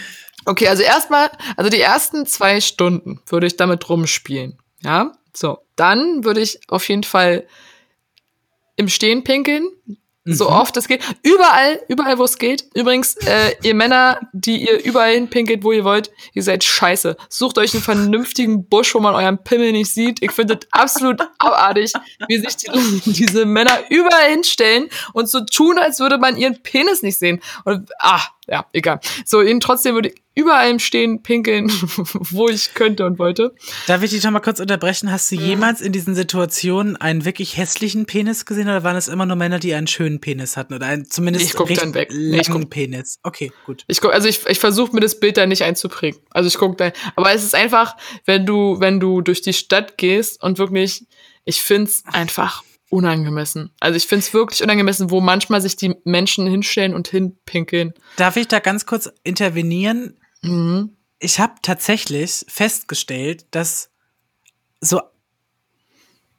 [0.45, 4.57] Okay, also erstmal, also die ersten zwei Stunden würde ich damit rumspielen.
[4.81, 5.59] Ja, so.
[5.75, 7.47] Dann würde ich auf jeden Fall
[8.75, 9.67] im Stehen pinkeln.
[10.27, 11.03] So oft es geht.
[11.21, 12.65] Überall, überall, wo es geht.
[12.73, 17.15] Übrigens, äh, ihr Männer, die ihr überall hinpinkelt, wo ihr wollt, ihr seid scheiße.
[17.29, 20.23] Sucht euch einen vernünftigen Busch, wo man euren Pimmel nicht sieht.
[20.23, 21.93] Ich finde das absolut abartig,
[22.27, 27.03] wie sich die, diese Männer überall hinstellen und so tun, als würde man ihren Penis
[27.03, 27.39] nicht sehen.
[27.63, 28.99] Und, ah, ja, egal.
[29.25, 31.69] So, ihnen trotzdem würde ich überall im Stehen pinkeln,
[32.31, 33.55] wo ich könnte und wollte.
[33.87, 35.11] Darf ich dich noch mal kurz unterbrechen?
[35.11, 39.25] Hast du jemals in diesen Situationen einen wirklich hässlichen Penis gesehen oder waren es immer
[39.25, 42.09] nur Männer, die einen schönen Penis hatten oder einen zumindest Ich guck dann weg.
[42.11, 43.19] langen Ich guck- Penis?
[43.23, 43.83] Okay, gut.
[43.87, 46.19] Ich guck, also ich, ich versuche mir das Bild da nicht einzuprägen.
[46.31, 49.97] Also ich gucke da, aber es ist einfach, wenn du, wenn du durch die Stadt
[49.97, 51.05] gehst und wirklich,
[51.45, 52.63] ich find's einfach
[52.95, 53.71] unangemessen.
[53.79, 57.93] Also ich find's wirklich unangemessen, wo manchmal sich die Menschen hinstellen und hinpinkeln.
[58.15, 60.17] Darf ich da ganz kurz intervenieren?
[60.41, 60.95] Mhm.
[61.19, 63.89] Ich habe tatsächlich festgestellt, dass
[64.79, 65.01] so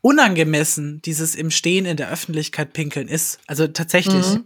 [0.00, 3.38] unangemessen dieses im Stehen in der Öffentlichkeit pinkeln ist.
[3.46, 4.26] Also tatsächlich.
[4.26, 4.44] Mhm.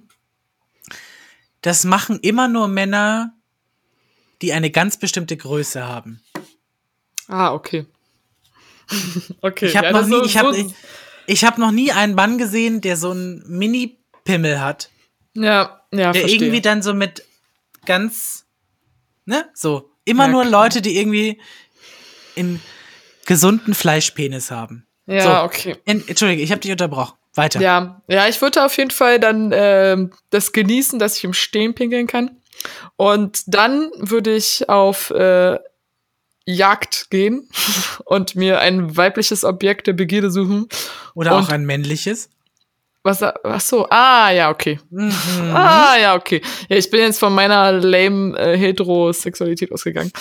[1.63, 3.35] Das machen immer nur Männer,
[4.43, 6.23] die eine ganz bestimmte Größe haben.
[7.29, 7.87] Ah, okay.
[9.43, 9.67] okay.
[9.67, 10.57] Ich habe ja, noch nie, ich habe,
[11.27, 14.91] ich, habe noch nie einen Mann gesehen, der so einen Mini-Pimmel hat,
[15.35, 16.37] ja, ja, der verstehe.
[16.41, 17.25] irgendwie dann so mit
[17.87, 18.45] ganz,
[19.25, 20.63] ne, so immer Ja, nur klar.
[20.65, 21.41] Leute, die irgendwie
[22.35, 22.61] in
[23.27, 24.87] gesunden Fleischpenis haben.
[25.07, 25.45] ja, so.
[25.45, 25.77] okay.
[25.85, 27.17] En- Entschuldige, ich habe dich unterbrochen.
[27.35, 27.61] Weiter.
[27.61, 31.75] Ja, ja, ich würde auf jeden Fall dann ähm, das genießen, dass ich im Stehen
[31.77, 32.41] pinkeln kann.
[32.97, 35.57] Und dann würde ich auf äh,
[36.45, 37.49] Jagd gehen
[38.05, 40.69] und mir ein weibliches Objekt der Begierde suchen.
[41.15, 42.31] Oder auch Und- ein männliches.
[43.03, 44.79] Was, ach so, ah, ja, okay.
[44.91, 45.11] Mhm.
[45.55, 46.43] Ah, ja, okay.
[46.69, 50.13] Ja, ich bin jetzt von meiner lame äh, Heterosexualität ausgegangen.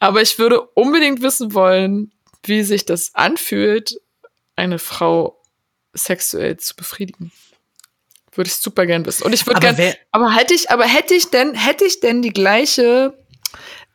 [0.00, 2.10] Aber ich würde unbedingt wissen wollen,
[2.42, 4.00] wie sich das anfühlt,
[4.56, 5.40] eine Frau
[5.92, 7.30] sexuell zu befriedigen.
[8.32, 9.22] Würde ich super gern wissen.
[9.24, 12.22] Und ich würde Aber gern, aber hätte ich, aber hätte ich denn, hätte ich denn
[12.22, 13.16] die gleiche,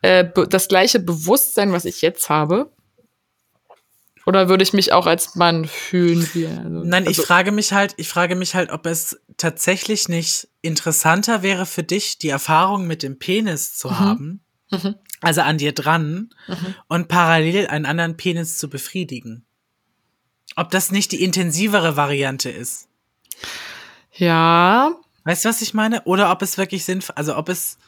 [0.00, 2.70] äh, das gleiche Bewusstsein, was ich jetzt habe?
[4.26, 7.72] Oder würde ich mich auch als Mann fühlen wie, also, Nein, ich also, frage mich
[7.72, 12.86] halt, ich frage mich halt, ob es tatsächlich nicht interessanter wäre für dich, die Erfahrung
[12.86, 14.40] mit dem Penis zu haben,
[14.72, 14.96] Mhm.
[15.20, 16.74] also an dir dran, Mhm.
[16.88, 19.46] und parallel einen anderen Penis zu befriedigen.
[20.56, 22.88] Ob das nicht die intensivere Variante ist.
[24.12, 26.02] Ja, Weißt du, was ich meine?
[26.04, 27.78] Oder ob es wirklich sinnvoll, also ob es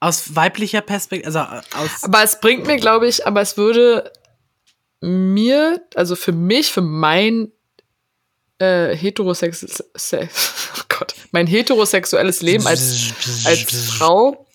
[0.00, 1.40] aus weiblicher Perspektive, also
[1.76, 2.02] aus.
[2.04, 4.10] Aber es bringt mir, glaube ich, aber es würde
[5.00, 7.52] mir, also für mich, für mein
[8.58, 10.28] äh, heterosex se
[10.76, 13.12] oh Gott, mein heterosexuelles Leben als,
[13.44, 14.46] als Frau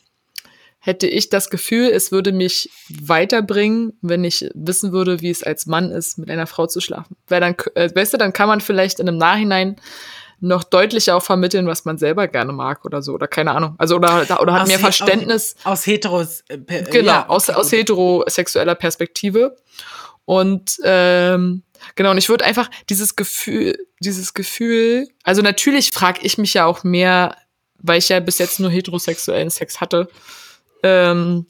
[0.80, 5.66] hätte ich das Gefühl, es würde mich weiterbringen, wenn ich wissen würde, wie es als
[5.66, 7.16] Mann ist, mit einer Frau zu schlafen.
[7.30, 9.78] Weil dann, äh, weißt du, dann kann man vielleicht in einem Nachhinein
[10.42, 13.76] noch deutlicher auch vermitteln, was man selber gerne mag oder so, oder keine Ahnung.
[13.78, 15.56] Also, oder, oder hat Aus mehr Verständnis.
[15.64, 16.44] Aus, aus Heteros.
[16.50, 16.58] äh,
[16.92, 19.56] Genau, ja, aus, aus heterosexueller Perspektive.
[20.26, 21.64] Und ähm,
[21.96, 26.66] genau, und ich würde einfach dieses Gefühl, dieses Gefühl, also natürlich frage ich mich ja
[26.66, 27.38] auch mehr,
[27.80, 30.10] weil ich ja bis jetzt nur heterosexuellen Sex hatte.
[30.82, 31.46] Ähm,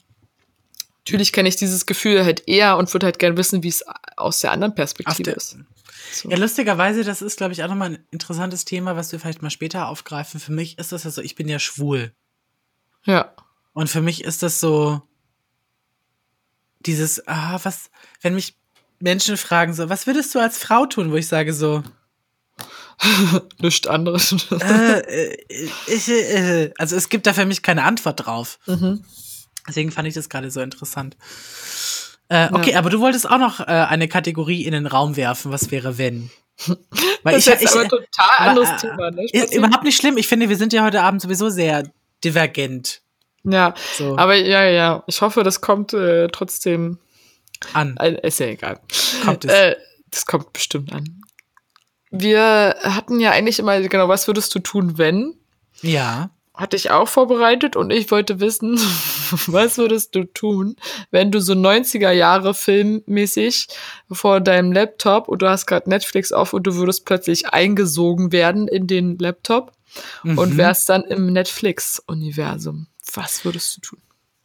[1.04, 3.84] natürlich kenne ich dieses Gefühl halt eher und würde halt gerne wissen, wie es
[4.16, 5.56] aus der anderen Perspektive der- ist.
[6.12, 6.28] So.
[6.28, 9.50] Ja, lustigerweise, das ist, glaube ich, auch nochmal ein interessantes Thema, was wir vielleicht mal
[9.50, 10.38] später aufgreifen.
[10.38, 12.12] Für mich ist das ja so, ich bin ja schwul.
[13.04, 13.34] Ja.
[13.72, 15.02] Und für mich ist das so
[16.80, 18.56] dieses, ah, was, wenn mich
[19.00, 21.82] Menschen fragen so, was würdest du als Frau tun, wo ich sage so,
[23.60, 24.34] Nichts anderes.
[24.50, 25.36] äh, äh,
[25.86, 28.58] ich, äh, also es gibt da für mich keine Antwort drauf.
[28.66, 29.04] mhm.
[29.66, 31.16] Deswegen fand ich das gerade so interessant.
[32.28, 35.52] Äh, okay, aber du wolltest auch noch äh, eine Kategorie in den Raum werfen.
[35.52, 36.30] Was wäre, wenn?
[37.22, 39.10] Weil Das ist jetzt aber total aber, anderes äh, Thema.
[39.10, 39.26] Ne?
[39.32, 40.18] ist überhaupt nicht schlimm.
[40.18, 41.84] Ich finde, wir sind ja heute Abend sowieso sehr
[42.22, 43.00] divergent
[43.42, 45.96] Ja, so aber ja, ja, ich hoffe, das kommt
[46.32, 46.98] trotzdem.
[47.72, 47.96] An.
[47.98, 48.80] Äh, ist ja egal.
[49.24, 49.52] Kommt es.
[49.52, 49.76] Äh,
[50.10, 51.20] das kommt bestimmt an.
[52.10, 55.34] Wir hatten ja eigentlich immer, genau, was würdest du tun, wenn?
[55.82, 56.30] Ja.
[56.54, 58.78] Hatte ich auch vorbereitet und ich wollte wissen,
[59.48, 60.76] was würdest du tun,
[61.10, 63.66] wenn du so 90er Jahre filmmäßig
[64.12, 68.68] vor deinem Laptop und du hast gerade Netflix auf und du würdest plötzlich eingesogen werden
[68.68, 69.72] in den Laptop
[70.22, 70.56] und Mhm.
[70.56, 72.86] wärst dann im Netflix-Universum.
[73.14, 73.98] Was würdest du tun?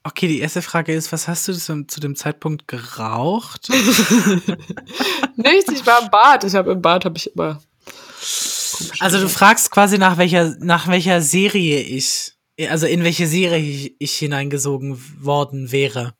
[0.09, 3.69] Okay, die erste Frage ist, was hast du zu, zu dem Zeitpunkt geraucht?
[5.35, 6.43] Nichts, ich war im Bad.
[6.43, 7.61] Ich habe im Bad habe ich immer.
[8.99, 12.33] Also du fragst quasi nach welcher nach welcher Serie ich
[12.69, 16.15] also in welche Serie ich, ich hineingesogen worden wäre.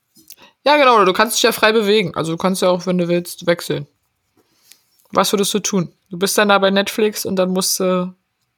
[0.64, 2.14] Ja, genau, du kannst dich ja frei bewegen.
[2.14, 3.88] Also du kannst ja auch, wenn du willst, wechseln.
[5.10, 5.92] Was würdest du tun?
[6.12, 8.14] Du bist dann da bei Netflix und dann musst du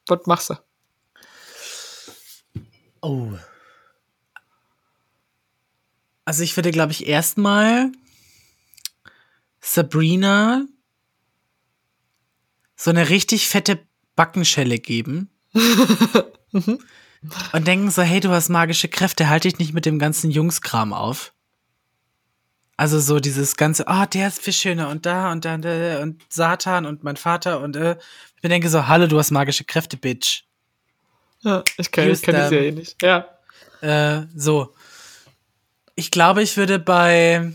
[0.08, 0.56] was machst du?
[3.02, 3.30] Oh.
[6.26, 7.92] Also ich würde, glaube ich, erstmal
[9.60, 10.66] Sabrina
[12.76, 13.80] so eine richtig fette
[14.16, 15.30] Backenschelle geben.
[16.54, 20.94] und denken so, hey, du hast magische Kräfte, halte dich nicht mit dem ganzen Jungskram
[20.94, 21.34] auf.
[22.78, 26.02] Also so dieses ganze, oh, der ist viel schöner und da und da und, da,
[26.02, 27.96] und Satan und mein Vater und äh.
[28.42, 30.46] ich denke so, hallo, du hast magische Kräfte, Bitch.
[31.42, 33.02] Ja, ich kenne kenn die Serie nicht.
[33.04, 33.28] Ja.
[33.82, 34.74] Äh, so.
[36.02, 37.54] Ich glaube, ich würde bei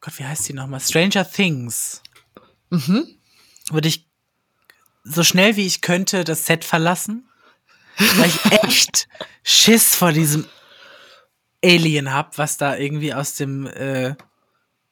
[0.00, 0.80] Gott, wie heißt die nochmal?
[0.80, 2.02] Stranger Things.
[2.70, 3.16] Mhm.
[3.70, 4.08] Würde ich
[5.04, 7.28] so schnell wie ich könnte das Set verlassen,
[8.16, 9.08] weil ich echt
[9.44, 10.48] Schiss vor diesem
[11.64, 14.16] Alien hab, was da irgendwie aus dem, äh,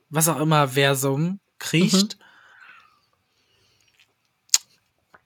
[0.09, 2.17] was auch immer, Versum kriecht.
[2.17, 2.25] Mhm.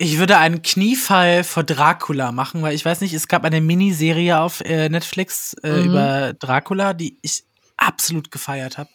[0.02, 4.40] Ich würde einen Kniefall vor Dracula machen, weil ich weiß nicht, es gab eine Miniserie
[4.40, 5.85] auf äh, Netflix äh, mhm.
[5.85, 7.44] über Dracula, die ich
[7.77, 8.89] absolut gefeiert habe,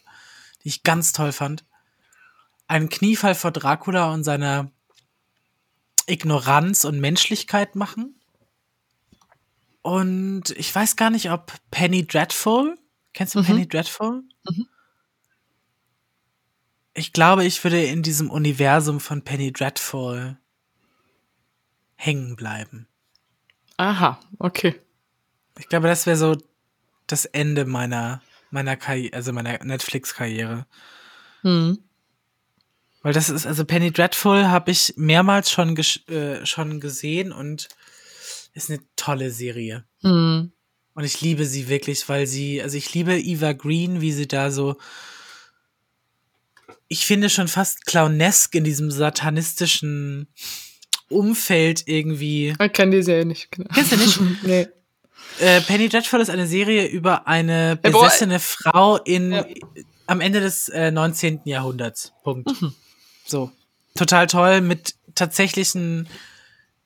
[0.63, 1.63] die ich ganz toll fand.
[2.65, 4.71] Einen Kniefall vor Dracula und seiner
[6.07, 8.19] Ignoranz und Menschlichkeit machen.
[9.83, 12.79] Und ich weiß gar nicht, ob Penny Dreadful,
[13.13, 13.45] kennst du mhm.
[13.45, 14.23] Penny Dreadful?
[14.49, 14.67] Mhm.
[16.95, 20.39] Ich glaube, ich würde in diesem Universum von Penny Dreadful
[22.05, 22.87] hängen bleiben.
[23.77, 24.79] Aha, okay.
[25.57, 26.37] Ich glaube, das wäre so
[27.07, 28.21] das Ende meiner,
[28.51, 30.65] meiner Karriere, also meiner Netflix-Karriere.
[31.43, 31.79] Mhm.
[33.01, 37.69] Weil das ist, also Penny Dreadful habe ich mehrmals schon, äh, schon gesehen und
[38.53, 39.85] ist eine tolle Serie.
[40.01, 40.51] Mhm.
[40.93, 44.49] Und ich liebe sie wirklich, weil sie, also ich liebe Eva Green, wie sie da
[44.49, 44.77] so,
[46.87, 50.27] ich finde schon fast clownesk in diesem satanistischen
[51.09, 52.55] Umfeld irgendwie.
[52.59, 53.51] Ich kenne die Serie nicht.
[53.51, 53.69] Genau.
[53.73, 54.19] Kennst du nicht?
[54.43, 54.67] nee.
[55.39, 59.45] Äh, Penny Dreadful ist eine Serie über eine besessene Frau in, ja.
[60.07, 61.41] am Ende des äh, 19.
[61.45, 62.13] Jahrhunderts.
[62.23, 62.49] Punkt.
[62.61, 62.73] Mhm.
[63.25, 63.51] So.
[63.95, 66.07] Total toll mit tatsächlichen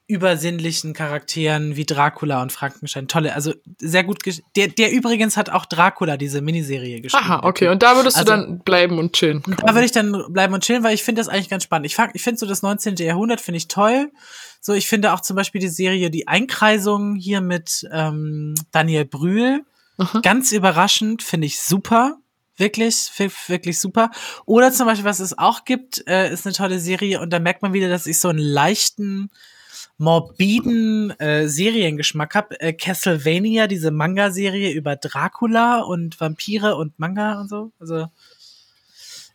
[0.10, 3.08] übersinnlichen Charakteren wie Dracula und Frankenstein.
[3.08, 4.24] Tolle, also sehr gut.
[4.56, 7.24] Der, der übrigens hat auch Dracula, diese Miniserie geschrieben.
[7.24, 7.70] Aha, okay.
[7.70, 9.44] Und da würdest also, du dann bleiben und chillen.
[9.46, 11.86] Da würde ich dann bleiben und chillen, weil ich finde das eigentlich ganz spannend.
[11.86, 12.96] Ich, ich finde so das 19.
[12.96, 14.12] Jahrhundert finde ich toll.
[14.60, 19.64] So, ich finde auch zum Beispiel die Serie Die Einkreisung hier mit ähm, Daniel Brühl.
[20.00, 20.22] Aha.
[20.22, 22.18] Ganz überraschend, finde ich super.
[22.58, 23.12] Wirklich,
[23.48, 24.10] wirklich super.
[24.46, 27.62] Oder zum Beispiel, was es auch gibt, äh, ist eine tolle Serie und da merkt
[27.62, 29.30] man wieder, dass ich so einen leichten,
[30.00, 32.60] morbiden äh, Seriengeschmack habe.
[32.60, 37.72] Äh, Castlevania, diese Manga-Serie über Dracula und Vampire und Manga und so.
[37.80, 38.08] Also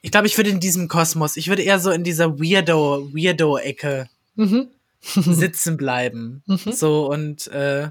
[0.02, 4.08] ich glaube, ich würde in diesem Kosmos, ich würde eher so in dieser Weirdo, Weirdo-Ecke
[4.34, 4.68] mhm.
[5.00, 6.42] sitzen bleiben.
[6.46, 6.72] Mhm.
[6.72, 7.90] So und äh,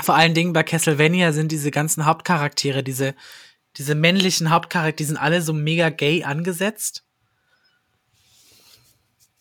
[0.00, 3.14] vor allen Dingen bei Castlevania sind diese ganzen Hauptcharaktere, diese
[3.76, 7.04] diese männlichen Hauptcharaktere, die sind alle so mega gay angesetzt.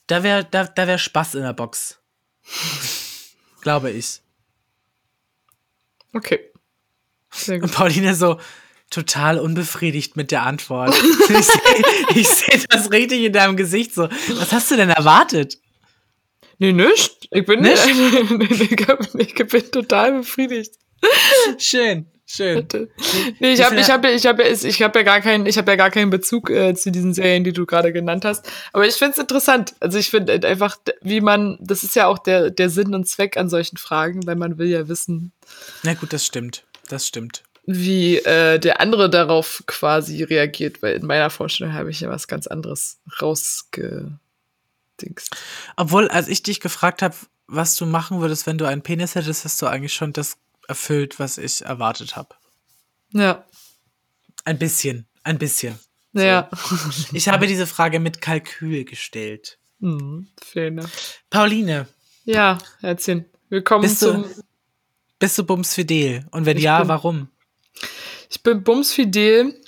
[0.07, 1.99] Da wäre da, da wär Spaß in der Box.
[3.61, 4.21] Glaube ich.
[6.13, 6.39] Okay.
[7.31, 7.69] Sehr gut.
[7.69, 8.39] Und Pauline so
[8.89, 10.95] total unbefriedigt mit der Antwort.
[12.15, 14.03] ich sehe seh das richtig in deinem Gesicht so.
[14.03, 15.57] Was hast du denn erwartet?
[16.57, 17.27] Nee, nicht.
[17.31, 17.85] Ich bin, nicht?
[19.17, 20.75] ich bin total befriedigt.
[21.59, 22.09] Schön.
[22.29, 22.67] Schön.
[23.39, 25.77] Nee, ich habe ich hab, ich hab, ich hab ja gar keinen, ich habe ja
[25.77, 28.51] gar keinen Bezug äh, zu diesen Serien, die du gerade genannt hast.
[28.73, 29.75] Aber ich finde es interessant.
[29.79, 33.37] Also ich finde einfach, wie man, das ist ja auch der, der Sinn und Zweck
[33.37, 35.31] an solchen Fragen, weil man will ja wissen.
[35.83, 36.65] Na gut, das stimmt.
[36.89, 37.43] Das stimmt.
[37.65, 42.27] Wie äh, der andere darauf quasi reagiert, weil in meiner Vorstellung habe ich ja was
[42.27, 44.19] ganz anderes rausgedingst.
[45.77, 47.15] Obwohl, als ich dich gefragt habe,
[47.47, 50.37] was du machen würdest, wenn du einen Penis hättest, hast du eigentlich schon das
[50.67, 52.35] erfüllt, was ich erwartet habe.
[53.11, 53.45] Ja.
[54.43, 55.79] Ein bisschen, ein bisschen.
[56.13, 56.49] Ja.
[56.51, 57.15] So.
[57.15, 59.59] Ich habe diese Frage mit Kalkül gestellt.
[59.79, 60.27] Mhm,
[61.29, 61.87] Pauline.
[62.25, 63.29] Ja, erzähl.
[63.49, 64.23] Willkommen bist zum.
[64.23, 64.29] Du,
[65.19, 66.25] bist du bumsfidel?
[66.31, 67.29] Und wenn ich ja, bin, warum?
[68.29, 69.61] Ich bin bumsfidel,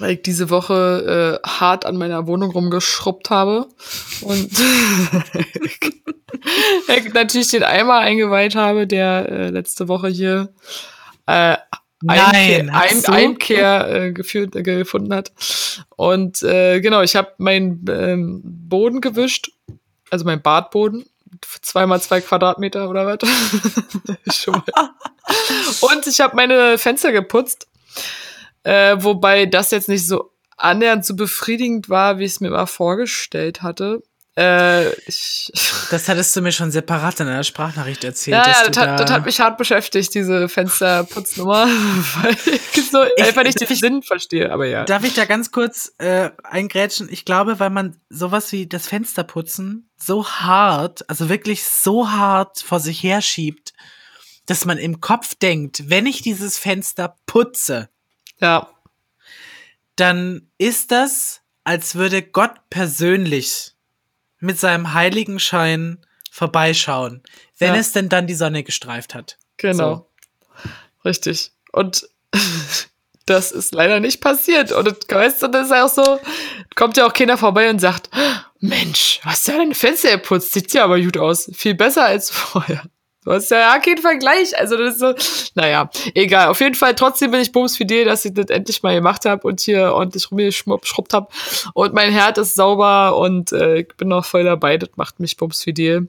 [0.00, 3.68] weil ich diese Woche äh, hart an meiner Wohnung rumgeschrubbt habe
[4.22, 4.50] und
[7.14, 10.52] natürlich den Eimer eingeweiht habe, der äh, letzte Woche hier
[11.26, 11.56] äh,
[12.02, 15.32] Nein, Einkehr, ein, Einkehr äh, geführt, äh, gefunden hat.
[15.96, 19.50] Und äh, genau, ich habe meinen ähm, Boden gewischt,
[20.08, 21.04] also mein Badboden,
[21.60, 23.18] zweimal zwei Quadratmeter oder was.
[24.34, 24.90] Schon mal.
[25.80, 27.68] Und ich habe meine Fenster geputzt,
[28.64, 32.66] äh, wobei das jetzt nicht so annähernd so befriedigend war, wie ich es mir mal
[32.66, 34.02] vorgestellt hatte.
[34.36, 35.50] Äh, ich,
[35.90, 38.36] Das hattest du mir schon separat in einer Sprachnachricht erzählt.
[38.36, 41.66] ja, ja, das hat, das hat mich hart beschäftigt, diese Fensterputznummer,
[42.22, 44.84] weil ich so Ich- einfach nicht den ich- Sinn verstehe, aber ja.
[44.84, 47.08] Darf ich da ganz kurz äh, eingrätschen?
[47.10, 52.78] Ich glaube, weil man sowas wie das Fensterputzen so hart, also wirklich so hart vor
[52.78, 53.72] sich herschiebt,
[54.46, 57.88] dass man im Kopf denkt, wenn ich dieses Fenster putze,
[58.40, 58.68] Ja,
[59.96, 63.72] dann ist das, als würde Gott persönlich
[64.38, 65.98] mit seinem Heiligenschein
[66.30, 67.22] vorbeischauen,
[67.58, 67.80] wenn Ja.
[67.80, 69.36] es denn dann die Sonne gestreift hat.
[69.56, 70.06] genau.
[71.04, 71.52] Richtig.
[71.72, 72.08] Und
[73.26, 74.72] das ist leider nicht passiert.
[74.72, 76.20] Und das, weißt du, das ist auch so,
[76.76, 78.10] kommt ja auch keiner vorbei und sagt,
[78.60, 81.50] Mensch, hast du ja deine Fenster geputzt, sieht ja aber gut aus.
[81.54, 82.82] Viel besser als vorher.
[83.24, 84.56] Du hast ja keinen Vergleich.
[84.58, 86.48] Also das ist so, naja, egal.
[86.48, 89.60] Auf jeden Fall, trotzdem bin ich bumsfidel, dass ich das endlich mal gemacht habe und
[89.60, 91.28] hier ordentlich rumgeschrubbt habe.
[91.74, 94.78] Und mein Herd ist sauber und äh, ich bin noch voll dabei.
[94.78, 96.08] Das macht mich bumsfidel.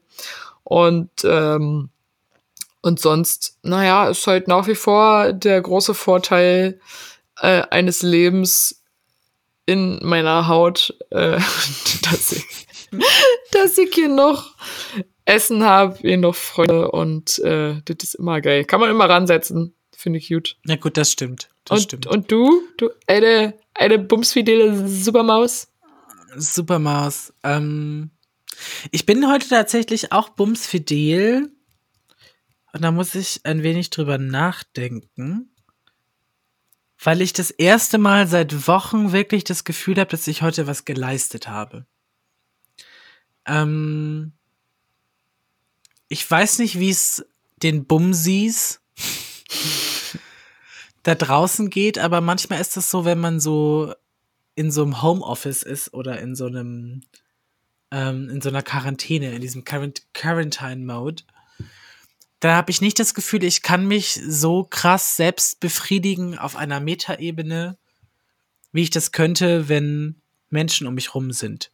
[0.64, 1.90] Und ähm,
[2.82, 6.80] und sonst, naja, ist halt nach wie vor der große Vorteil
[7.40, 8.84] äh, eines Lebens
[9.66, 11.40] in meiner Haut, äh,
[12.12, 12.68] dass, ich,
[13.52, 14.56] dass ich hier noch
[15.32, 18.66] Essen habe, hier noch Freunde und äh, das ist immer geil.
[18.66, 20.58] Kann man immer ransetzen, finde ich gut.
[20.66, 21.50] Ja gut, das stimmt.
[21.66, 22.08] Das Und, stimmt.
[22.08, 25.70] und du, du eine, eine bumsfidele Supermaus?
[26.36, 27.34] Supermaus.
[27.44, 28.12] Ähm,
[28.92, 31.52] ich bin heute tatsächlich auch bumsfidel.
[32.74, 35.54] Und da muss ich ein wenig drüber nachdenken.
[37.04, 40.86] Weil ich das erste Mal seit Wochen wirklich das Gefühl habe, dass ich heute was
[40.86, 41.86] geleistet habe.
[43.46, 44.34] Ähm,
[46.12, 47.26] ich weiß nicht, wie es
[47.64, 48.82] den Bumsis
[51.04, 53.94] da draußen geht, aber manchmal ist es so, wenn man so
[54.56, 57.04] in so einem Homeoffice ist oder in so einem
[57.92, 61.24] ähm, in so einer Quarantäne, in diesem Quarant Quarantine-Mode,
[62.42, 66.82] da habe ich nicht das Gefühl, ich kann mich so krass selbst befriedigen auf einer
[66.82, 67.78] Metaebene,
[68.74, 71.72] wie ich das könnte, wenn Menschen um mich rum sind.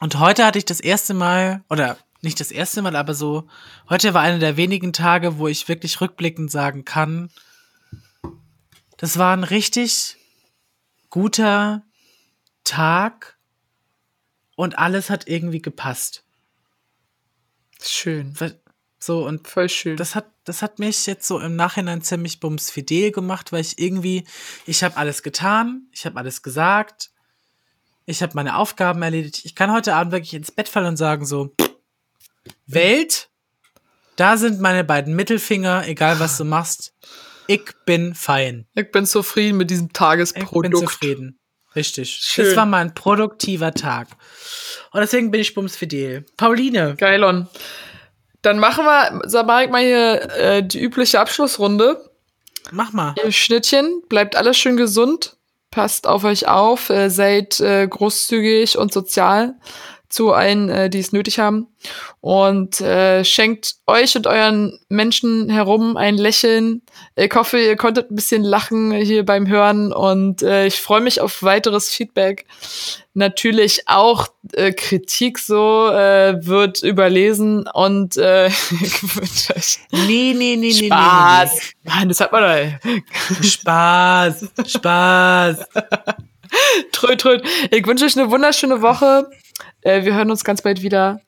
[0.00, 3.48] Und heute hatte ich das erste Mal, oder nicht das erste Mal, aber so,
[3.88, 7.30] heute war einer der wenigen Tage, wo ich wirklich rückblickend sagen kann,
[8.98, 10.16] das war ein richtig
[11.08, 11.82] guter
[12.64, 13.38] Tag
[14.56, 16.24] und alles hat irgendwie gepasst.
[17.80, 18.34] Schön.
[18.98, 19.96] So, und Voll schön.
[19.96, 24.24] das hat, das hat mich jetzt so im Nachhinein ziemlich bumsfidel gemacht, weil ich irgendwie,
[24.64, 27.10] ich habe alles getan, ich habe alles gesagt,
[28.06, 29.44] ich habe meine Aufgaben erledigt.
[29.44, 31.54] Ich kann heute Abend wirklich ins Bett fallen und sagen so,
[32.66, 33.28] Welt,
[34.16, 36.94] da sind meine beiden Mittelfinger, egal was du machst,
[37.46, 38.66] ich bin fein.
[38.74, 40.78] ich bin zufrieden mit diesem Ich bin Tagesprodukt.
[40.78, 41.38] zufrieden.
[41.76, 42.10] Richtig.
[42.10, 42.46] Schön.
[42.46, 44.08] Das war mal ein produktiver Tag.
[44.92, 46.24] Und deswegen bin ich bumsfidel.
[46.36, 47.48] Pauline, Geilon.
[48.42, 52.10] Dann machen wir, sag mal, ich mal hier äh, die übliche Abschlussrunde.
[52.70, 53.14] mach mal.
[53.22, 55.36] Ihr Schnittchen, bleibt alles schön gesund,
[55.70, 59.54] passt auf euch auf, äh, seid äh, großzügig und sozial
[60.16, 61.68] zu allen, äh, die es nötig haben.
[62.20, 66.80] Und äh, schenkt euch und euren Menschen herum ein Lächeln.
[67.16, 71.20] Ich hoffe, ihr konntet ein bisschen lachen hier beim Hören und äh, ich freue mich
[71.20, 72.46] auf weiteres Feedback.
[73.12, 78.46] Natürlich auch äh, Kritik so äh, wird überlesen und äh,
[78.80, 81.50] ich wünsche euch Nee, nee, nee, nee, nee, Spaß.
[81.84, 82.90] nee, Mann, das hat man doch.
[82.90, 83.02] nee.
[83.42, 84.46] Spaß.
[84.66, 85.58] Spaß.
[86.92, 87.42] Tröd, tröd.
[87.70, 89.28] Ich wünsche euch eine wunderschöne Woche.
[89.86, 91.20] Äh, wir hören uns ganz bald wieder.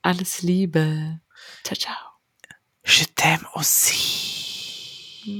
[0.00, 1.20] Alles Liebe.
[1.64, 1.96] Ciao, ciao.
[2.82, 5.34] Je t'aime aussi.